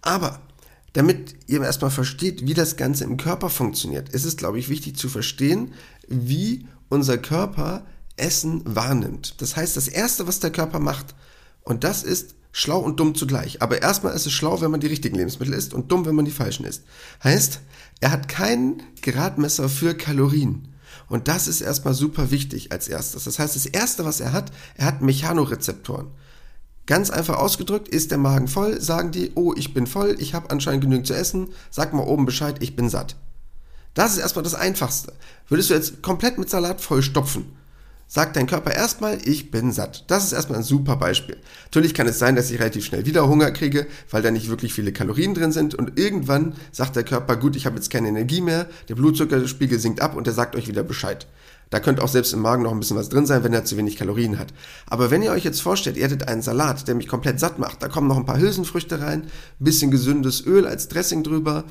Aber 0.02 0.40
damit 0.95 1.35
ihr 1.47 1.61
erstmal 1.61 1.91
versteht, 1.91 2.47
wie 2.47 2.55
das 2.55 2.77
Ganze 2.77 3.05
im 3.05 3.17
Körper 3.17 3.51
funktioniert, 3.51 4.09
ist 4.09 4.25
es, 4.25 4.37
glaube 4.37 4.59
ich, 4.59 4.69
wichtig 4.69 4.97
zu 4.97 5.09
verstehen, 5.09 5.75
wie 6.09 6.67
unser 6.89 7.19
Körper 7.19 7.85
Essen 8.17 8.63
wahrnimmt. 8.65 9.41
Das 9.43 9.57
heißt, 9.57 9.77
das 9.77 9.89
Erste, 9.89 10.27
was 10.27 10.41
der 10.41 10.53
Körper 10.53 10.79
macht, 10.79 11.15
und 11.63 11.83
das 11.83 12.05
ist 12.05 12.37
schlau 12.53 12.79
und 12.79 13.01
dumm 13.01 13.17
zugleich. 13.17 13.61
Aber 13.61 13.83
erstmal 13.83 14.15
ist 14.15 14.27
es 14.27 14.33
schlau, 14.33 14.61
wenn 14.61 14.71
man 14.71 14.81
die 14.81 14.87
richtigen 14.87 15.17
Lebensmittel 15.17 15.55
isst 15.55 15.75
und 15.75 15.91
dumm, 15.91 16.07
wenn 16.07 16.15
man 16.15 16.25
die 16.25 16.31
falschen 16.31 16.65
isst. 16.65 16.85
Heißt, 17.25 17.61
er 18.01 18.13
hat 18.13 18.29
kein 18.29 18.83
Gradmesser 19.03 19.69
für 19.69 19.95
Kalorien. 19.97 20.69
Und 21.09 21.27
das 21.27 21.49
ist 21.49 21.61
erstmal 21.61 21.95
super 21.95 22.31
wichtig 22.31 22.71
als 22.71 22.87
erstes. 22.87 23.25
Das 23.25 23.41
heißt, 23.41 23.57
das 23.57 23.67
Erste, 23.67 24.05
was 24.05 24.21
er 24.21 24.33
hat, 24.33 24.53
er 24.77 24.87
hat 24.87 25.03
Mechanorezeptoren. 25.03 26.07
Ganz 26.87 27.09
einfach 27.11 27.37
ausgedrückt, 27.38 27.88
ist 27.88 28.11
der 28.11 28.19
Magen 28.19 28.47
voll, 28.47 28.81
sagen 28.81 29.11
die, 29.11 29.33
oh, 29.35 29.55
ich 29.57 29.73
bin 29.73 29.87
voll, 29.87 30.17
ich 30.19 30.35
habe 30.35 30.50
anscheinend 30.50 30.83
genügend 30.83 31.07
zu 31.07 31.14
essen, 31.14 31.49
sag 31.71 31.95
mal 31.95 32.03
oben 32.03 32.26
Bescheid, 32.26 32.57
ich 32.61 32.76
bin 32.76 32.91
satt. 32.91 33.17
Das 33.95 34.12
ist 34.12 34.19
erstmal 34.19 34.43
das 34.43 34.55
Einfachste. 34.55 35.12
Würdest 35.49 35.71
du 35.71 35.75
jetzt 35.75 36.03
komplett 36.03 36.37
mit 36.37 36.50
Salat 36.50 36.83
vollstopfen, 36.83 37.47
sagt 38.07 38.37
dein 38.37 38.47
Körper 38.47 38.73
erstmal, 38.73 39.19
ich 39.26 39.50
bin 39.50 39.73
satt. 39.73 40.05
Das 40.09 40.25
ist 40.25 40.33
erstmal 40.33 40.59
ein 40.59 40.64
super 40.64 40.97
Beispiel. 40.97 41.38
Natürlich 41.64 41.95
kann 41.95 42.07
es 42.07 42.19
sein, 42.19 42.37
dass 42.37 42.50
ich 42.50 42.61
relativ 42.61 42.85
schnell 42.85 43.07
wieder 43.07 43.29
Hunger 43.29 43.50
kriege, 43.50 43.87
weil 44.11 44.21
da 44.21 44.31
nicht 44.31 44.50
wirklich 44.50 44.75
viele 44.75 44.93
Kalorien 44.93 45.33
drin 45.33 45.53
sind 45.53 45.75
und 45.75 45.99
irgendwann 45.99 46.55
sagt 46.71 46.97
der 46.97 47.05
Körper, 47.05 47.37
gut, 47.37 47.57
ich 47.57 47.64
habe 47.64 47.76
jetzt 47.76 47.91
keine 47.91 48.09
Energie 48.09 48.43
mehr, 48.43 48.69
der 48.88 48.97
Blutzuckerspiegel 48.97 49.79
sinkt 49.79 50.03
ab 50.03 50.17
und 50.17 50.26
der 50.26 50.35
sagt 50.35 50.55
euch 50.55 50.69
wieder 50.69 50.83
Bescheid. 50.83 51.26
Da 51.75 51.81
könnte 51.81 52.04
auch 52.04 52.09
selbst 52.09 52.33
im 52.33 52.38
Magen 52.38 52.62
noch 52.62 52.71
ein 52.71 52.78
bisschen 52.78 52.97
was 52.97 53.09
drin 53.09 53.26
sein, 53.26 53.43
wenn 53.43 53.52
er 53.52 53.64
zu 53.64 53.76
wenig 53.76 53.97
Kalorien 53.97 54.38
hat. 54.38 54.54
Aber 54.87 55.11
wenn 55.11 55.23
ihr 55.23 55.33
euch 55.33 55.43
jetzt 55.43 55.61
vorstellt, 55.61 55.97
ihr 55.97 56.04
hättet 56.04 56.28
einen 56.28 56.40
Salat, 56.40 56.87
der 56.87 56.95
mich 56.95 57.09
komplett 57.09 57.40
satt 57.40 57.59
macht, 57.59 57.83
da 57.83 57.88
kommen 57.88 58.07
noch 58.07 58.16
ein 58.16 58.25
paar 58.25 58.38
Hülsenfrüchte 58.38 59.00
rein, 59.00 59.23
ein 59.23 59.28
bisschen 59.59 59.90
gesundes 59.90 60.47
Öl 60.47 60.69
als 60.69 60.87
Dressing 60.87 61.25
drüber 61.25 61.64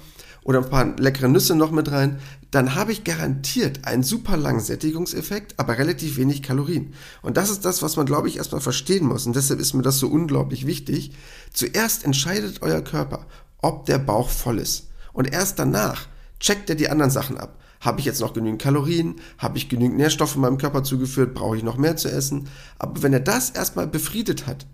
oder 0.43 0.59
ein 0.59 0.69
paar 0.69 0.93
leckere 0.97 1.29
Nüsse 1.29 1.55
noch 1.55 1.71
mit 1.71 1.89
rein, 1.89 2.19
dann 2.51 2.75
habe 2.75 2.91
ich 2.91 3.05
garantiert 3.05 3.85
einen 3.85 4.03
super 4.03 4.35
langen 4.35 4.59
Sättigungseffekt, 4.59 5.57
aber 5.57 5.77
relativ 5.77 6.17
wenig 6.17 6.43
Kalorien. 6.43 6.95
Und 7.21 7.37
das 7.37 7.49
ist 7.49 7.63
das, 7.63 7.81
was 7.81 7.95
man, 7.95 8.05
glaube 8.05 8.27
ich, 8.27 8.35
erstmal 8.35 8.59
verstehen 8.59 9.05
muss. 9.07 9.25
Und 9.25 9.37
deshalb 9.37 9.61
ist 9.61 9.73
mir 9.73 9.83
das 9.83 9.99
so 9.99 10.09
unglaublich 10.09 10.67
wichtig. 10.67 11.13
Zuerst 11.53 12.03
entscheidet 12.03 12.61
euer 12.61 12.81
Körper, 12.81 13.25
ob 13.61 13.85
der 13.85 13.99
Bauch 13.99 14.27
voll 14.27 14.59
ist. 14.59 14.89
Und 15.13 15.31
erst 15.31 15.59
danach 15.59 16.07
checkt 16.41 16.69
er 16.69 16.75
die 16.75 16.89
anderen 16.89 17.09
Sachen 17.09 17.37
ab. 17.37 17.62
Habe 17.83 17.99
ich 17.99 18.05
jetzt 18.05 18.21
noch 18.21 18.33
genügend 18.33 18.61
Kalorien? 18.61 19.15
Habe 19.37 19.57
ich 19.57 19.67
genügend 19.67 19.97
Nährstoffe 19.97 20.37
meinem 20.37 20.57
Körper 20.57 20.83
zugeführt? 20.83 21.33
Brauche 21.33 21.57
ich 21.57 21.63
noch 21.63 21.77
mehr 21.77 21.97
zu 21.97 22.09
essen? 22.09 22.47
Aber 22.79 23.03
wenn 23.03 23.11
er 23.11 23.19
das 23.19 23.49
erstmal 23.49 23.87
befriedet 23.87 24.47
hat, 24.47 24.65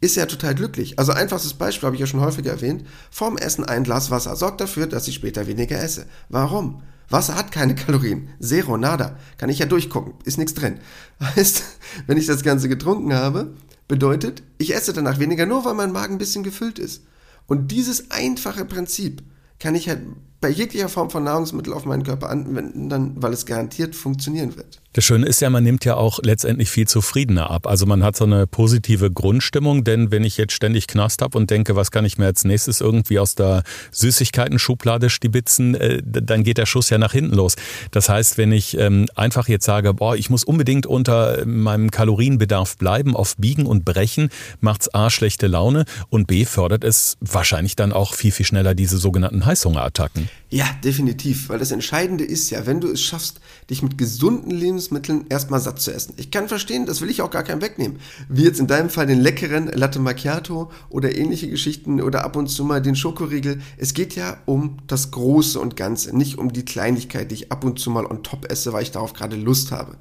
ist 0.00 0.16
er 0.16 0.28
total 0.28 0.54
glücklich. 0.54 0.96
Also 0.96 1.10
einfachstes 1.10 1.54
Beispiel 1.54 1.86
habe 1.86 1.96
ich 1.96 2.00
ja 2.00 2.06
schon 2.06 2.20
häufiger 2.20 2.52
erwähnt. 2.52 2.84
Vorm 3.10 3.36
Essen 3.36 3.64
ein 3.64 3.82
Glas 3.82 4.12
Wasser 4.12 4.36
sorgt 4.36 4.60
dafür, 4.60 4.86
dass 4.86 5.08
ich 5.08 5.16
später 5.16 5.48
weniger 5.48 5.82
esse. 5.82 6.06
Warum? 6.28 6.82
Wasser 7.08 7.34
hat 7.34 7.50
keine 7.50 7.74
Kalorien. 7.74 8.28
Zero, 8.40 8.76
nada. 8.76 9.18
Kann 9.38 9.50
ich 9.50 9.58
ja 9.58 9.66
durchgucken. 9.66 10.14
Ist 10.24 10.38
nichts 10.38 10.54
drin. 10.54 10.78
Heißt, 11.20 11.64
wenn 12.06 12.16
ich 12.16 12.26
das 12.26 12.44
Ganze 12.44 12.68
getrunken 12.68 13.12
habe, 13.12 13.54
bedeutet, 13.88 14.44
ich 14.58 14.72
esse 14.74 14.92
danach 14.92 15.18
weniger, 15.18 15.46
nur 15.46 15.64
weil 15.64 15.74
mein 15.74 15.92
Magen 15.92 16.14
ein 16.14 16.18
bisschen 16.18 16.44
gefüllt 16.44 16.78
ist. 16.78 17.02
Und 17.46 17.72
dieses 17.72 18.12
einfache 18.12 18.64
Prinzip 18.64 19.22
kann 19.58 19.74
ich 19.74 19.88
halt 19.88 20.02
bei 20.42 20.50
jeglicher 20.50 20.88
Form 20.88 21.08
von 21.08 21.22
Nahrungsmittel 21.22 21.72
auf 21.72 21.84
meinen 21.86 22.02
Körper 22.02 22.28
anwenden, 22.28 22.88
dann, 22.88 23.12
weil 23.14 23.32
es 23.32 23.46
garantiert 23.46 23.94
funktionieren 23.94 24.56
wird. 24.56 24.82
Das 24.94 25.04
Schöne 25.04 25.24
ist 25.24 25.40
ja, 25.40 25.48
man 25.48 25.64
nimmt 25.64 25.86
ja 25.86 25.94
auch 25.94 26.18
letztendlich 26.22 26.68
viel 26.68 26.86
zufriedener 26.86 27.50
ab. 27.50 27.66
Also 27.66 27.86
man 27.86 28.02
hat 28.02 28.14
so 28.14 28.24
eine 28.24 28.46
positive 28.46 29.10
Grundstimmung, 29.10 29.84
denn 29.84 30.10
wenn 30.10 30.22
ich 30.22 30.36
jetzt 30.36 30.52
ständig 30.52 30.86
Knast 30.86 31.22
habe 31.22 31.38
und 31.38 31.48
denke, 31.48 31.76
was 31.76 31.90
kann 31.90 32.04
ich 32.04 32.18
mir 32.18 32.26
als 32.26 32.44
nächstes 32.44 32.82
irgendwie 32.82 33.18
aus 33.18 33.34
der 33.34 33.62
Süßigkeiten-Schublade 33.92 35.08
stibitzen, 35.08 35.76
äh, 35.76 36.02
dann 36.04 36.42
geht 36.42 36.58
der 36.58 36.66
Schuss 36.66 36.90
ja 36.90 36.98
nach 36.98 37.12
hinten 37.12 37.34
los. 37.34 37.54
Das 37.92 38.10
heißt, 38.10 38.36
wenn 38.36 38.52
ich 38.52 38.76
ähm, 38.76 39.06
einfach 39.14 39.48
jetzt 39.48 39.64
sage, 39.64 39.94
boah, 39.94 40.16
ich 40.16 40.28
muss 40.28 40.44
unbedingt 40.44 40.86
unter 40.86 41.46
meinem 41.46 41.90
Kalorienbedarf 41.90 42.76
bleiben, 42.76 43.16
auf 43.16 43.36
Biegen 43.36 43.64
und 43.64 43.84
Brechen, 43.84 44.28
macht's 44.60 44.92
A 44.92 45.08
schlechte 45.08 45.46
Laune 45.46 45.84
und 46.10 46.26
B 46.26 46.44
fördert 46.44 46.84
es 46.84 47.16
wahrscheinlich 47.20 47.76
dann 47.76 47.92
auch 47.92 48.14
viel, 48.14 48.32
viel 48.32 48.44
schneller 48.44 48.74
diese 48.74 48.98
sogenannten 48.98 49.46
Heißhungerattacken. 49.46 50.28
Ja, 50.52 50.66
definitiv, 50.84 51.48
weil 51.48 51.58
das 51.58 51.70
Entscheidende 51.70 52.24
ist 52.24 52.50
ja, 52.50 52.66
wenn 52.66 52.78
du 52.78 52.88
es 52.88 53.00
schaffst, 53.00 53.40
dich 53.70 53.82
mit 53.82 53.96
gesunden 53.96 54.50
Lebensmitteln 54.50 55.24
erstmal 55.30 55.60
satt 55.60 55.80
zu 55.80 55.94
essen. 55.94 56.12
Ich 56.18 56.30
kann 56.30 56.46
verstehen, 56.46 56.84
das 56.84 57.00
will 57.00 57.08
ich 57.08 57.22
auch 57.22 57.30
gar 57.30 57.42
keinem 57.42 57.62
wegnehmen. 57.62 58.00
Wie 58.28 58.44
jetzt 58.44 58.60
in 58.60 58.66
deinem 58.66 58.90
Fall 58.90 59.06
den 59.06 59.20
leckeren 59.20 59.68
Latte 59.68 59.98
Macchiato 59.98 60.70
oder 60.90 61.16
ähnliche 61.16 61.48
Geschichten 61.48 62.02
oder 62.02 62.22
ab 62.22 62.36
und 62.36 62.48
zu 62.48 62.64
mal 62.64 62.82
den 62.82 62.96
Schokoriegel. 62.96 63.62
Es 63.78 63.94
geht 63.94 64.14
ja 64.14 64.42
um 64.44 64.76
das 64.86 65.10
Große 65.10 65.58
und 65.58 65.74
Ganze, 65.74 66.14
nicht 66.14 66.36
um 66.36 66.52
die 66.52 66.66
Kleinigkeit, 66.66 67.30
die 67.30 67.36
ich 67.36 67.50
ab 67.50 67.64
und 67.64 67.78
zu 67.78 67.90
mal 67.90 68.04
on 68.04 68.22
top 68.22 68.50
esse, 68.52 68.74
weil 68.74 68.82
ich 68.82 68.90
darauf 68.90 69.14
gerade 69.14 69.36
Lust 69.36 69.72
habe. 69.72 69.96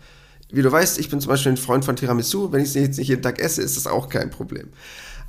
Wie 0.52 0.62
du 0.62 0.70
weißt, 0.70 1.00
ich 1.00 1.10
bin 1.10 1.22
zum 1.22 1.30
Beispiel 1.30 1.54
ein 1.54 1.58
Freund 1.58 1.86
von 1.86 1.96
Tiramisu. 1.96 2.52
Wenn 2.52 2.62
ich 2.62 2.68
es 2.68 2.74
jetzt 2.74 2.98
nicht 2.98 3.08
jeden 3.08 3.22
Tag 3.22 3.40
esse, 3.40 3.62
ist 3.62 3.78
das 3.78 3.88
auch 3.88 4.10
kein 4.10 4.30
Problem. 4.30 4.68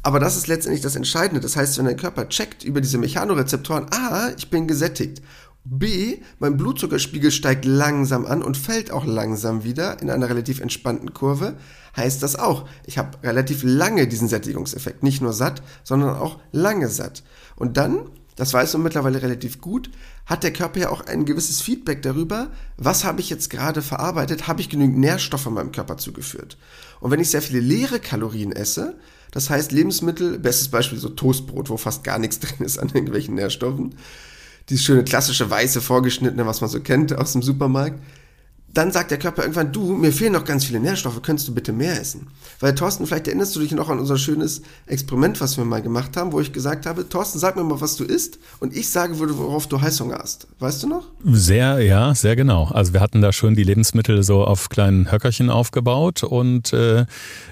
Aber 0.03 0.19
das 0.19 0.37
ist 0.37 0.49
letztendlich 0.49 0.83
das 0.83 0.97
Entscheidende. 0.97 1.41
Das 1.41 1.57
heißt, 1.57 1.79
wenn 1.79 1.85
dein 1.85 1.97
Körper 1.97 2.29
checkt 2.29 2.65
über 2.65 2.81
diese 2.81 2.99
Mechanorezeptoren, 2.99 3.87
A, 3.93 4.31
ich 4.37 4.51
bin 4.51 4.67
gesättigt. 4.67 5.23
B, 5.65 6.19
mein 6.41 6.57
Blutzuckerspiegel 6.57 7.31
steigt 7.31 7.65
langsam 7.65 8.27
an 8.27 8.43
und 8.43 8.57
fällt 8.57 8.91
auch 8.91 9.05
langsam 9.05 9.63
wieder 9.63 10.03
in 10.03 10.11
einer 10.11 10.29
relativ 10.29 10.61
entspannten 10.61 11.15
Kurve, 11.15 11.57
heißt 11.97 12.21
das 12.21 12.37
auch, 12.37 12.69
ich 12.85 12.99
habe 12.99 13.23
relativ 13.23 13.63
lange 13.63 14.09
diesen 14.09 14.27
Sättigungseffekt. 14.27 15.05
Nicht 15.05 15.23
nur 15.23 15.33
satt, 15.33 15.63
sondern 15.85 16.17
auch 16.17 16.41
lange 16.51 16.89
satt. 16.89 17.23
Und 17.55 17.77
dann, 17.77 18.11
das 18.35 18.53
weißt 18.53 18.75
du 18.75 18.79
mittlerweile 18.79 19.23
relativ 19.23 19.61
gut, 19.61 19.89
hat 20.27 20.43
der 20.43 20.53
Körper 20.53 20.81
ja 20.81 20.89
auch 20.89 21.07
ein 21.07 21.27
gewisses 21.27 21.61
Feedback 21.61 22.03
darüber, 22.03 22.51
was 22.77 23.05
habe 23.05 23.21
ich 23.21 23.31
jetzt 23.31 23.49
gerade 23.49 23.83
verarbeitet, 23.83 24.49
habe 24.49 24.61
ich 24.61 24.69
genügend 24.69 24.99
Nährstoffe 24.99 25.47
meinem 25.47 25.71
Körper 25.71 25.97
zugeführt. 25.97 26.57
Und 26.99 27.13
wenn 27.13 27.21
ich 27.21 27.31
sehr 27.31 27.43
viele 27.43 27.61
leere 27.61 28.01
Kalorien 28.01 28.51
esse, 28.51 28.99
das 29.33 29.51
heißt, 29.51 29.73
Lebensmittel, 29.73 30.39
bestes 30.39 30.69
Beispiel 30.69 30.99
so 30.99 31.09
Toastbrot, 31.09 31.71
wo 31.71 31.77
fast 31.77 32.05
gar 32.05 32.21
nichts 32.21 32.39
drin 32.41 32.65
ist 32.65 32.79
an 32.79 32.89
irgendwelchen 32.89 33.35
Nährstoffen. 33.35 33.97
Dieses 34.69 34.85
schöne 34.85 35.03
klassische 35.03 35.51
weiße 35.51 35.81
vorgeschnittene, 35.81 36.47
was 36.47 36.61
man 36.61 36.71
so 36.71 36.79
kennt 36.81 37.19
aus 37.19 37.33
dem 37.33 37.43
Supermarkt. 37.43 37.99
Dann 38.75 38.91
sagt 38.91 39.11
der 39.11 39.19
Körper 39.19 39.43
irgendwann, 39.43 39.73
du, 39.73 39.93
mir 39.93 40.13
fehlen 40.13 40.33
noch 40.33 40.45
ganz 40.45 40.65
viele 40.65 40.81
Nährstoffe, 40.81 41.21
könntest 41.23 41.49
du 41.49 41.55
bitte 41.55 41.73
mehr 41.73 42.01
essen? 42.01 42.29
Weil 42.61 42.75
Thorsten, 42.75 43.07
vielleicht 43.07 43.27
erinnerst 43.27 43.55
du 43.55 43.61
dich 43.61 43.73
noch 43.73 43.91
an 43.91 43.99
unser 43.99 44.17
schönes 44.17 44.63
Experiment, 44.87 45.41
was 45.41 45.59
wir 45.59 45.65
mal 45.65 45.83
gemacht 45.83 46.17
haben, 46.17 46.33
wo 46.33 46.41
ich 46.41 46.53
gesagt 46.53 46.87
habe, 46.87 47.09
Thorsten, 47.09 47.39
sag 47.39 47.57
mir 47.57 47.65
mal, 47.65 47.81
was 47.81 47.97
du 47.97 48.05
isst 48.05 48.39
und 48.61 48.75
ich 48.75 48.89
sage 48.89 49.19
würde, 49.19 49.37
worauf 49.37 49.67
du 49.67 49.81
Heißhunger 49.81 50.19
hast. 50.19 50.47
Weißt 50.59 50.83
du 50.83 50.89
noch? 50.89 51.05
Sehr, 51.25 51.81
ja, 51.81 52.15
sehr 52.15 52.35
genau. 52.35 52.69
Also 52.69 52.95
wir 52.95 53.01
hatten 53.01 53.21
da 53.21 53.33
schon 53.33 53.55
die 53.55 53.65
Lebensmittel 53.65 54.23
so 54.23 54.45
auf 54.45 54.71
kleinen 54.71 55.13
Höckerchen 55.13 55.51
aufgebaut 55.51 56.23
und 56.23 56.73
äh, 56.73 57.05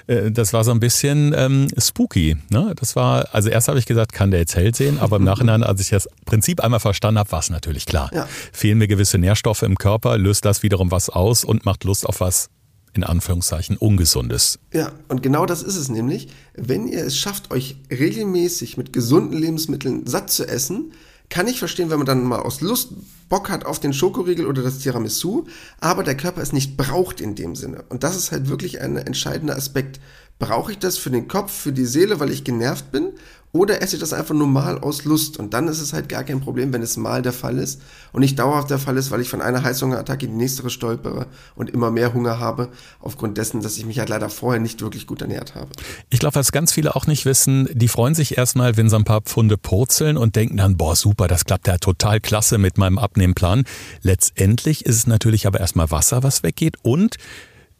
äh 0.06 0.30
das 0.30 0.52
war 0.52 0.64
so 0.64 0.70
ein 0.70 0.80
bisschen 0.80 1.35
ähm, 1.37 1.68
spooky. 1.76 2.38
Ne? 2.48 2.72
Das 2.76 2.96
war, 2.96 3.28
also 3.33 3.50
erst 3.50 3.68
habe 3.68 3.78
ich 3.78 3.87
gesagt, 3.87 4.12
kann 4.12 4.30
der 4.30 4.40
jetzt 4.40 4.56
hell 4.56 4.74
sehen, 4.74 4.98
aber 4.98 5.16
im 5.16 5.24
Nachhinein, 5.30 5.62
als 5.62 5.80
ich 5.83 5.90
das 5.90 6.09
Prinzip 6.24 6.61
einmal 6.62 6.80
verstanden 6.80 7.18
habe, 7.18 7.30
war 7.33 7.40
es 7.40 7.50
natürlich 7.50 7.85
klar. 7.85 8.11
Ja. 8.14 8.26
Fehlen 8.52 8.78
mir 8.78 8.88
gewisse 8.88 9.18
Nährstoffe 9.18 9.62
im 9.62 9.76
Körper, 9.76 10.16
löst 10.16 10.44
das 10.44 10.62
wiederum 10.62 10.90
was 10.90 11.10
aus 11.14 11.44
und 11.44 11.64
macht 11.64 11.85
Lust 11.85 12.07
auf 12.07 12.20
was 12.20 12.51
in 12.92 13.05
Anführungszeichen 13.05 13.77
Ungesundes. 13.77 14.59
Ja, 14.73 14.92
und 15.09 15.23
genau 15.23 15.46
das 15.46 15.62
ist 15.62 15.77
es 15.77 15.88
nämlich. 15.88 16.29
Wenn 16.55 16.88
ihr 16.88 17.05
es 17.05 17.16
schafft, 17.16 17.51
euch 17.51 17.77
regelmäßig 17.90 18.77
mit 18.77 18.92
gesunden 18.92 19.38
Lebensmitteln 19.38 20.07
satt 20.07 20.31
zu 20.31 20.46
essen, 20.46 20.92
kann 21.29 21.46
ich 21.46 21.61
verstehen, 21.61 21.90
wenn 21.90 21.99
man 21.99 22.07
dann 22.07 22.25
mal 22.25 22.40
aus 22.40 22.61
Lust 22.61 22.92
Bock 23.29 23.49
hat 23.49 23.64
auf 23.64 23.79
den 23.79 23.92
Schokoriegel 23.92 24.46
oder 24.46 24.62
das 24.62 24.81
Tiramisu, 24.81 25.46
aber 25.79 26.03
der 26.03 26.16
Körper 26.16 26.42
es 26.42 26.53
nicht 26.53 26.77
braucht 26.77 27.20
in 27.20 27.37
dem 27.37 27.55
Sinne. 27.55 27.85
Und 27.88 28.03
das 28.03 28.16
ist 28.16 28.33
halt 28.33 28.49
wirklich 28.49 28.81
ein 28.81 28.96
entscheidender 28.96 29.57
Aspekt. 29.57 30.01
Brauche 30.40 30.73
ich 30.73 30.79
das 30.79 30.99
für 30.99 31.11
den 31.11 31.29
Kopf, 31.29 31.53
für 31.53 31.73
die 31.73 31.85
Seele, 31.85 32.18
weil 32.18 32.33
ich 32.33 32.42
genervt 32.42 32.90
bin? 32.90 33.12
Oder 33.53 33.83
esse 33.83 33.97
ich 33.97 34.01
das 34.01 34.13
einfach 34.13 34.35
normal 34.35 34.79
aus 34.79 35.05
Lust? 35.05 35.39
Und 35.39 35.55
dann 35.55 35.67
ist 35.67 35.81
es 35.81 35.93
halt 35.93 36.09
gar 36.09 36.23
kein 36.23 36.41
Problem, 36.41 36.73
wenn 36.73 36.83
es 36.83 36.97
mal 36.97 37.21
der 37.21 37.33
Fall 37.33 37.59
ist 37.59 37.81
und 38.13 38.21
nicht 38.21 38.39
dauerhaft 38.39 38.71
der 38.71 38.79
Fall 38.79 38.97
ist, 38.97 39.11
weil 39.11 39.21
ich 39.21 39.29
von 39.29 39.43
einer 39.43 39.65
Heißhungerattacke 39.65 40.27
in 40.27 40.33
die 40.33 40.39
nächste 40.39 40.69
stolpere 40.71 41.27
und 41.57 41.69
immer 41.69 41.91
mehr 41.91 42.15
Hunger 42.15 42.39
habe, 42.39 42.69
aufgrund 43.01 43.39
dessen, 43.39 43.61
dass 43.61 43.77
ich 43.77 43.87
mich 43.87 43.99
halt 43.99 44.09
leider 44.09 44.29
vorher 44.29 44.61
nicht 44.61 44.83
wirklich 44.83 45.09
gut 45.09 45.21
ernährt 45.21 45.57
habe. 45.57 45.69
Ich 46.11 46.21
glaube, 46.21 46.37
was 46.37 46.53
ganz 46.53 46.73
viele 46.73 46.95
auch 46.95 47.09
nicht 47.09 47.25
wissen, 47.25 47.69
die 47.73 47.89
freuen 47.89 48.15
sich 48.15 48.39
erstmal, 48.39 48.77
wenn 48.77 48.89
so 48.89 48.97
ein 48.97 49.05
paar 49.05 49.23
Pfunde 49.23 49.59
purzeln 49.59 50.17
und 50.17 50.37
denken 50.37 50.57
dann, 50.57 50.77
boah, 50.77 50.95
super, 50.95 51.27
das 51.27 51.45
klappt 51.45 51.67
ja 51.67 51.79
total 51.79 52.21
klasse 52.21 52.57
mit 52.57 52.79
meinem 52.79 52.99
Abnehmplan. 52.99 53.65
Letztendlich 54.03 54.87
ist 54.87 54.95
es 54.95 55.07
natürlich 55.09 55.49
aber 55.49 55.59
erstmal 55.59 55.91
Wasser, 55.91 56.23
was 56.23 56.45
weggeht 56.45 56.77
und 56.83 57.17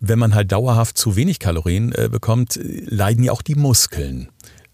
wenn 0.01 0.19
man 0.19 0.35
halt 0.35 0.51
dauerhaft 0.51 0.97
zu 0.97 1.15
wenig 1.15 1.39
Kalorien 1.39 1.93
äh, 1.93 2.09
bekommt, 2.11 2.59
leiden 2.63 3.23
ja 3.23 3.33
auch 3.33 3.43
die 3.43 3.55
Muskeln. 3.55 4.31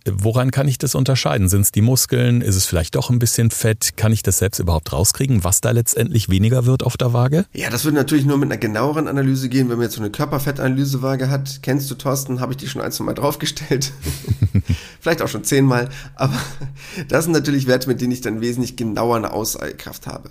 Woran 0.08 0.52
kann 0.52 0.68
ich 0.68 0.78
das 0.78 0.94
unterscheiden? 0.94 1.48
Sind 1.48 1.62
es 1.62 1.72
die 1.72 1.82
Muskeln? 1.82 2.40
Ist 2.40 2.54
es 2.54 2.64
vielleicht 2.64 2.94
doch 2.94 3.10
ein 3.10 3.18
bisschen 3.18 3.50
Fett? 3.50 3.96
Kann 3.96 4.12
ich 4.12 4.22
das 4.22 4.38
selbst 4.38 4.60
überhaupt 4.60 4.92
rauskriegen, 4.92 5.42
was 5.42 5.60
da 5.60 5.72
letztendlich 5.72 6.28
weniger 6.28 6.64
wird 6.64 6.84
auf 6.84 6.96
der 6.96 7.12
Waage? 7.12 7.46
Ja, 7.52 7.70
das 7.70 7.84
würde 7.84 7.96
natürlich 7.96 8.24
nur 8.24 8.38
mit 8.38 8.50
einer 8.50 8.58
genaueren 8.58 9.08
Analyse 9.08 9.48
gehen, 9.48 9.68
wenn 9.68 9.78
man 9.78 9.86
jetzt 9.86 9.96
so 9.96 10.00
eine 10.00 10.10
Körperfettanalysewaage 10.10 11.28
hat. 11.28 11.60
Kennst 11.62 11.90
du 11.90 11.96
Thorsten? 11.96 12.40
Habe 12.40 12.52
ich 12.52 12.58
die 12.58 12.68
schon 12.68 12.82
ein, 12.82 12.92
zwei 12.92 13.04
Mal 13.04 13.14
draufgestellt. 13.14 13.92
vielleicht 15.00 15.22
auch 15.22 15.28
schon 15.28 15.42
zehnmal. 15.42 15.88
Aber 16.14 16.40
das 17.08 17.24
sind 17.24 17.32
natürlich 17.32 17.66
Werte, 17.66 17.88
mit 17.88 18.00
denen 18.00 18.12
ich 18.12 18.20
dann 18.20 18.40
wesentlich 18.40 18.76
genauer 18.76 19.16
eine 19.16 19.32
Aussagekraft 19.32 20.06
habe. 20.06 20.30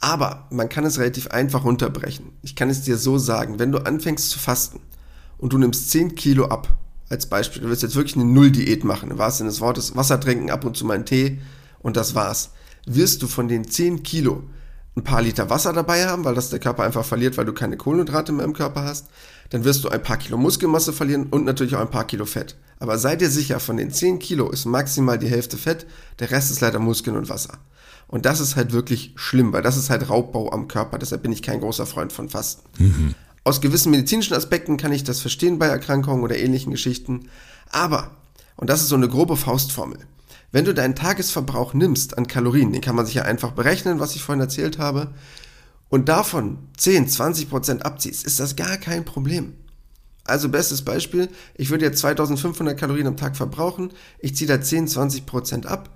Aber 0.00 0.48
man 0.50 0.68
kann 0.68 0.84
es 0.84 0.98
relativ 0.98 1.28
einfach 1.28 1.64
runterbrechen. 1.64 2.32
Ich 2.42 2.56
kann 2.56 2.68
es 2.68 2.82
dir 2.82 2.98
so 2.98 3.16
sagen, 3.16 3.58
wenn 3.58 3.72
du 3.72 3.78
anfängst 3.78 4.28
zu 4.28 4.38
fasten 4.38 4.80
und 5.38 5.54
du 5.54 5.58
nimmst 5.58 5.90
10 5.92 6.14
Kilo 6.14 6.46
ab, 6.46 6.68
als 7.14 7.26
Beispiel, 7.26 7.62
du 7.62 7.68
willst 7.68 7.82
jetzt 7.82 7.96
wirklich 7.96 8.16
eine 8.16 8.24
Null-Diät 8.24 8.84
machen, 8.84 9.10
im 9.10 9.18
wahrsten 9.18 9.44
Sinne 9.44 9.50
des 9.50 9.60
Wortes, 9.60 9.96
Wasser 9.96 10.20
trinken, 10.20 10.50
ab 10.50 10.64
und 10.64 10.76
zu 10.76 10.84
mal 10.84 10.94
einen 10.94 11.06
Tee 11.06 11.40
und 11.78 11.96
das 11.96 12.14
war's, 12.14 12.50
wirst 12.86 13.22
du 13.22 13.28
von 13.28 13.48
den 13.48 13.68
10 13.68 14.02
Kilo 14.02 14.42
ein 14.96 15.04
paar 15.04 15.22
Liter 15.22 15.50
Wasser 15.50 15.72
dabei 15.72 16.06
haben, 16.06 16.24
weil 16.24 16.34
das 16.34 16.50
der 16.50 16.58
Körper 16.58 16.84
einfach 16.84 17.04
verliert, 17.04 17.36
weil 17.36 17.44
du 17.44 17.52
keine 17.52 17.76
Kohlenhydrate 17.76 18.32
mehr 18.32 18.44
im 18.44 18.52
Körper 18.52 18.84
hast, 18.84 19.08
dann 19.50 19.64
wirst 19.64 19.84
du 19.84 19.88
ein 19.88 20.02
paar 20.02 20.18
Kilo 20.18 20.36
Muskelmasse 20.36 20.92
verlieren 20.92 21.26
und 21.30 21.44
natürlich 21.44 21.74
auch 21.76 21.80
ein 21.80 21.90
paar 21.90 22.06
Kilo 22.06 22.26
Fett. 22.26 22.56
Aber 22.78 22.98
sei 22.98 23.16
dir 23.16 23.30
sicher, 23.30 23.60
von 23.60 23.76
den 23.76 23.90
10 23.90 24.18
Kilo 24.18 24.50
ist 24.50 24.66
maximal 24.66 25.18
die 25.18 25.28
Hälfte 25.28 25.56
Fett, 25.56 25.86
der 26.18 26.30
Rest 26.30 26.50
ist 26.50 26.60
leider 26.60 26.78
Muskeln 26.78 27.16
und 27.16 27.28
Wasser. 27.28 27.58
Und 28.06 28.26
das 28.26 28.40
ist 28.40 28.56
halt 28.56 28.72
wirklich 28.72 29.12
schlimm, 29.16 29.52
weil 29.52 29.62
das 29.62 29.76
ist 29.76 29.90
halt 29.90 30.08
Raubbau 30.08 30.52
am 30.52 30.68
Körper. 30.68 30.98
Deshalb 30.98 31.22
bin 31.22 31.32
ich 31.32 31.42
kein 31.42 31.60
großer 31.60 31.86
Freund 31.86 32.12
von 32.12 32.28
Fasten. 32.28 32.62
Mhm. 32.78 33.14
Aus 33.46 33.60
gewissen 33.60 33.90
medizinischen 33.90 34.32
Aspekten 34.32 34.78
kann 34.78 34.90
ich 34.90 35.04
das 35.04 35.20
verstehen 35.20 35.58
bei 35.58 35.66
Erkrankungen 35.66 36.24
oder 36.24 36.38
ähnlichen 36.38 36.72
Geschichten. 36.72 37.28
Aber, 37.70 38.12
und 38.56 38.70
das 38.70 38.80
ist 38.80 38.88
so 38.88 38.96
eine 38.96 39.08
grobe 39.08 39.36
Faustformel, 39.36 39.98
wenn 40.50 40.64
du 40.64 40.72
deinen 40.72 40.94
Tagesverbrauch 40.94 41.74
nimmst 41.74 42.16
an 42.16 42.26
Kalorien, 42.26 42.72
den 42.72 42.80
kann 42.80 42.96
man 42.96 43.04
sich 43.04 43.16
ja 43.16 43.22
einfach 43.24 43.50
berechnen, 43.50 44.00
was 44.00 44.16
ich 44.16 44.22
vorhin 44.22 44.40
erzählt 44.40 44.78
habe, 44.78 45.12
und 45.90 46.08
davon 46.08 46.56
10, 46.78 47.06
20 47.06 47.50
Prozent 47.50 47.84
abziehst, 47.84 48.24
ist 48.24 48.40
das 48.40 48.56
gar 48.56 48.78
kein 48.78 49.04
Problem. 49.04 49.52
Also 50.24 50.48
bestes 50.48 50.82
Beispiel, 50.82 51.28
ich 51.54 51.68
würde 51.68 51.84
jetzt 51.84 51.98
2500 51.98 52.78
Kalorien 52.78 53.08
am 53.08 53.18
Tag 53.18 53.36
verbrauchen, 53.36 53.90
ich 54.20 54.34
ziehe 54.34 54.48
da 54.48 54.58
10, 54.58 54.88
20 54.88 55.26
Prozent 55.26 55.66
ab. 55.66 55.90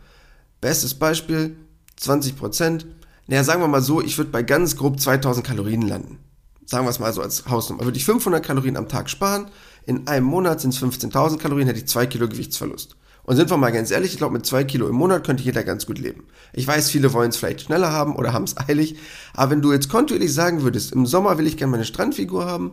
Bestes 0.60 0.92
Beispiel, 0.92 1.56
20 1.96 2.36
Prozent. 2.36 2.86
Naja, 3.26 3.42
sagen 3.42 3.62
wir 3.62 3.68
mal 3.68 3.80
so, 3.80 4.02
ich 4.02 4.18
würde 4.18 4.30
bei 4.30 4.42
ganz 4.42 4.76
grob 4.76 5.00
2000 5.00 5.46
Kalorien 5.46 5.82
landen 5.82 6.18
sagen 6.68 6.84
wir 6.84 6.90
es 6.90 6.98
mal 6.98 7.12
so 7.12 7.22
als 7.22 7.48
Hausnummer, 7.48 7.84
würde 7.84 7.96
ich 7.96 8.04
500 8.04 8.44
Kalorien 8.44 8.76
am 8.76 8.88
Tag 8.88 9.08
sparen, 9.08 9.46
in 9.86 10.06
einem 10.06 10.26
Monat 10.26 10.60
sind 10.60 10.74
es 10.74 10.82
15.000 10.82 11.38
Kalorien, 11.38 11.66
hätte 11.66 11.78
ich 11.78 11.88
2 11.88 12.06
Kilo 12.06 12.28
Gewichtsverlust. 12.28 12.94
Und 13.22 13.36
sind 13.36 13.48
wir 13.48 13.56
mal 13.56 13.72
ganz 13.72 13.90
ehrlich, 13.90 14.12
ich 14.12 14.18
glaube, 14.18 14.34
mit 14.34 14.44
2 14.44 14.64
Kilo 14.64 14.86
im 14.86 14.94
Monat 14.94 15.24
könnte 15.24 15.42
jeder 15.42 15.64
ganz 15.64 15.86
gut 15.86 15.98
leben. 15.98 16.24
Ich 16.52 16.66
weiß, 16.66 16.90
viele 16.90 17.14
wollen 17.14 17.30
es 17.30 17.38
vielleicht 17.38 17.62
schneller 17.62 17.90
haben 17.90 18.16
oder 18.16 18.34
haben 18.34 18.44
es 18.44 18.56
eilig, 18.58 18.96
aber 19.32 19.52
wenn 19.52 19.62
du 19.62 19.72
jetzt 19.72 19.88
kontinuierlich 19.88 20.34
sagen 20.34 20.62
würdest, 20.62 20.92
im 20.92 21.06
Sommer 21.06 21.38
will 21.38 21.46
ich 21.46 21.56
gerne 21.56 21.70
meine 21.70 21.86
Strandfigur 21.86 22.44
haben, 22.44 22.72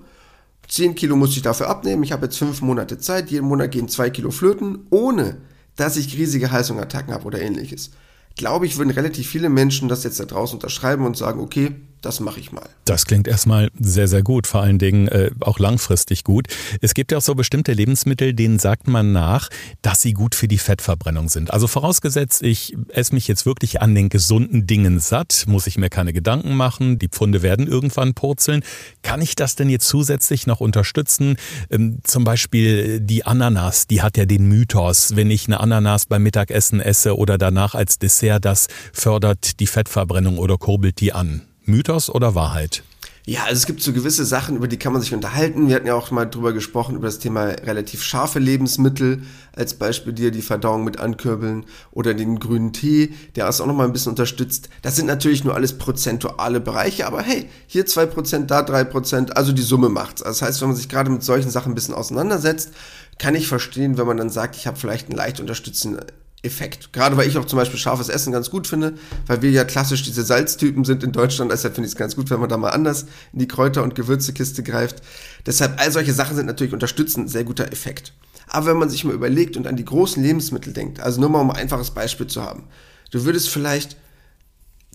10 0.68 0.96
Kilo 0.96 1.16
muss 1.16 1.36
ich 1.36 1.42
dafür 1.42 1.70
abnehmen, 1.70 2.04
ich 2.04 2.12
habe 2.12 2.26
jetzt 2.26 2.38
5 2.38 2.62
Monate 2.62 2.98
Zeit, 2.98 3.32
jeden 3.32 3.48
Monat 3.48 3.72
gehen 3.72 3.88
2 3.88 4.10
Kilo 4.10 4.32
flöten, 4.32 4.88
ohne 4.90 5.38
dass 5.78 5.96
ich 5.96 6.18
riesige 6.18 6.52
Heißhungerattacken 6.52 7.14
habe 7.14 7.26
oder 7.26 7.42
ähnliches. 7.42 7.92
Glaube 8.36 8.66
ich, 8.66 8.78
würden 8.78 8.92
relativ 8.92 9.28
viele 9.30 9.48
Menschen 9.48 9.88
das 9.88 10.04
jetzt 10.04 10.20
da 10.20 10.26
draußen 10.26 10.58
unterschreiben 10.58 11.06
und 11.06 11.16
sagen, 11.16 11.40
okay, 11.40 11.76
das 12.06 12.20
mache 12.20 12.40
ich 12.40 12.52
mal. 12.52 12.70
Das 12.86 13.06
klingt 13.06 13.28
erstmal 13.28 13.72
sehr, 13.80 14.08
sehr 14.08 14.22
gut, 14.22 14.46
vor 14.46 14.62
allen 14.62 14.78
Dingen 14.78 15.08
äh, 15.08 15.32
auch 15.40 15.58
langfristig 15.58 16.24
gut. 16.24 16.48
Es 16.82 16.94
gibt 16.94 17.12
ja 17.12 17.18
auch 17.18 17.22
so 17.22 17.34
bestimmte 17.34 17.74
Lebensmittel, 17.74 18.34
denen 18.34 18.60
sagt 18.60 18.88
man 18.88 19.12
nach, 19.12 19.50
dass 19.82 20.02
sie 20.02 20.14
gut 20.14 20.36
für 20.36 20.48
die 20.48 20.60
Fettverbrennung 20.60 21.30
sind. 21.30 21.52
Also 21.52 21.66
vorausgesetzt, 21.66 22.44
ich 22.44 22.78
esse 22.90 23.16
mich 23.16 23.28
jetzt 23.28 23.48
wirklich 23.48 23.82
an 23.82 23.96
den 23.96 24.10
gesunden 24.10 24.68
Dingen 24.68 25.00
satt, 25.00 25.46
muss 25.48 25.66
ich 25.66 25.80
mir 25.80 25.90
keine 25.90 26.14
Gedanken 26.14 26.56
machen, 26.56 27.00
die 27.00 27.08
Pfunde 27.08 27.42
werden 27.42 27.66
irgendwann 27.66 28.14
purzeln. 28.14 28.64
Kann 29.02 29.22
ich 29.22 29.36
das 29.36 29.56
denn 29.56 29.70
jetzt 29.70 29.88
zusätzlich 29.88 30.46
noch 30.46 30.60
unterstützen? 30.60 31.38
Ähm, 31.72 32.00
zum 32.04 32.24
Beispiel 32.24 33.00
die 33.00 33.26
Ananas, 33.26 33.88
die 33.88 34.04
hat 34.04 34.16
ja 34.16 34.26
den 34.26 34.46
Mythos, 34.48 35.16
wenn 35.16 35.32
ich 35.32 35.48
eine 35.48 35.60
Ananas 35.60 36.06
beim 36.06 36.22
Mittagessen 36.22 36.82
esse 36.82 37.18
oder 37.18 37.40
danach 37.40 37.74
als 37.74 37.98
Dessert, 37.98 38.46
das 38.46 38.68
fördert 38.94 39.60
die 39.60 39.68
Fettverbrennung 39.68 40.38
oder 40.38 40.58
kurbelt 40.58 41.00
die 41.00 41.12
an. 41.12 41.42
Mythos 41.68 42.10
oder 42.10 42.36
Wahrheit? 42.36 42.84
Ja, 43.28 43.46
also 43.46 43.54
es 43.56 43.66
gibt 43.66 43.82
so 43.82 43.92
gewisse 43.92 44.24
Sachen, 44.24 44.56
über 44.56 44.68
die 44.68 44.78
kann 44.78 44.94
man 44.94 45.02
sich 45.02 45.12
unterhalten. 45.12 45.68
Wir 45.68 45.78
hatten 45.78 45.88
ja 45.88 45.96
auch 45.96 46.12
mal 46.12 46.26
drüber 46.26 46.54
gesprochen, 46.54 46.96
über 46.96 47.08
das 47.08 47.18
Thema 47.18 47.46
relativ 47.46 48.04
scharfe 48.04 48.38
Lebensmittel, 48.38 49.24
als 49.52 49.74
Beispiel 49.74 50.14
dir 50.14 50.30
die 50.30 50.44
Verdauung 50.44 50.84
mit 50.84 51.00
ankurbeln 51.00 51.66
oder 51.92 52.14
den 52.14 52.38
grünen 52.38 52.72
Tee, 52.72 53.16
der 53.36 53.48
das 53.48 53.62
auch 53.62 53.66
nochmal 53.66 53.88
ein 53.88 53.94
bisschen 53.94 54.12
unterstützt. 54.12 54.70
Das 54.84 54.96
sind 54.96 55.08
natürlich 55.08 55.44
nur 55.44 55.56
alles 55.56 55.76
prozentuale 55.80 56.60
Bereiche, 56.60 57.08
aber 57.08 57.24
hey, 57.24 57.50
hier 57.66 57.88
zwei 57.88 58.06
Prozent, 58.06 58.52
da 58.52 58.62
drei 58.62 58.84
Prozent, 58.84 59.36
also 59.36 59.52
die 59.52 59.64
Summe 59.64 59.90
macht's. 59.90 60.22
Das 60.22 60.44
heißt, 60.44 60.62
wenn 60.62 60.68
man 60.68 60.78
sich 60.78 60.88
gerade 60.88 61.10
mit 61.10 61.24
solchen 61.24 61.50
Sachen 61.50 61.72
ein 61.72 61.76
bisschen 61.76 61.96
auseinandersetzt, 61.96 62.74
kann 63.18 63.34
ich 63.34 63.48
verstehen, 63.48 63.98
wenn 63.98 64.06
man 64.06 64.18
dann 64.18 64.30
sagt, 64.30 64.56
ich 64.56 64.68
habe 64.68 64.78
vielleicht 64.78 65.08
einen 65.08 65.18
leicht 65.18 65.40
unterstützenden 65.40 66.06
Effekt. 66.46 66.94
Gerade 66.94 67.18
weil 67.18 67.28
ich 67.28 67.38
auch 67.38 67.46
zum 67.46 67.58
Beispiel 67.58 67.80
scharfes 67.80 68.10
Essen 68.10 68.32
ganz 68.32 68.50
gut 68.50 68.68
finde, 68.68 68.94
weil 69.28 69.42
wir 69.42 69.52
ja 69.52 69.66
klassisch 69.66 70.04
diese 70.04 70.24
Salztypen 70.24 70.86
sind 70.86 71.04
in 71.04 71.12
Deutschland, 71.12 71.52
deshalb 71.52 71.76
finde 71.76 71.88
ich 71.88 71.94
es 71.94 71.98
ganz 71.98 72.16
gut, 72.16 72.30
wenn 72.30 72.40
man 72.40 72.50
da 72.50 72.58
mal 72.58 72.70
anders 72.70 73.06
in 73.34 73.40
die 73.40 73.48
Kräuter- 73.48 73.84
und 73.84 73.96
Gewürzekiste 73.96 74.64
greift. 74.64 75.02
Deshalb, 75.46 75.80
all 75.80 75.92
solche 75.92 76.14
Sachen 76.14 76.36
sind 76.36 76.46
natürlich 76.46 76.74
unterstützend 76.74 77.30
sehr 77.30 77.44
guter 77.44 77.72
Effekt. 77.72 78.14
Aber 78.48 78.68
wenn 78.68 78.78
man 78.78 78.90
sich 78.90 79.04
mal 79.04 79.14
überlegt 79.14 79.58
und 79.58 79.68
an 79.68 79.76
die 79.76 79.86
großen 79.86 80.22
Lebensmittel 80.22 80.72
denkt, 80.72 81.00
also 81.00 81.20
nur 81.20 81.30
mal 81.30 81.42
um 81.42 81.50
ein 81.52 81.58
einfaches 81.58 81.92
Beispiel 81.92 82.28
zu 82.28 82.42
haben, 82.44 82.64
du 83.12 83.26
würdest 83.26 83.50
vielleicht 83.50 83.98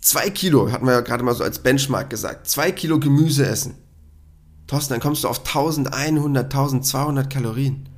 zwei 0.01 0.31
Kilo, 0.31 0.71
hatten 0.73 0.87
wir 0.87 0.93
ja 0.93 1.01
gerade 1.01 1.25
mal 1.25 1.35
so 1.35 1.45
als 1.45 1.59
Benchmark 1.59 2.11
gesagt, 2.11 2.49
zwei 2.49 2.73
Kilo 2.73 2.99
Gemüse 2.99 3.47
essen. 3.47 3.75
Thorsten, 4.67 4.95
dann 4.95 5.01
kommst 5.01 5.25
du 5.25 5.29
auf 5.29 5.41
1100, 5.41 6.45
1200 6.45 7.29
Kalorien. 7.29 7.90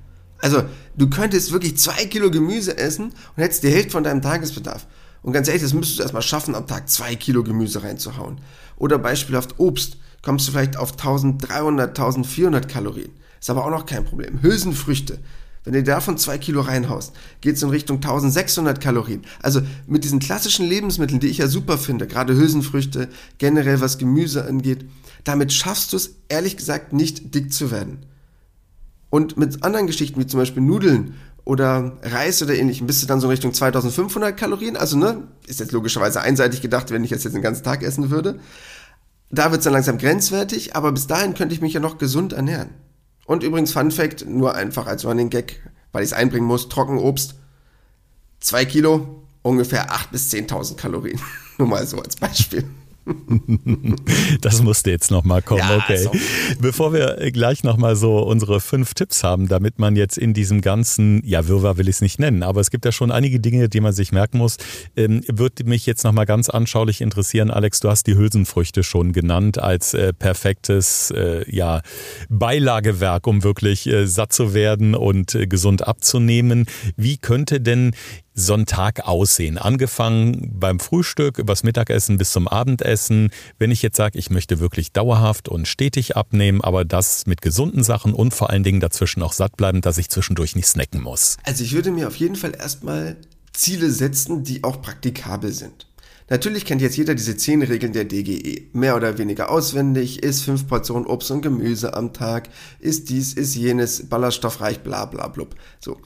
Also, 0.43 0.65
du 0.97 1.09
könntest 1.09 1.53
wirklich 1.53 1.79
zwei 1.79 2.05
Kilo 2.05 2.31
Gemüse 2.31 2.77
essen 2.77 3.05
und 3.05 3.43
hättest 3.43 3.63
die 3.63 3.71
Hälfte 3.71 3.93
von 3.93 4.05
deinem 4.05 4.21
Tagesbedarf. 4.21 4.87
Und 5.23 5.33
ganz 5.33 5.47
ehrlich, 5.47 5.63
das 5.63 5.73
müsstest 5.73 6.01
du 6.01 6.03
erstmal 6.03 6.23
schaffen, 6.23 6.57
am 6.57 6.67
Tag 6.67 6.91
zwei 6.91 7.15
Kilo 7.15 7.45
Gemüse 7.45 7.83
reinzuhauen. 7.83 8.41
Oder 8.77 8.99
beispielhaft 8.99 9.59
Obst. 9.59 9.99
Kommst 10.21 10.47
du 10.47 10.53
vielleicht 10.53 10.77
auf 10.77 10.93
1300, 10.93 11.91
1400 11.91 12.69
Kalorien. 12.69 13.13
Ist 13.41 13.51
aber 13.51 13.65
auch 13.65 13.71
noch 13.71 13.87
kein 13.87 14.05
Problem. 14.05 14.43
Hülsenfrüchte. 14.43 15.21
Wenn 15.65 15.75
du 15.75 15.83
davon 15.85 16.19
zwei 16.19 16.39
Kilo 16.39 16.61
reinhaust, 16.61 17.13
geht 17.41 17.55
es 17.55 17.63
in 17.63 17.71
Richtung 17.71 17.99
1600 17.99 18.81
Kalorien. 18.81 19.23
Also 19.43 19.63
mit 19.87 20.03
diesen 20.03 20.19
klassischen 20.19 20.67
Lebensmitteln, 20.67 21.21
die 21.21 21.29
ich 21.29 21.39
ja 21.39 21.47
super 21.47 21.79
finde, 21.79 22.09
gerade 22.09 22.35
Hülsenfrüchte, 22.35 23.09
generell 23.39 23.81
was 23.81 23.99
Gemüse 23.99 24.45
angeht, 24.45 24.85
damit 25.23 25.53
schaffst 25.53 25.93
du 25.93 25.97
es, 25.97 26.17
ehrlich 26.29 26.57
gesagt, 26.57 26.93
nicht 26.93 27.33
dick 27.37 27.53
zu 27.53 27.71
werden. 27.71 28.05
Und 29.13 29.37
mit 29.37 29.63
anderen 29.63 29.87
Geschichten, 29.87 30.19
wie 30.19 30.27
zum 30.27 30.41
Beispiel 30.41 30.63
Nudeln 30.63 31.17
oder 31.45 31.99
Reis 32.03 32.43
oder 32.43 32.55
ähnlichem, 32.55 32.87
bist 32.87 33.03
du 33.03 33.07
dann 33.07 33.21
so 33.21 33.27
in 33.27 33.33
Richtung 33.33 33.53
2500 33.53 34.35
Kalorien. 34.35 34.75
Also, 34.75 34.97
ne, 34.97 35.29
ist 35.47 35.61
jetzt 35.61 35.73
logischerweise 35.73 36.23
einseitig 36.23 36.63
gedacht, 36.63 36.91
wenn 36.91 37.05
ich 37.05 37.11
das 37.11 37.23
jetzt 37.23 37.35
den 37.35 37.43
ganzen 37.43 37.63
Tag 37.63 37.83
essen 37.83 38.09
würde. 38.09 38.41
Da 39.31 39.51
wird 39.51 39.59
es 39.59 39.65
dann 39.65 39.75
langsam 39.75 39.99
grenzwertig, 39.99 40.77
aber 40.77 40.93
bis 40.93 41.09
dahin 41.09 41.35
könnte 41.35 41.55
ich 41.55 41.61
mich 41.61 41.75
ja 41.75 41.81
noch 41.81 41.99
gesund 41.99 42.33
ernähren. 42.33 42.71
Und 43.27 43.43
übrigens, 43.43 43.75
Fun 43.75 43.91
Fact, 43.91 44.27
nur 44.27 44.55
einfach 44.55 44.87
als 44.87 45.05
Running 45.05 45.29
Gag, 45.29 45.61
weil 45.93 46.05
ich 46.05 46.09
es 46.09 46.15
einbringen 46.15 46.47
muss, 46.47 46.71
Trockenobst, 46.71 47.35
2 48.41 48.65
Kilo, 48.65 49.25
ungefähr 49.43 49.91
8.000 49.91 50.11
bis 50.11 50.33
10.000 50.33 50.77
Kalorien. 50.77 51.21
nur 51.59 51.69
mal 51.69 51.87
so 51.87 52.01
als 52.01 52.17
Beispiel. 52.17 52.65
Das 54.41 54.63
musste 54.63 54.91
jetzt 54.91 55.11
nochmal 55.11 55.43
kommen, 55.43 55.61
ja, 55.61 55.77
okay. 55.77 55.97
Sorry. 55.97 56.21
Bevor 56.61 56.93
wir 56.93 57.31
gleich 57.33 57.65
nochmal 57.65 57.97
so 57.97 58.19
unsere 58.19 58.61
fünf 58.61 58.95
Tipps 58.95 59.25
haben, 59.25 59.49
damit 59.49 59.79
man 59.79 59.97
jetzt 59.97 60.19
in 60.19 60.35
diesem 60.35 60.61
ganzen, 60.61 61.23
ja, 61.25 61.47
Wirrwarr 61.49 61.79
will 61.79 61.89
ich 61.89 61.97
es 61.97 62.01
nicht 62.01 62.19
nennen, 62.19 62.43
aber 62.43 62.61
es 62.61 62.71
gibt 62.71 62.85
ja 62.85 62.93
schon 62.93 63.11
einige 63.11 63.41
Dinge, 63.41 63.69
die 63.69 63.81
man 63.81 63.93
sich 63.93 64.13
merken 64.13 64.39
muss, 64.39 64.57
ähm, 64.97 65.23
würde 65.29 65.65
mich 65.65 65.87
jetzt 65.87 66.05
nochmal 66.05 66.27
ganz 66.27 66.49
anschaulich 66.49 67.01
interessieren. 67.01 67.51
Alex, 67.51 67.81
du 67.81 67.89
hast 67.89 68.07
die 68.07 68.17
Hülsenfrüchte 68.17 68.83
schon 68.83 69.13
genannt 69.13 69.59
als 69.59 69.95
äh, 69.95 70.13
perfektes, 70.13 71.11
äh, 71.11 71.45
ja, 71.51 71.83
Beilagewerk, 72.29 73.27
um 73.27 73.43
wirklich 73.43 73.87
äh, 73.87 74.07
satt 74.07 74.33
zu 74.33 74.55
werden 74.55 74.95
und 74.95 75.35
äh, 75.35 75.47
gesund 75.47 75.87
abzunehmen. 75.87 76.67
Wie 76.97 77.17
könnte 77.17 77.61
denn 77.61 77.93
Sonntag 78.35 79.07
aussehen? 79.07 79.59
Angefangen 79.59 80.51
beim 80.59 80.81
Frühstück, 80.81 81.39
übers 81.39 81.63
Mittagessen 81.63 82.17
bis 82.17 82.33
zum 82.33 82.49
Abendessen. 82.49 83.31
Wenn 83.59 83.71
ich 83.71 83.83
jetzt 83.83 83.97
sage, 83.97 84.19
ich 84.19 84.31
möchte 84.31 84.61
wirklich 84.61 84.93
dauerhaft 84.93 85.49
und 85.49 85.69
stetig 85.69 86.17
abnehmen, 86.17 86.61
aber 86.61 86.85
das 86.85 87.27
mit 87.27 87.43
gesunden 87.43 87.83
Sachen 87.83 88.15
und 88.15 88.35
vor 88.35 88.51
allen 88.51 88.63
Dingen 88.63 88.81
dazwischen 88.81 89.23
auch 89.23 89.33
satt 89.33 89.57
bleiben, 89.57 89.81
dass 89.81 89.99
ich 89.99 90.09
zwischendurch 90.09 90.57
nicht 90.57 90.67
snacken 90.67 91.03
muss. 91.03 91.37
Also 91.45 91.65
ich 91.65 91.73
würde 91.73 91.91
mir 91.91 92.09
auf 92.09 92.17
jeden 92.17 92.37
Fall 92.37 92.55
erstmal 92.55 93.17
Ziele 93.53 93.91
setzen, 93.91 94.45
die 94.45 94.65
auch 94.65 94.81
praktikabel 94.81 95.53
sind. 95.53 95.87
Natürlich 96.31 96.65
kennt 96.65 96.81
jetzt 96.81 96.97
jeder 96.97 97.15
diese 97.15 97.37
zehn 97.37 97.63
Regeln 97.63 97.93
der 97.93 98.07
DGE. 98.07 98.69
Mehr 98.73 98.97
oder 98.97 99.19
weniger 99.19 99.51
auswendig, 99.51 100.23
isst 100.23 100.45
fünf 100.45 100.67
Portionen 100.67 101.07
Obst 101.07 101.31
und 101.31 101.43
Gemüse 101.43 101.93
am 101.95 102.15
Tag, 102.15 102.49
isst 102.79 103.11
dies, 103.11 103.35
isst 103.35 103.55
jenes, 103.55 104.09
ballaststoffreich, 104.09 104.81
bla 104.81 105.05
bla 105.05 105.29
blub. 105.29 105.55
So 105.79 105.99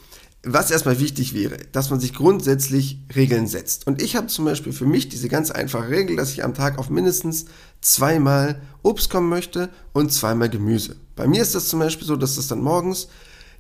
was 0.49 0.71
erstmal 0.71 1.01
wichtig 1.01 1.35
wäre, 1.35 1.59
dass 1.73 1.91
man 1.91 1.99
sich 1.99 2.15
grundsätzlich 2.15 3.01
Regeln 3.15 3.49
setzt. 3.49 3.87
Und 3.87 4.01
ich 4.01 4.15
habe 4.15 4.29
zum 4.29 4.45
Beispiel 4.45 4.73
für 4.73 4.87
mich 4.87 5.09
diese 5.09 5.29
ganz 5.29 5.51
einfache 5.51 5.89
Regel, 5.89 6.17
dass 6.17 6.31
ich 6.31 6.45
am 6.45 6.55
Tag 6.55 6.79
auf 6.79 6.89
mindestens 6.89 7.47
zweimal 7.81 8.61
Obst 8.83 9.11
kommen 9.11 9.29
möchte 9.29 9.71
und 9.93 10.13
zweimal 10.13 10.49
Gemüse. 10.49 10.97
Bei 11.17 11.27
mir 11.27 11.43
ist 11.43 11.57
das 11.57 11.69
zum 11.69 11.81
Beispiel 11.81 12.07
so, 12.07 12.15
dass 12.15 12.37
das 12.37 12.47
dann 12.47 12.61
morgens 12.61 13.09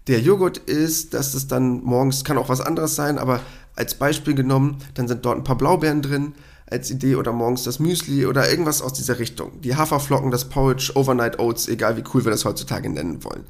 der 0.07 0.21
Joghurt 0.21 0.59
ist, 0.59 1.13
dass 1.13 1.33
das 1.33 1.49
dann 1.49 1.83
morgens, 1.83 2.23
kann 2.23 2.39
auch 2.39 2.49
was 2.49 2.61
anderes 2.61 2.95
sein, 2.95 3.19
aber 3.19 3.41
als 3.75 3.95
Beispiel 3.95 4.35
genommen, 4.35 4.79
dann 4.95 5.09
sind 5.09 5.25
dort 5.27 5.39
ein 5.39 5.45
paar 5.45 5.59
Blaubeeren 5.59 6.03
drin 6.03 6.35
als 6.71 6.91
Idee 6.91 7.17
oder 7.17 7.33
morgens 7.33 7.65
das 7.65 7.81
Müsli 7.81 8.27
oder 8.27 8.49
irgendwas 8.49 8.81
aus 8.81 8.93
dieser 8.93 9.19
Richtung. 9.19 9.61
Die 9.61 9.75
Haferflocken, 9.75 10.31
das 10.31 10.49
Porridge, 10.49 10.93
Overnight 10.95 11.41
Oats, 11.41 11.67
egal 11.67 11.97
wie 11.97 12.05
cool 12.15 12.25
wir 12.25 12.31
das 12.31 12.45
heutzutage 12.45 12.89
nennen 12.89 13.25
wollen. 13.25 13.45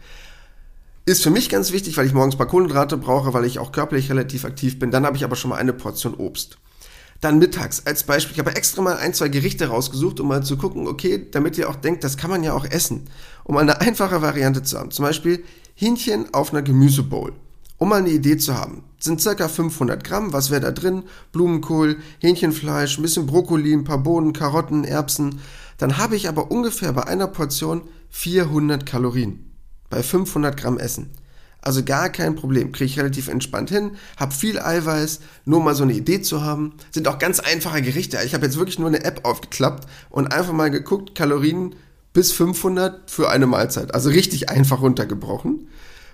Ist 1.08 1.22
für 1.22 1.30
mich 1.30 1.48
ganz 1.48 1.70
wichtig, 1.70 1.96
weil 1.96 2.06
ich 2.06 2.14
morgens 2.14 2.34
ein 2.34 2.38
paar 2.38 2.48
Kohlenhydrate 2.48 2.96
brauche, 2.96 3.32
weil 3.32 3.44
ich 3.44 3.60
auch 3.60 3.70
körperlich 3.70 4.10
relativ 4.10 4.44
aktiv 4.44 4.80
bin. 4.80 4.90
Dann 4.90 5.06
habe 5.06 5.16
ich 5.16 5.22
aber 5.22 5.36
schon 5.36 5.50
mal 5.50 5.56
eine 5.56 5.72
Portion 5.72 6.14
Obst. 6.14 6.58
Dann 7.20 7.38
mittags 7.38 7.86
als 7.86 8.02
Beispiel. 8.02 8.32
Ich 8.32 8.40
habe 8.40 8.56
extra 8.56 8.82
mal 8.82 8.96
ein, 8.96 9.14
zwei 9.14 9.28
Gerichte 9.28 9.68
rausgesucht, 9.68 10.18
um 10.18 10.26
mal 10.26 10.42
zu 10.42 10.56
gucken, 10.56 10.88
okay, 10.88 11.24
damit 11.30 11.56
ihr 11.58 11.70
auch 11.70 11.76
denkt, 11.76 12.02
das 12.02 12.16
kann 12.16 12.28
man 12.28 12.42
ja 12.42 12.54
auch 12.54 12.64
essen. 12.64 13.04
Um 13.44 13.56
eine 13.56 13.80
einfache 13.80 14.20
Variante 14.20 14.64
zu 14.64 14.80
haben. 14.80 14.90
Zum 14.90 15.04
Beispiel 15.04 15.44
Hähnchen 15.76 16.34
auf 16.34 16.52
einer 16.52 16.62
Gemüsebowl. 16.62 17.34
Um 17.78 17.88
mal 17.88 18.00
eine 18.00 18.10
Idee 18.10 18.36
zu 18.36 18.56
haben. 18.56 18.82
sind 18.98 19.20
circa 19.20 19.46
500 19.46 20.02
Gramm. 20.02 20.32
Was 20.32 20.50
wäre 20.50 20.62
da 20.62 20.72
drin? 20.72 21.04
Blumenkohl, 21.30 21.98
Hähnchenfleisch, 22.18 22.98
ein 22.98 23.02
bisschen 23.02 23.26
Brokkoli, 23.26 23.72
ein 23.72 23.84
paar 23.84 23.98
Bohnen, 23.98 24.32
Karotten, 24.32 24.82
Erbsen. 24.82 25.38
Dann 25.78 25.98
habe 25.98 26.16
ich 26.16 26.28
aber 26.28 26.50
ungefähr 26.50 26.92
bei 26.92 27.06
einer 27.06 27.28
Portion 27.28 27.82
400 28.10 28.84
Kalorien 28.84 29.45
bei 29.90 30.02
500 30.02 30.56
Gramm 30.56 30.78
Essen. 30.78 31.10
Also 31.66 31.82
gar 31.82 32.10
kein 32.10 32.36
Problem, 32.36 32.70
kriege 32.70 32.84
ich 32.84 32.96
relativ 32.96 33.26
entspannt 33.26 33.70
hin, 33.70 33.96
habe 34.16 34.32
viel 34.32 34.60
Eiweiß, 34.60 35.18
nur 35.46 35.60
mal 35.60 35.74
so 35.74 35.82
eine 35.82 35.94
Idee 35.94 36.22
zu 36.22 36.44
haben. 36.44 36.74
Sind 36.92 37.08
auch 37.08 37.18
ganz 37.18 37.40
einfache 37.40 37.82
Gerichte. 37.82 38.18
Ich 38.24 38.34
habe 38.34 38.46
jetzt 38.46 38.56
wirklich 38.56 38.78
nur 38.78 38.86
eine 38.86 39.04
App 39.04 39.24
aufgeklappt 39.24 39.88
und 40.08 40.32
einfach 40.32 40.52
mal 40.52 40.70
geguckt, 40.70 41.16
Kalorien 41.16 41.74
bis 42.12 42.30
500 42.30 43.10
für 43.10 43.30
eine 43.30 43.48
Mahlzeit. 43.48 43.94
Also 43.94 44.10
richtig 44.10 44.48
einfach 44.48 44.80
runtergebrochen. 44.80 45.66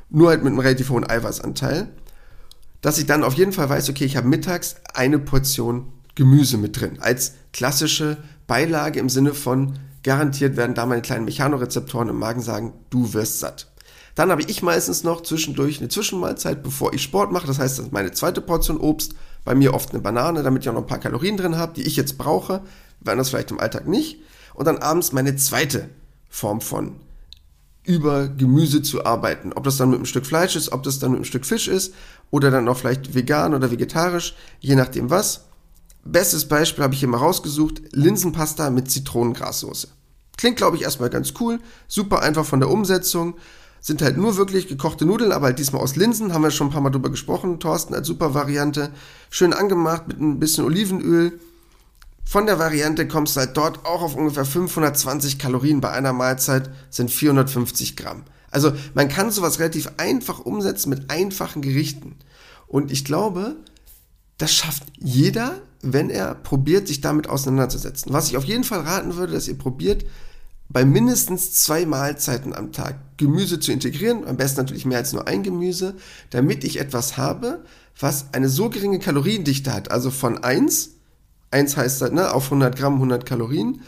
Nur 0.09 0.31
halt 0.31 0.43
mit 0.43 0.53
einem 0.53 0.61
relativ 0.61 0.89
hohen 0.89 1.09
Eiweißanteil. 1.09 1.89
Dass 2.81 2.97
ich 2.97 3.05
dann 3.05 3.23
auf 3.23 3.35
jeden 3.35 3.53
Fall 3.53 3.69
weiß, 3.69 3.91
okay, 3.91 4.05
ich 4.07 4.17
habe 4.17 4.29
mittags 4.29 4.77
eine 4.95 5.19
Portion 5.19 5.93
Gemüse 6.15 6.57
mit 6.57 6.81
drin. 6.81 6.99
Als 7.01 7.35
klassische 7.53 8.17
Beilage 8.47 8.99
im 8.99 9.09
Sinne 9.09 9.35
von 9.35 9.79
Garantiert 10.03 10.57
werden 10.57 10.75
da 10.75 10.87
meine 10.87 11.03
kleinen 11.03 11.25
Mechanorezeptoren 11.25 12.09
im 12.09 12.19
Magen 12.19 12.41
sagen, 12.41 12.73
du 12.91 13.15
wirst 13.15 13.39
satt. 13.39 13.69
Dann 14.15 14.31
habe 14.31 14.43
ich 14.43 14.63
meistens 14.63 15.05
noch 15.05 15.23
zwischendurch 15.23 15.79
eine 15.79 15.89
Zwischenmahlzeit, 15.89 16.63
bevor 16.63 16.93
ich 16.93 17.03
Sport 17.03 17.33
mache. 17.33 17.47
Das 17.47 17.59
heißt, 17.59 17.93
meine 17.93 18.13
zweite 18.13 18.41
Portion 18.41 18.79
Obst. 18.79 19.15
Bei 19.45 19.55
mir 19.55 19.75
oft 19.75 19.91
eine 19.91 20.01
Banane, 20.01 20.43
damit 20.43 20.63
ich 20.63 20.69
auch 20.69 20.75
noch 20.75 20.83
ein 20.83 20.87
paar 20.87 21.01
Kalorien 21.01 21.37
drin 21.37 21.57
habe, 21.57 21.73
die 21.75 21.83
ich 21.83 21.97
jetzt 21.97 22.19
brauche. 22.19 22.63
Wenn 23.01 23.19
das 23.19 23.31
vielleicht 23.31 23.51
im 23.51 23.59
Alltag 23.59 23.89
nicht. 23.89 24.21
Und 24.55 24.67
dann 24.67 24.79
abends 24.79 25.13
meine 25.13 25.35
zweite 25.37 25.89
Form 26.29 26.61
von 26.61 26.97
über 27.85 28.29
Gemüse 28.29 28.83
zu 28.83 29.05
arbeiten. 29.05 29.53
Ob 29.53 29.65
das 29.65 29.77
dann 29.77 29.91
mit 29.91 29.97
einem 29.97 30.07
Stück 30.07 30.27
Fleisch 30.27 30.57
ist, 30.57 30.73
ob 30.73 30.83
das 30.83 30.99
dann 30.99 31.11
mit 31.11 31.19
einem 31.19 31.25
Stück 31.25 31.45
Fisch 31.45 31.67
ist 31.67 31.95
oder 32.31 32.51
dann 32.51 32.69
auch 32.69 32.77
vielleicht 32.77 33.15
vegan 33.15 33.55
oder 33.55 33.71
vegetarisch, 33.71 34.35
je 34.61 34.77
nachdem 34.77 35.11
was. 35.11 35.47
Bestes 36.05 36.49
Beispiel 36.49 36.83
habe 36.83 36.95
ich 36.95 37.01
hier 37.01 37.09
mal 37.09 37.19
rausgesucht, 37.19 37.83
Linsenpasta 37.93 38.71
mit 38.71 38.91
Zitronengrassoße. 38.91 39.89
Klingt, 40.37 40.57
glaube 40.57 40.77
ich, 40.77 40.83
erstmal 40.83 41.11
ganz 41.11 41.35
cool, 41.41 41.61
super 41.87 42.23
einfach 42.23 42.45
von 42.45 42.61
der 42.61 42.71
Umsetzung. 42.71 43.37
Sind 43.81 44.03
halt 44.03 44.17
nur 44.17 44.37
wirklich 44.37 44.69
gekochte 44.69 45.05
Nudeln, 45.05 45.33
aber 45.33 45.47
halt 45.47 45.59
diesmal 45.59 45.83
aus 45.83 45.97
Linsen, 45.97 46.33
haben 46.33 46.43
wir 46.43 46.51
schon 46.51 46.69
ein 46.69 46.73
paar 46.73 46.81
Mal 46.81 46.91
drüber 46.91 47.11
gesprochen, 47.11 47.61
Thorsten 47.61 47.95
als 47.95 48.07
super 48.07 48.35
Variante. 48.35 48.91
Schön 49.31 49.53
angemacht 49.53 50.09
mit 50.09 50.21
ein 50.21 50.39
bisschen 50.39 50.65
Olivenöl. 50.65 51.39
Von 52.25 52.47
der 52.47 52.59
Variante 52.59 53.07
kommst 53.09 53.37
du 53.37 53.41
halt 53.41 53.57
dort 53.57 53.85
auch 53.85 54.03
auf 54.03 54.15
ungefähr 54.15 54.45
520 54.45 55.39
Kalorien 55.39 55.81
bei 55.81 55.91
einer 55.91 56.13
Mahlzeit, 56.13 56.71
sind 56.91 57.11
450 57.11 57.97
Gramm. 57.97 58.23
Also 58.51 58.73
man 58.95 59.09
kann 59.09 59.31
sowas 59.31 59.59
relativ 59.59 59.91
einfach 59.97 60.39
umsetzen 60.39 60.91
mit 60.91 61.11
einfachen 61.11 61.63
Gerichten. 61.63 62.17
Und 62.69 62.91
ich 62.93 63.05
glaube, 63.05 63.57
das 64.39 64.53
schafft 64.55 64.85
jeder, 64.99 65.61
wenn 65.83 66.11
er 66.11 66.35
probiert, 66.35 66.89
sich 66.89 67.01
damit 67.01 67.29
auseinanderzusetzen. 67.29 68.13
Was 68.13 68.29
ich 68.29 68.37
auf 68.37 68.45
jeden 68.45 68.65
Fall 68.65 68.81
raten 68.81 69.17
würde, 69.17 69.33
dass 69.33 69.49
ihr 69.49 69.59
probiert, 69.59 70.05
bei 70.69 70.85
mindestens 70.85 71.53
zwei 71.53 71.85
Mahlzeiten 71.85 72.55
am 72.55 72.73
Tag 72.73 72.97
Gemüse 73.19 73.61
zu 73.61 73.73
integrieren, 73.73 74.27
am 74.27 74.37
besten 74.37 74.61
natürlich 74.61 74.87
mehr 74.87 74.99
als 74.99 75.13
nur 75.13 75.29
ein 75.29 75.43
Gemüse, 75.43 75.97
damit 76.31 76.65
ich 76.65 76.81
etwas 76.81 77.19
habe, 77.19 77.65
was 77.99 78.33
eine 78.33 78.49
so 78.49 78.71
geringe 78.71 78.99
Kaloriendichte 78.99 79.73
hat, 79.73 79.91
also 79.91 80.11
von 80.11 80.43
1, 80.43 80.91
1 81.51 81.77
heißt 81.77 82.01
halt, 82.01 82.15
ne, 82.15 82.33
auf 82.33 82.45
100 82.45 82.75
Gramm 82.75 82.95
100 82.95 83.27
Kalorien, 83.27 83.83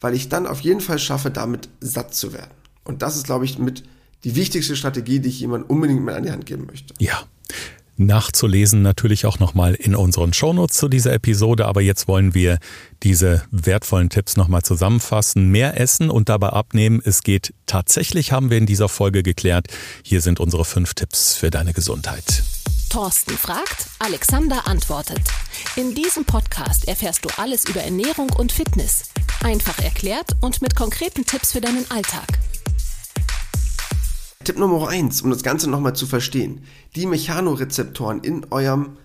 weil 0.00 0.14
ich 0.14 0.30
dann 0.30 0.46
auf 0.46 0.60
jeden 0.60 0.80
Fall 0.80 0.98
schaffe, 0.98 1.30
damit 1.30 1.68
satt 1.80 2.14
zu 2.14 2.32
werden. 2.32 2.52
Und 2.84 3.02
das 3.02 3.16
ist, 3.16 3.24
glaube 3.24 3.44
ich, 3.44 3.58
mit 3.58 3.84
die 4.24 4.34
wichtigste 4.34 4.76
Strategie, 4.76 5.20
die 5.20 5.28
ich 5.28 5.40
jemandem 5.40 5.68
unbedingt 5.68 6.02
mit 6.02 6.14
an 6.14 6.22
die 6.22 6.30
Hand 6.30 6.46
geben 6.46 6.66
möchte. 6.66 6.94
Ja, 6.98 7.22
nachzulesen, 8.00 8.82
natürlich 8.82 9.26
auch 9.26 9.38
nochmal 9.38 9.74
in 9.74 9.94
unseren 9.94 10.32
Shownotes 10.32 10.76
zu 10.76 10.88
dieser 10.88 11.12
Episode. 11.12 11.66
Aber 11.66 11.80
jetzt 11.80 12.08
wollen 12.08 12.34
wir 12.34 12.58
diese 13.02 13.42
wertvollen 13.50 14.10
Tipps 14.10 14.36
nochmal 14.36 14.62
zusammenfassen. 14.62 15.48
Mehr 15.48 15.80
essen 15.80 16.10
und 16.10 16.28
dabei 16.28 16.48
abnehmen. 16.50 17.00
Es 17.04 17.22
geht 17.22 17.54
tatsächlich, 17.66 18.32
haben 18.32 18.50
wir 18.50 18.58
in 18.58 18.66
dieser 18.66 18.88
Folge 18.88 19.22
geklärt. 19.22 19.68
Hier 20.02 20.20
sind 20.20 20.40
unsere 20.40 20.64
fünf 20.64 20.94
Tipps 20.94 21.36
für 21.36 21.50
deine 21.50 21.72
Gesundheit. 21.72 22.42
Thorsten 22.90 23.36
fragt, 23.38 23.86
Alexander 24.00 24.66
antwortet. 24.66 25.22
In 25.76 25.94
diesem 25.94 26.24
Podcast 26.24 26.88
erfährst 26.88 27.24
du 27.24 27.28
alles 27.36 27.64
über 27.68 27.80
Ernährung 27.80 28.30
und 28.30 28.50
Fitness. 28.50 29.04
Einfach 29.44 29.78
erklärt 29.78 30.32
und 30.40 30.60
mit 30.60 30.74
konkreten 30.74 31.24
Tipps 31.24 31.52
für 31.52 31.60
deinen 31.60 31.88
Alltag. 31.90 32.26
Tipp 34.42 34.58
Nummer 34.58 34.88
eins, 34.88 35.20
um 35.20 35.28
das 35.28 35.42
Ganze 35.42 35.68
nochmal 35.68 35.94
zu 35.94 36.06
verstehen. 36.06 36.62
Die 36.96 37.04
Mechanorezeptoren 37.04 38.20
in 38.20 38.46
eurem 38.50 38.96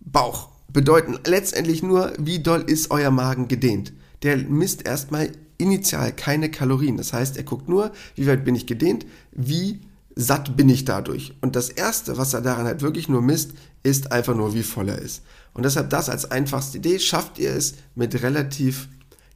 Bauch 0.00 0.48
bedeuten 0.72 1.18
letztendlich 1.26 1.82
nur, 1.82 2.14
wie 2.18 2.38
doll 2.38 2.64
ist 2.66 2.90
euer 2.90 3.10
Magen 3.10 3.46
gedehnt. 3.46 3.92
Der 4.22 4.38
misst 4.38 4.86
erstmal 4.86 5.32
initial 5.58 6.12
keine 6.12 6.50
Kalorien. 6.50 6.96
Das 6.96 7.12
heißt, 7.12 7.36
er 7.36 7.42
guckt 7.42 7.68
nur, 7.68 7.92
wie 8.14 8.26
weit 8.26 8.42
bin 8.46 8.54
ich 8.54 8.66
gedehnt, 8.66 9.04
wie 9.32 9.80
satt 10.16 10.56
bin 10.56 10.70
ich 10.70 10.86
dadurch. 10.86 11.34
Und 11.42 11.56
das 11.56 11.68
Erste, 11.68 12.16
was 12.16 12.32
er 12.32 12.40
daran 12.40 12.64
halt 12.64 12.80
wirklich 12.80 13.06
nur 13.06 13.20
misst, 13.20 13.52
ist 13.82 14.12
einfach 14.12 14.34
nur, 14.34 14.54
wie 14.54 14.62
voll 14.62 14.88
er 14.88 14.98
ist. 14.98 15.22
Und 15.52 15.64
deshalb 15.64 15.90
das 15.90 16.08
als 16.08 16.30
einfachste 16.30 16.78
Idee, 16.78 16.98
schafft 16.98 17.38
ihr 17.38 17.50
es 17.50 17.74
mit 17.94 18.22
relativ 18.22 18.88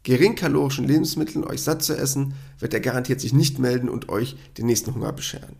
geringkalorischen 0.04 0.86
Lebensmitteln 0.86 1.44
euch 1.44 1.62
satt 1.62 1.82
zu 1.82 1.96
essen, 1.96 2.34
wird 2.60 2.72
er 2.72 2.80
garantiert 2.80 3.20
sich 3.20 3.32
nicht 3.32 3.58
melden 3.58 3.88
und 3.88 4.08
euch 4.08 4.36
den 4.56 4.66
nächsten 4.66 4.94
Hunger 4.94 5.12
bescheren. 5.12 5.56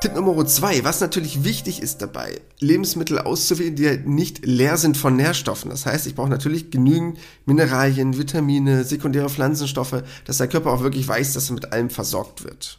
Tipp 0.00 0.14
Nummer 0.14 0.46
zwei, 0.46 0.84
was 0.84 1.00
natürlich 1.00 1.44
wichtig 1.44 1.82
ist 1.82 2.02
dabei, 2.02 2.40
Lebensmittel 2.60 3.18
auszuwählen, 3.18 3.74
die 3.74 3.98
nicht 4.04 4.44
leer 4.44 4.76
sind 4.76 4.96
von 4.96 5.16
Nährstoffen. 5.16 5.70
Das 5.70 5.86
heißt, 5.86 6.06
ich 6.06 6.14
brauche 6.14 6.28
natürlich 6.28 6.70
genügend 6.70 7.18
Mineralien, 7.46 8.18
Vitamine, 8.18 8.84
sekundäre 8.84 9.30
Pflanzenstoffe, 9.30 10.02
dass 10.26 10.38
der 10.38 10.48
Körper 10.48 10.72
auch 10.72 10.82
wirklich 10.82 11.08
weiß, 11.08 11.32
dass 11.32 11.48
er 11.48 11.54
mit 11.54 11.72
allem 11.72 11.88
versorgt 11.88 12.44
wird. 12.44 12.78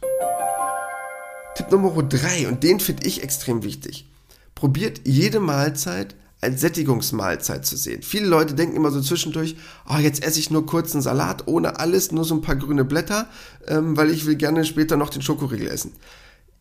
Tipp 1.56 1.70
Nummer 1.72 2.00
drei, 2.04 2.46
und 2.46 2.62
den 2.62 2.78
finde 2.78 3.06
ich 3.06 3.22
extrem 3.22 3.64
wichtig. 3.64 4.08
Probiert 4.54 5.00
jede 5.04 5.40
Mahlzeit 5.40 6.14
als 6.46 6.60
Sättigungsmahlzeit 6.60 7.66
zu 7.66 7.76
sehen. 7.76 8.02
Viele 8.02 8.26
Leute 8.26 8.54
denken 8.54 8.76
immer 8.76 8.92
so 8.92 9.00
zwischendurch, 9.00 9.56
oh, 9.88 9.98
jetzt 9.98 10.22
esse 10.22 10.38
ich 10.38 10.50
nur 10.50 10.64
kurz 10.64 10.92
einen 10.92 11.02
Salat 11.02 11.48
ohne 11.48 11.80
alles, 11.80 12.12
nur 12.12 12.24
so 12.24 12.36
ein 12.36 12.40
paar 12.40 12.54
grüne 12.54 12.84
Blätter, 12.84 13.28
ähm, 13.66 13.96
weil 13.96 14.10
ich 14.10 14.26
will 14.26 14.36
gerne 14.36 14.64
später 14.64 14.96
noch 14.96 15.10
den 15.10 15.22
Schokoriegel 15.22 15.66
essen. 15.66 15.92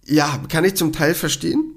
Ja, 0.03 0.39
kann 0.49 0.65
ich 0.65 0.73
zum 0.73 0.91
Teil 0.91 1.13
verstehen, 1.13 1.71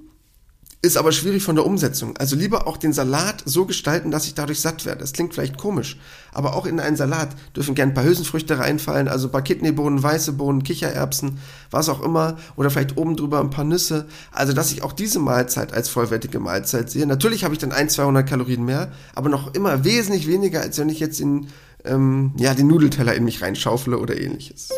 ist 0.80 0.96
aber 0.96 1.10
schwierig 1.10 1.42
von 1.42 1.56
der 1.56 1.66
Umsetzung. 1.66 2.16
Also 2.18 2.36
lieber 2.36 2.68
auch 2.68 2.76
den 2.76 2.92
Salat 2.92 3.42
so 3.44 3.64
gestalten, 3.64 4.12
dass 4.12 4.26
ich 4.26 4.34
dadurch 4.34 4.60
satt 4.60 4.86
werde. 4.86 5.00
Das 5.00 5.12
klingt 5.12 5.34
vielleicht 5.34 5.58
komisch, 5.58 5.98
aber 6.32 6.54
auch 6.54 6.66
in 6.66 6.78
einen 6.78 6.96
Salat 6.96 7.30
dürfen 7.56 7.74
gern 7.74 7.88
ein 7.88 7.94
paar 7.94 8.04
Hülsenfrüchte 8.04 8.60
reinfallen, 8.60 9.08
also 9.08 9.26
ein 9.26 9.32
paar 9.32 9.42
Kidneybohnen, 9.42 10.00
weiße 10.00 10.34
Bohnen, 10.34 10.62
Kichererbsen, 10.62 11.38
was 11.72 11.88
auch 11.88 12.00
immer, 12.00 12.36
oder 12.54 12.70
vielleicht 12.70 12.96
oben 12.96 13.16
drüber 13.16 13.40
ein 13.40 13.50
paar 13.50 13.64
Nüsse. 13.64 14.06
Also, 14.30 14.52
dass 14.52 14.70
ich 14.70 14.84
auch 14.84 14.92
diese 14.92 15.18
Mahlzeit 15.18 15.72
als 15.72 15.88
vollwertige 15.88 16.38
Mahlzeit 16.38 16.90
sehe. 16.90 17.06
Natürlich 17.06 17.42
habe 17.42 17.54
ich 17.54 17.60
dann 17.60 17.72
ein, 17.72 17.88
200 17.88 18.28
Kalorien 18.28 18.64
mehr, 18.64 18.92
aber 19.16 19.30
noch 19.30 19.54
immer 19.54 19.84
wesentlich 19.84 20.28
weniger, 20.28 20.60
als 20.60 20.78
wenn 20.78 20.90
ich 20.90 21.00
jetzt 21.00 21.20
in, 21.20 21.48
ähm, 21.84 22.34
ja, 22.36 22.54
den 22.54 22.68
Nudelteller 22.68 23.14
in 23.14 23.24
mich 23.24 23.42
reinschaufle 23.42 23.98
oder 23.98 24.16
ähnliches. 24.20 24.68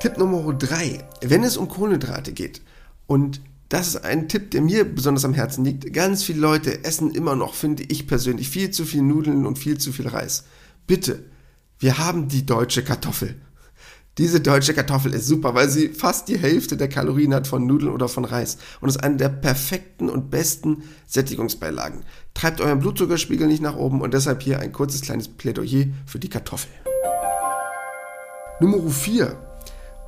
Tipp 0.00 0.18
Nummer 0.18 0.52
drei: 0.54 1.04
Wenn 1.20 1.44
es 1.44 1.56
um 1.56 1.68
Kohlenhydrate 1.68 2.32
geht 2.32 2.60
und 3.06 3.40
das 3.72 3.88
ist 3.88 4.04
ein 4.04 4.28
Tipp, 4.28 4.50
der 4.50 4.60
mir 4.60 4.84
besonders 4.84 5.24
am 5.24 5.32
Herzen 5.32 5.64
liegt. 5.64 5.94
Ganz 5.94 6.22
viele 6.24 6.40
Leute 6.40 6.84
essen 6.84 7.10
immer 7.10 7.36
noch, 7.36 7.54
finde 7.54 7.82
ich 7.84 8.06
persönlich, 8.06 8.50
viel 8.50 8.70
zu 8.70 8.84
viel 8.84 9.00
Nudeln 9.00 9.46
und 9.46 9.58
viel 9.58 9.78
zu 9.78 9.92
viel 9.92 10.08
Reis. 10.08 10.44
Bitte, 10.86 11.24
wir 11.78 11.96
haben 11.96 12.28
die 12.28 12.44
deutsche 12.44 12.84
Kartoffel. 12.84 13.40
Diese 14.18 14.42
deutsche 14.42 14.74
Kartoffel 14.74 15.14
ist 15.14 15.26
super, 15.26 15.54
weil 15.54 15.70
sie 15.70 15.88
fast 15.88 16.28
die 16.28 16.38
Hälfte 16.38 16.76
der 16.76 16.90
Kalorien 16.90 17.32
hat 17.32 17.46
von 17.46 17.66
Nudeln 17.66 17.90
oder 17.90 18.08
von 18.08 18.26
Reis 18.26 18.58
und 18.82 18.90
ist 18.90 19.02
eine 19.02 19.16
der 19.16 19.30
perfekten 19.30 20.10
und 20.10 20.30
besten 20.30 20.82
Sättigungsbeilagen. 21.06 22.04
Treibt 22.34 22.60
euren 22.60 22.78
Blutzuckerspiegel 22.78 23.46
nicht 23.46 23.62
nach 23.62 23.76
oben 23.76 24.02
und 24.02 24.12
deshalb 24.12 24.42
hier 24.42 24.58
ein 24.58 24.72
kurzes 24.72 25.00
kleines 25.00 25.28
Plädoyer 25.28 25.86
für 26.04 26.18
die 26.18 26.28
Kartoffel. 26.28 26.70
Nummer 28.60 28.86
4 28.90 29.34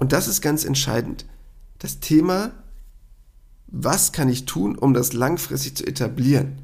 und 0.01 0.13
das 0.13 0.29
ist 0.29 0.43
ganz 0.43 0.67
entscheidend. 0.67 1.25
Das 1.79 2.01
Thema, 2.01 2.53
was 3.77 4.13
kann 4.13 4.29
ich 4.29 4.45
tun, 4.45 4.77
um 4.79 4.95
das 4.95 5.13
langfristig 5.13 5.77
zu 5.77 5.87
etablieren? 5.87 6.59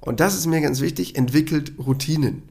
Und 0.00 0.20
das 0.20 0.34
ist 0.34 0.46
mir 0.46 0.60
ganz 0.60 0.80
wichtig, 0.80 1.16
entwickelt 1.16 1.72
Routinen. 1.78 2.42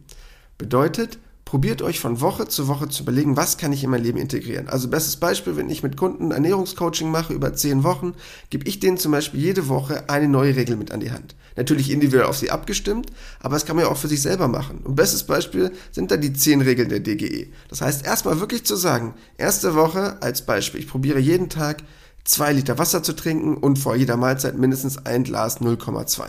Bedeutet, 0.57 1.17
probiert 1.45 1.81
euch 1.81 1.99
von 1.99 2.21
Woche 2.21 2.47
zu 2.47 2.67
Woche 2.67 2.87
zu 2.87 3.03
überlegen, 3.03 3.35
was 3.35 3.57
kann 3.57 3.73
ich 3.73 3.83
in 3.83 3.89
mein 3.89 4.03
Leben 4.03 4.17
integrieren. 4.17 4.69
Also 4.69 4.89
bestes 4.89 5.17
Beispiel, 5.17 5.57
wenn 5.57 5.69
ich 5.69 5.83
mit 5.83 5.97
Kunden 5.97 6.31
Ernährungscoaching 6.31 7.09
mache 7.09 7.33
über 7.33 7.53
zehn 7.53 7.83
Wochen, 7.83 8.13
gebe 8.49 8.67
ich 8.67 8.79
denen 8.79 8.97
zum 8.97 9.11
Beispiel 9.11 9.39
jede 9.39 9.67
Woche 9.67 10.09
eine 10.09 10.27
neue 10.27 10.55
Regel 10.55 10.75
mit 10.75 10.91
an 10.91 10.99
die 10.99 11.11
Hand. 11.11 11.35
Natürlich 11.57 11.91
individuell 11.91 12.25
auf 12.25 12.37
sie 12.37 12.51
abgestimmt, 12.51 13.11
aber 13.39 13.55
das 13.55 13.65
kann 13.65 13.75
man 13.75 13.85
ja 13.85 13.91
auch 13.91 13.97
für 13.97 14.07
sich 14.07 14.21
selber 14.21 14.47
machen. 14.47 14.79
Und 14.83 14.95
bestes 14.95 15.23
Beispiel 15.23 15.71
sind 15.91 16.11
da 16.11 16.17
die 16.17 16.33
zehn 16.33 16.61
Regeln 16.61 16.89
der 16.89 17.01
DGE. 17.01 17.47
Das 17.69 17.81
heißt, 17.81 18.05
erstmal 18.05 18.39
wirklich 18.39 18.65
zu 18.65 18.75
sagen, 18.75 19.13
erste 19.37 19.75
Woche 19.75 20.21
als 20.21 20.45
Beispiel, 20.45 20.79
ich 20.79 20.87
probiere 20.87 21.19
jeden 21.19 21.49
Tag 21.49 21.83
zwei 22.23 22.53
Liter 22.53 22.77
Wasser 22.77 23.03
zu 23.03 23.13
trinken 23.13 23.57
und 23.57 23.79
vor 23.79 23.95
jeder 23.95 24.17
Mahlzeit 24.17 24.57
mindestens 24.57 25.05
ein 25.05 25.23
Glas 25.23 25.61
0,2 25.61 26.25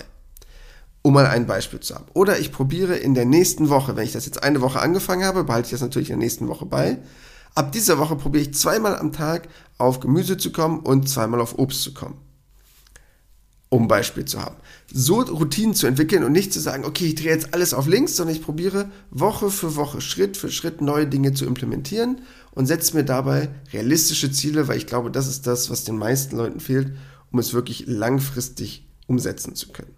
um 1.02 1.14
mal 1.14 1.26
ein 1.26 1.46
Beispiel 1.46 1.80
zu 1.80 1.96
haben. 1.96 2.06
Oder 2.14 2.38
ich 2.38 2.52
probiere 2.52 2.96
in 2.96 3.14
der 3.14 3.24
nächsten 3.24 3.68
Woche, 3.68 3.96
wenn 3.96 4.04
ich 4.04 4.12
das 4.12 4.24
jetzt 4.24 4.42
eine 4.42 4.60
Woche 4.60 4.80
angefangen 4.80 5.24
habe, 5.24 5.44
behalte 5.44 5.66
ich 5.66 5.72
das 5.72 5.80
natürlich 5.80 6.10
in 6.10 6.18
der 6.18 6.24
nächsten 6.24 6.48
Woche 6.48 6.64
bei. 6.64 6.98
Ab 7.54 7.72
dieser 7.72 7.98
Woche 7.98 8.16
probiere 8.16 8.44
ich 8.44 8.54
zweimal 8.54 8.96
am 8.96 9.12
Tag 9.12 9.48
auf 9.78 10.00
Gemüse 10.00 10.36
zu 10.36 10.52
kommen 10.52 10.78
und 10.80 11.08
zweimal 11.08 11.40
auf 11.40 11.58
Obst 11.58 11.82
zu 11.82 11.92
kommen. 11.92 12.18
Um 13.68 13.88
Beispiel 13.88 14.24
zu 14.24 14.40
haben. 14.40 14.56
So 14.94 15.22
Routinen 15.22 15.74
zu 15.74 15.86
entwickeln 15.86 16.22
und 16.22 16.32
nicht 16.32 16.52
zu 16.52 16.60
sagen, 16.60 16.84
okay, 16.84 17.06
ich 17.06 17.14
drehe 17.14 17.30
jetzt 17.30 17.54
alles 17.54 17.72
auf 17.72 17.86
links, 17.86 18.14
sondern 18.14 18.36
ich 18.36 18.42
probiere 18.42 18.90
Woche 19.10 19.50
für 19.50 19.74
Woche, 19.74 20.02
Schritt 20.02 20.36
für 20.36 20.50
Schritt 20.50 20.82
neue 20.82 21.06
Dinge 21.06 21.32
zu 21.32 21.46
implementieren 21.46 22.20
und 22.50 22.66
setze 22.66 22.94
mir 22.94 23.04
dabei 23.04 23.48
realistische 23.72 24.30
Ziele, 24.30 24.68
weil 24.68 24.76
ich 24.76 24.86
glaube, 24.86 25.10
das 25.10 25.28
ist 25.28 25.46
das, 25.46 25.70
was 25.70 25.84
den 25.84 25.96
meisten 25.96 26.36
Leuten 26.36 26.60
fehlt, 26.60 26.92
um 27.30 27.38
es 27.38 27.54
wirklich 27.54 27.84
langfristig 27.86 28.86
umsetzen 29.06 29.54
zu 29.54 29.68
können. 29.68 29.94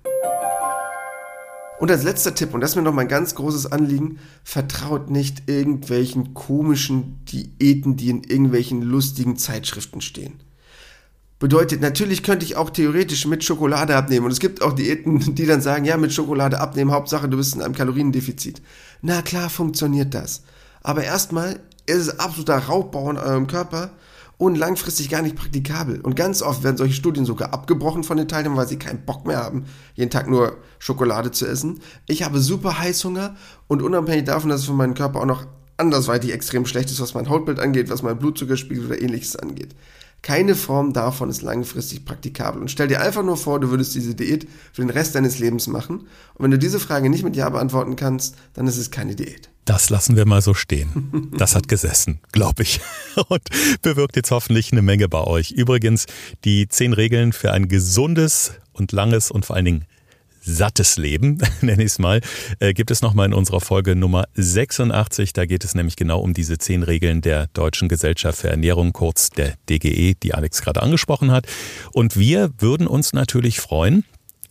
Und 1.80 1.90
als 1.90 2.04
letzter 2.04 2.36
Tipp, 2.36 2.54
und 2.54 2.60
das 2.60 2.70
ist 2.70 2.76
mir 2.76 2.82
noch 2.82 2.94
mein 2.94 3.08
ganz 3.08 3.34
großes 3.34 3.72
Anliegen, 3.72 4.20
vertraut 4.44 5.10
nicht 5.10 5.48
irgendwelchen 5.48 6.34
komischen 6.34 7.24
Diäten, 7.24 7.96
die 7.96 8.10
in 8.10 8.22
irgendwelchen 8.22 8.80
lustigen 8.80 9.36
Zeitschriften 9.36 10.00
stehen. 10.00 10.34
Bedeutet, 11.44 11.82
natürlich 11.82 12.22
könnte 12.22 12.46
ich 12.46 12.56
auch 12.56 12.70
theoretisch 12.70 13.26
mit 13.26 13.44
Schokolade 13.44 13.94
abnehmen. 13.96 14.24
Und 14.24 14.32
es 14.32 14.40
gibt 14.40 14.62
auch 14.62 14.72
Diäten, 14.72 15.20
die 15.34 15.44
dann 15.44 15.60
sagen, 15.60 15.84
ja, 15.84 15.98
mit 15.98 16.10
Schokolade 16.10 16.58
abnehmen, 16.58 16.90
Hauptsache 16.90 17.28
du 17.28 17.36
bist 17.36 17.54
in 17.54 17.60
einem 17.60 17.74
Kaloriendefizit. 17.74 18.62
Na 19.02 19.20
klar 19.20 19.50
funktioniert 19.50 20.14
das. 20.14 20.42
Aber 20.80 21.04
erstmal 21.04 21.60
ist 21.84 21.98
es 21.98 22.18
absoluter 22.18 22.56
Raubbau 22.56 23.10
in 23.10 23.18
eurem 23.18 23.46
Körper 23.46 23.90
und 24.38 24.56
langfristig 24.56 25.10
gar 25.10 25.20
nicht 25.20 25.36
praktikabel. 25.36 26.00
Und 26.00 26.16
ganz 26.16 26.40
oft 26.40 26.62
werden 26.62 26.78
solche 26.78 26.94
Studien 26.94 27.26
sogar 27.26 27.52
abgebrochen 27.52 28.04
von 28.04 28.16
den 28.16 28.26
Teilnehmern, 28.26 28.56
weil 28.56 28.68
sie 28.68 28.78
keinen 28.78 29.04
Bock 29.04 29.26
mehr 29.26 29.36
haben, 29.36 29.66
jeden 29.96 30.10
Tag 30.10 30.30
nur 30.30 30.56
Schokolade 30.78 31.30
zu 31.30 31.46
essen. 31.46 31.80
Ich 32.06 32.22
habe 32.22 32.38
super 32.38 32.78
Heißhunger 32.78 33.36
und 33.68 33.82
unabhängig 33.82 34.24
davon, 34.24 34.48
dass 34.48 34.60
es 34.60 34.66
für 34.66 34.72
meinen 34.72 34.94
Körper 34.94 35.20
auch 35.20 35.26
noch 35.26 35.44
andersweitig 35.76 36.32
extrem 36.32 36.64
schlecht 36.64 36.90
ist, 36.90 37.02
was 37.02 37.12
mein 37.12 37.28
Hautbild 37.28 37.60
angeht, 37.60 37.90
was 37.90 38.02
mein 38.02 38.18
Blutzuckerspiegel 38.18 38.86
oder 38.86 39.02
ähnliches 39.02 39.36
angeht. 39.36 39.74
Keine 40.24 40.54
Form 40.54 40.94
davon 40.94 41.28
ist 41.28 41.42
langfristig 41.42 42.06
praktikabel. 42.06 42.58
Und 42.62 42.70
stell 42.70 42.88
dir 42.88 43.02
einfach 43.02 43.22
nur 43.22 43.36
vor, 43.36 43.60
du 43.60 43.68
würdest 43.68 43.94
diese 43.94 44.14
Diät 44.14 44.48
für 44.72 44.80
den 44.80 44.88
Rest 44.88 45.14
deines 45.14 45.38
Lebens 45.38 45.66
machen. 45.66 46.08
Und 46.32 46.44
wenn 46.44 46.50
du 46.50 46.58
diese 46.58 46.80
Frage 46.80 47.10
nicht 47.10 47.24
mit 47.24 47.36
Ja 47.36 47.50
beantworten 47.50 47.94
kannst, 47.94 48.34
dann 48.54 48.66
ist 48.66 48.78
es 48.78 48.90
keine 48.90 49.16
Diät. 49.16 49.50
Das 49.66 49.90
lassen 49.90 50.16
wir 50.16 50.24
mal 50.24 50.40
so 50.40 50.54
stehen. 50.54 51.30
Das 51.36 51.54
hat 51.54 51.68
gesessen, 51.68 52.20
glaube 52.32 52.62
ich. 52.62 52.80
Und 53.28 53.42
bewirkt 53.82 54.16
jetzt 54.16 54.30
hoffentlich 54.30 54.72
eine 54.72 54.80
Menge 54.80 55.10
bei 55.10 55.22
euch. 55.22 55.50
Übrigens, 55.50 56.06
die 56.46 56.68
zehn 56.68 56.94
Regeln 56.94 57.34
für 57.34 57.52
ein 57.52 57.68
gesundes 57.68 58.52
und 58.72 58.92
langes 58.92 59.30
und 59.30 59.44
vor 59.44 59.56
allen 59.56 59.66
Dingen 59.66 59.84
sattes 60.44 60.96
Leben, 60.96 61.38
nenne 61.60 61.82
ich 61.82 61.92
es 61.92 61.98
mal, 61.98 62.20
äh, 62.60 62.72
gibt 62.72 62.90
es 62.90 63.02
nochmal 63.02 63.26
in 63.26 63.34
unserer 63.34 63.60
Folge 63.60 63.96
Nummer 63.96 64.24
86. 64.34 65.32
Da 65.32 65.46
geht 65.46 65.64
es 65.64 65.74
nämlich 65.74 65.96
genau 65.96 66.20
um 66.20 66.34
diese 66.34 66.58
zehn 66.58 66.82
Regeln 66.82 67.20
der 67.20 67.48
Deutschen 67.48 67.88
Gesellschaft 67.88 68.38
für 68.38 68.48
Ernährung, 68.48 68.92
kurz 68.92 69.30
der 69.30 69.54
DGE, 69.68 70.14
die 70.14 70.34
Alex 70.34 70.62
gerade 70.62 70.82
angesprochen 70.82 71.30
hat. 71.30 71.46
Und 71.92 72.16
wir 72.16 72.50
würden 72.58 72.86
uns 72.86 73.12
natürlich 73.12 73.60
freuen, 73.60 74.04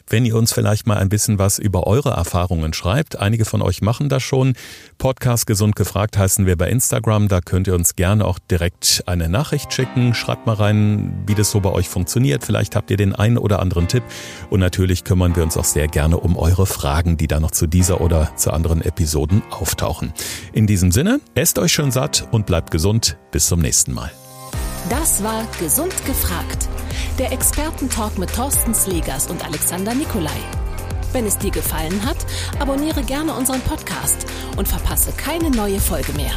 wenn 0.08 0.26
ihr 0.26 0.36
uns 0.36 0.54
vielleicht 0.54 0.88
mal 0.88 0.98
ein 0.98 1.10
bisschen 1.10 1.40
was 1.40 1.60
über 1.60 1.88
eure 1.88 2.12
Erfahrungen 2.12 2.74
schreibt. 2.74 3.18
Einige 3.18 3.46
von 3.46 3.62
euch 3.62 3.82
machen 3.82 4.10
das 4.10 4.24
schon. 4.24 4.54
Podcast 4.98 5.48
Gesund 5.48 5.76
gefragt 5.76 6.18
heißen 6.18 6.46
wir 6.46 6.58
bei 6.58 6.70
Instagram. 6.70 7.28
Da 7.28 7.42
könnt 7.42 7.68
ihr 7.68 7.76
uns 7.76 7.96
gerne 7.96 8.26
auch 8.26 8.40
direkt 8.40 9.04
eine 9.06 9.30
Nachricht 9.30 9.74
schicken. 9.74 10.14
Schreibt 10.14 10.46
mal 10.46 10.56
rein, 10.56 11.24
wie 11.28 11.36
das 11.36 11.52
so 11.52 11.60
bei 11.60 11.72
euch 11.72 11.90
funktioniert. 11.90 12.44
Vielleicht 12.44 12.76
habt 12.76 12.92
ihr 12.92 12.98
den 12.98 13.16
einen 13.16 13.38
oder 13.38 13.60
anderen 13.60 13.88
Tipp. 13.88 14.04
Und 14.50 14.60
natürlich 14.60 15.04
kümmern 15.04 15.36
wir 15.36 15.44
uns 15.44 15.58
auch 15.58 15.66
sehr 15.66 15.88
gerne 15.88 16.18
um 16.18 16.38
eure 16.38 16.66
Fragen, 16.66 17.18
die 17.18 17.28
da 17.28 17.40
noch 17.40 17.52
zu 17.52 17.68
dieser 17.68 18.02
oder 18.02 18.36
zu 18.36 18.52
anderen 18.52 18.82
Episoden 18.82 19.42
auftauchen. 19.50 20.14
In 20.54 20.68
diesem 20.68 20.92
Sinne, 20.92 21.20
esst 21.36 21.60
euch 21.60 21.72
schön 21.72 21.92
satt 21.92 22.28
und 22.32 22.46
bleibt 22.46 22.72
gesund. 22.72 23.18
Bis 23.32 23.48
zum 23.48 23.60
nächsten 23.60 23.94
Mal. 23.94 24.12
Das 24.90 25.24
war 25.24 25.46
Gesund 25.60 25.94
gefragt 26.06 26.68
der 27.20 27.32
Expertentalk 27.32 28.18
mit 28.18 28.34
Thorsten 28.34 28.74
Slegers 28.74 29.28
und 29.28 29.46
Alexander 29.46 29.94
Nikolai. 29.94 30.32
Wenn 31.12 31.26
es 31.26 31.38
dir 31.38 31.52
gefallen 31.52 32.04
hat, 32.06 32.18
abonniere 32.60 33.04
gerne 33.04 33.34
unseren 33.34 33.62
Podcast 33.62 34.26
und 34.58 34.68
verpasse 34.68 35.12
keine 35.12 35.52
neue 35.52 35.80
Folge 35.80 36.12
mehr. 36.14 36.32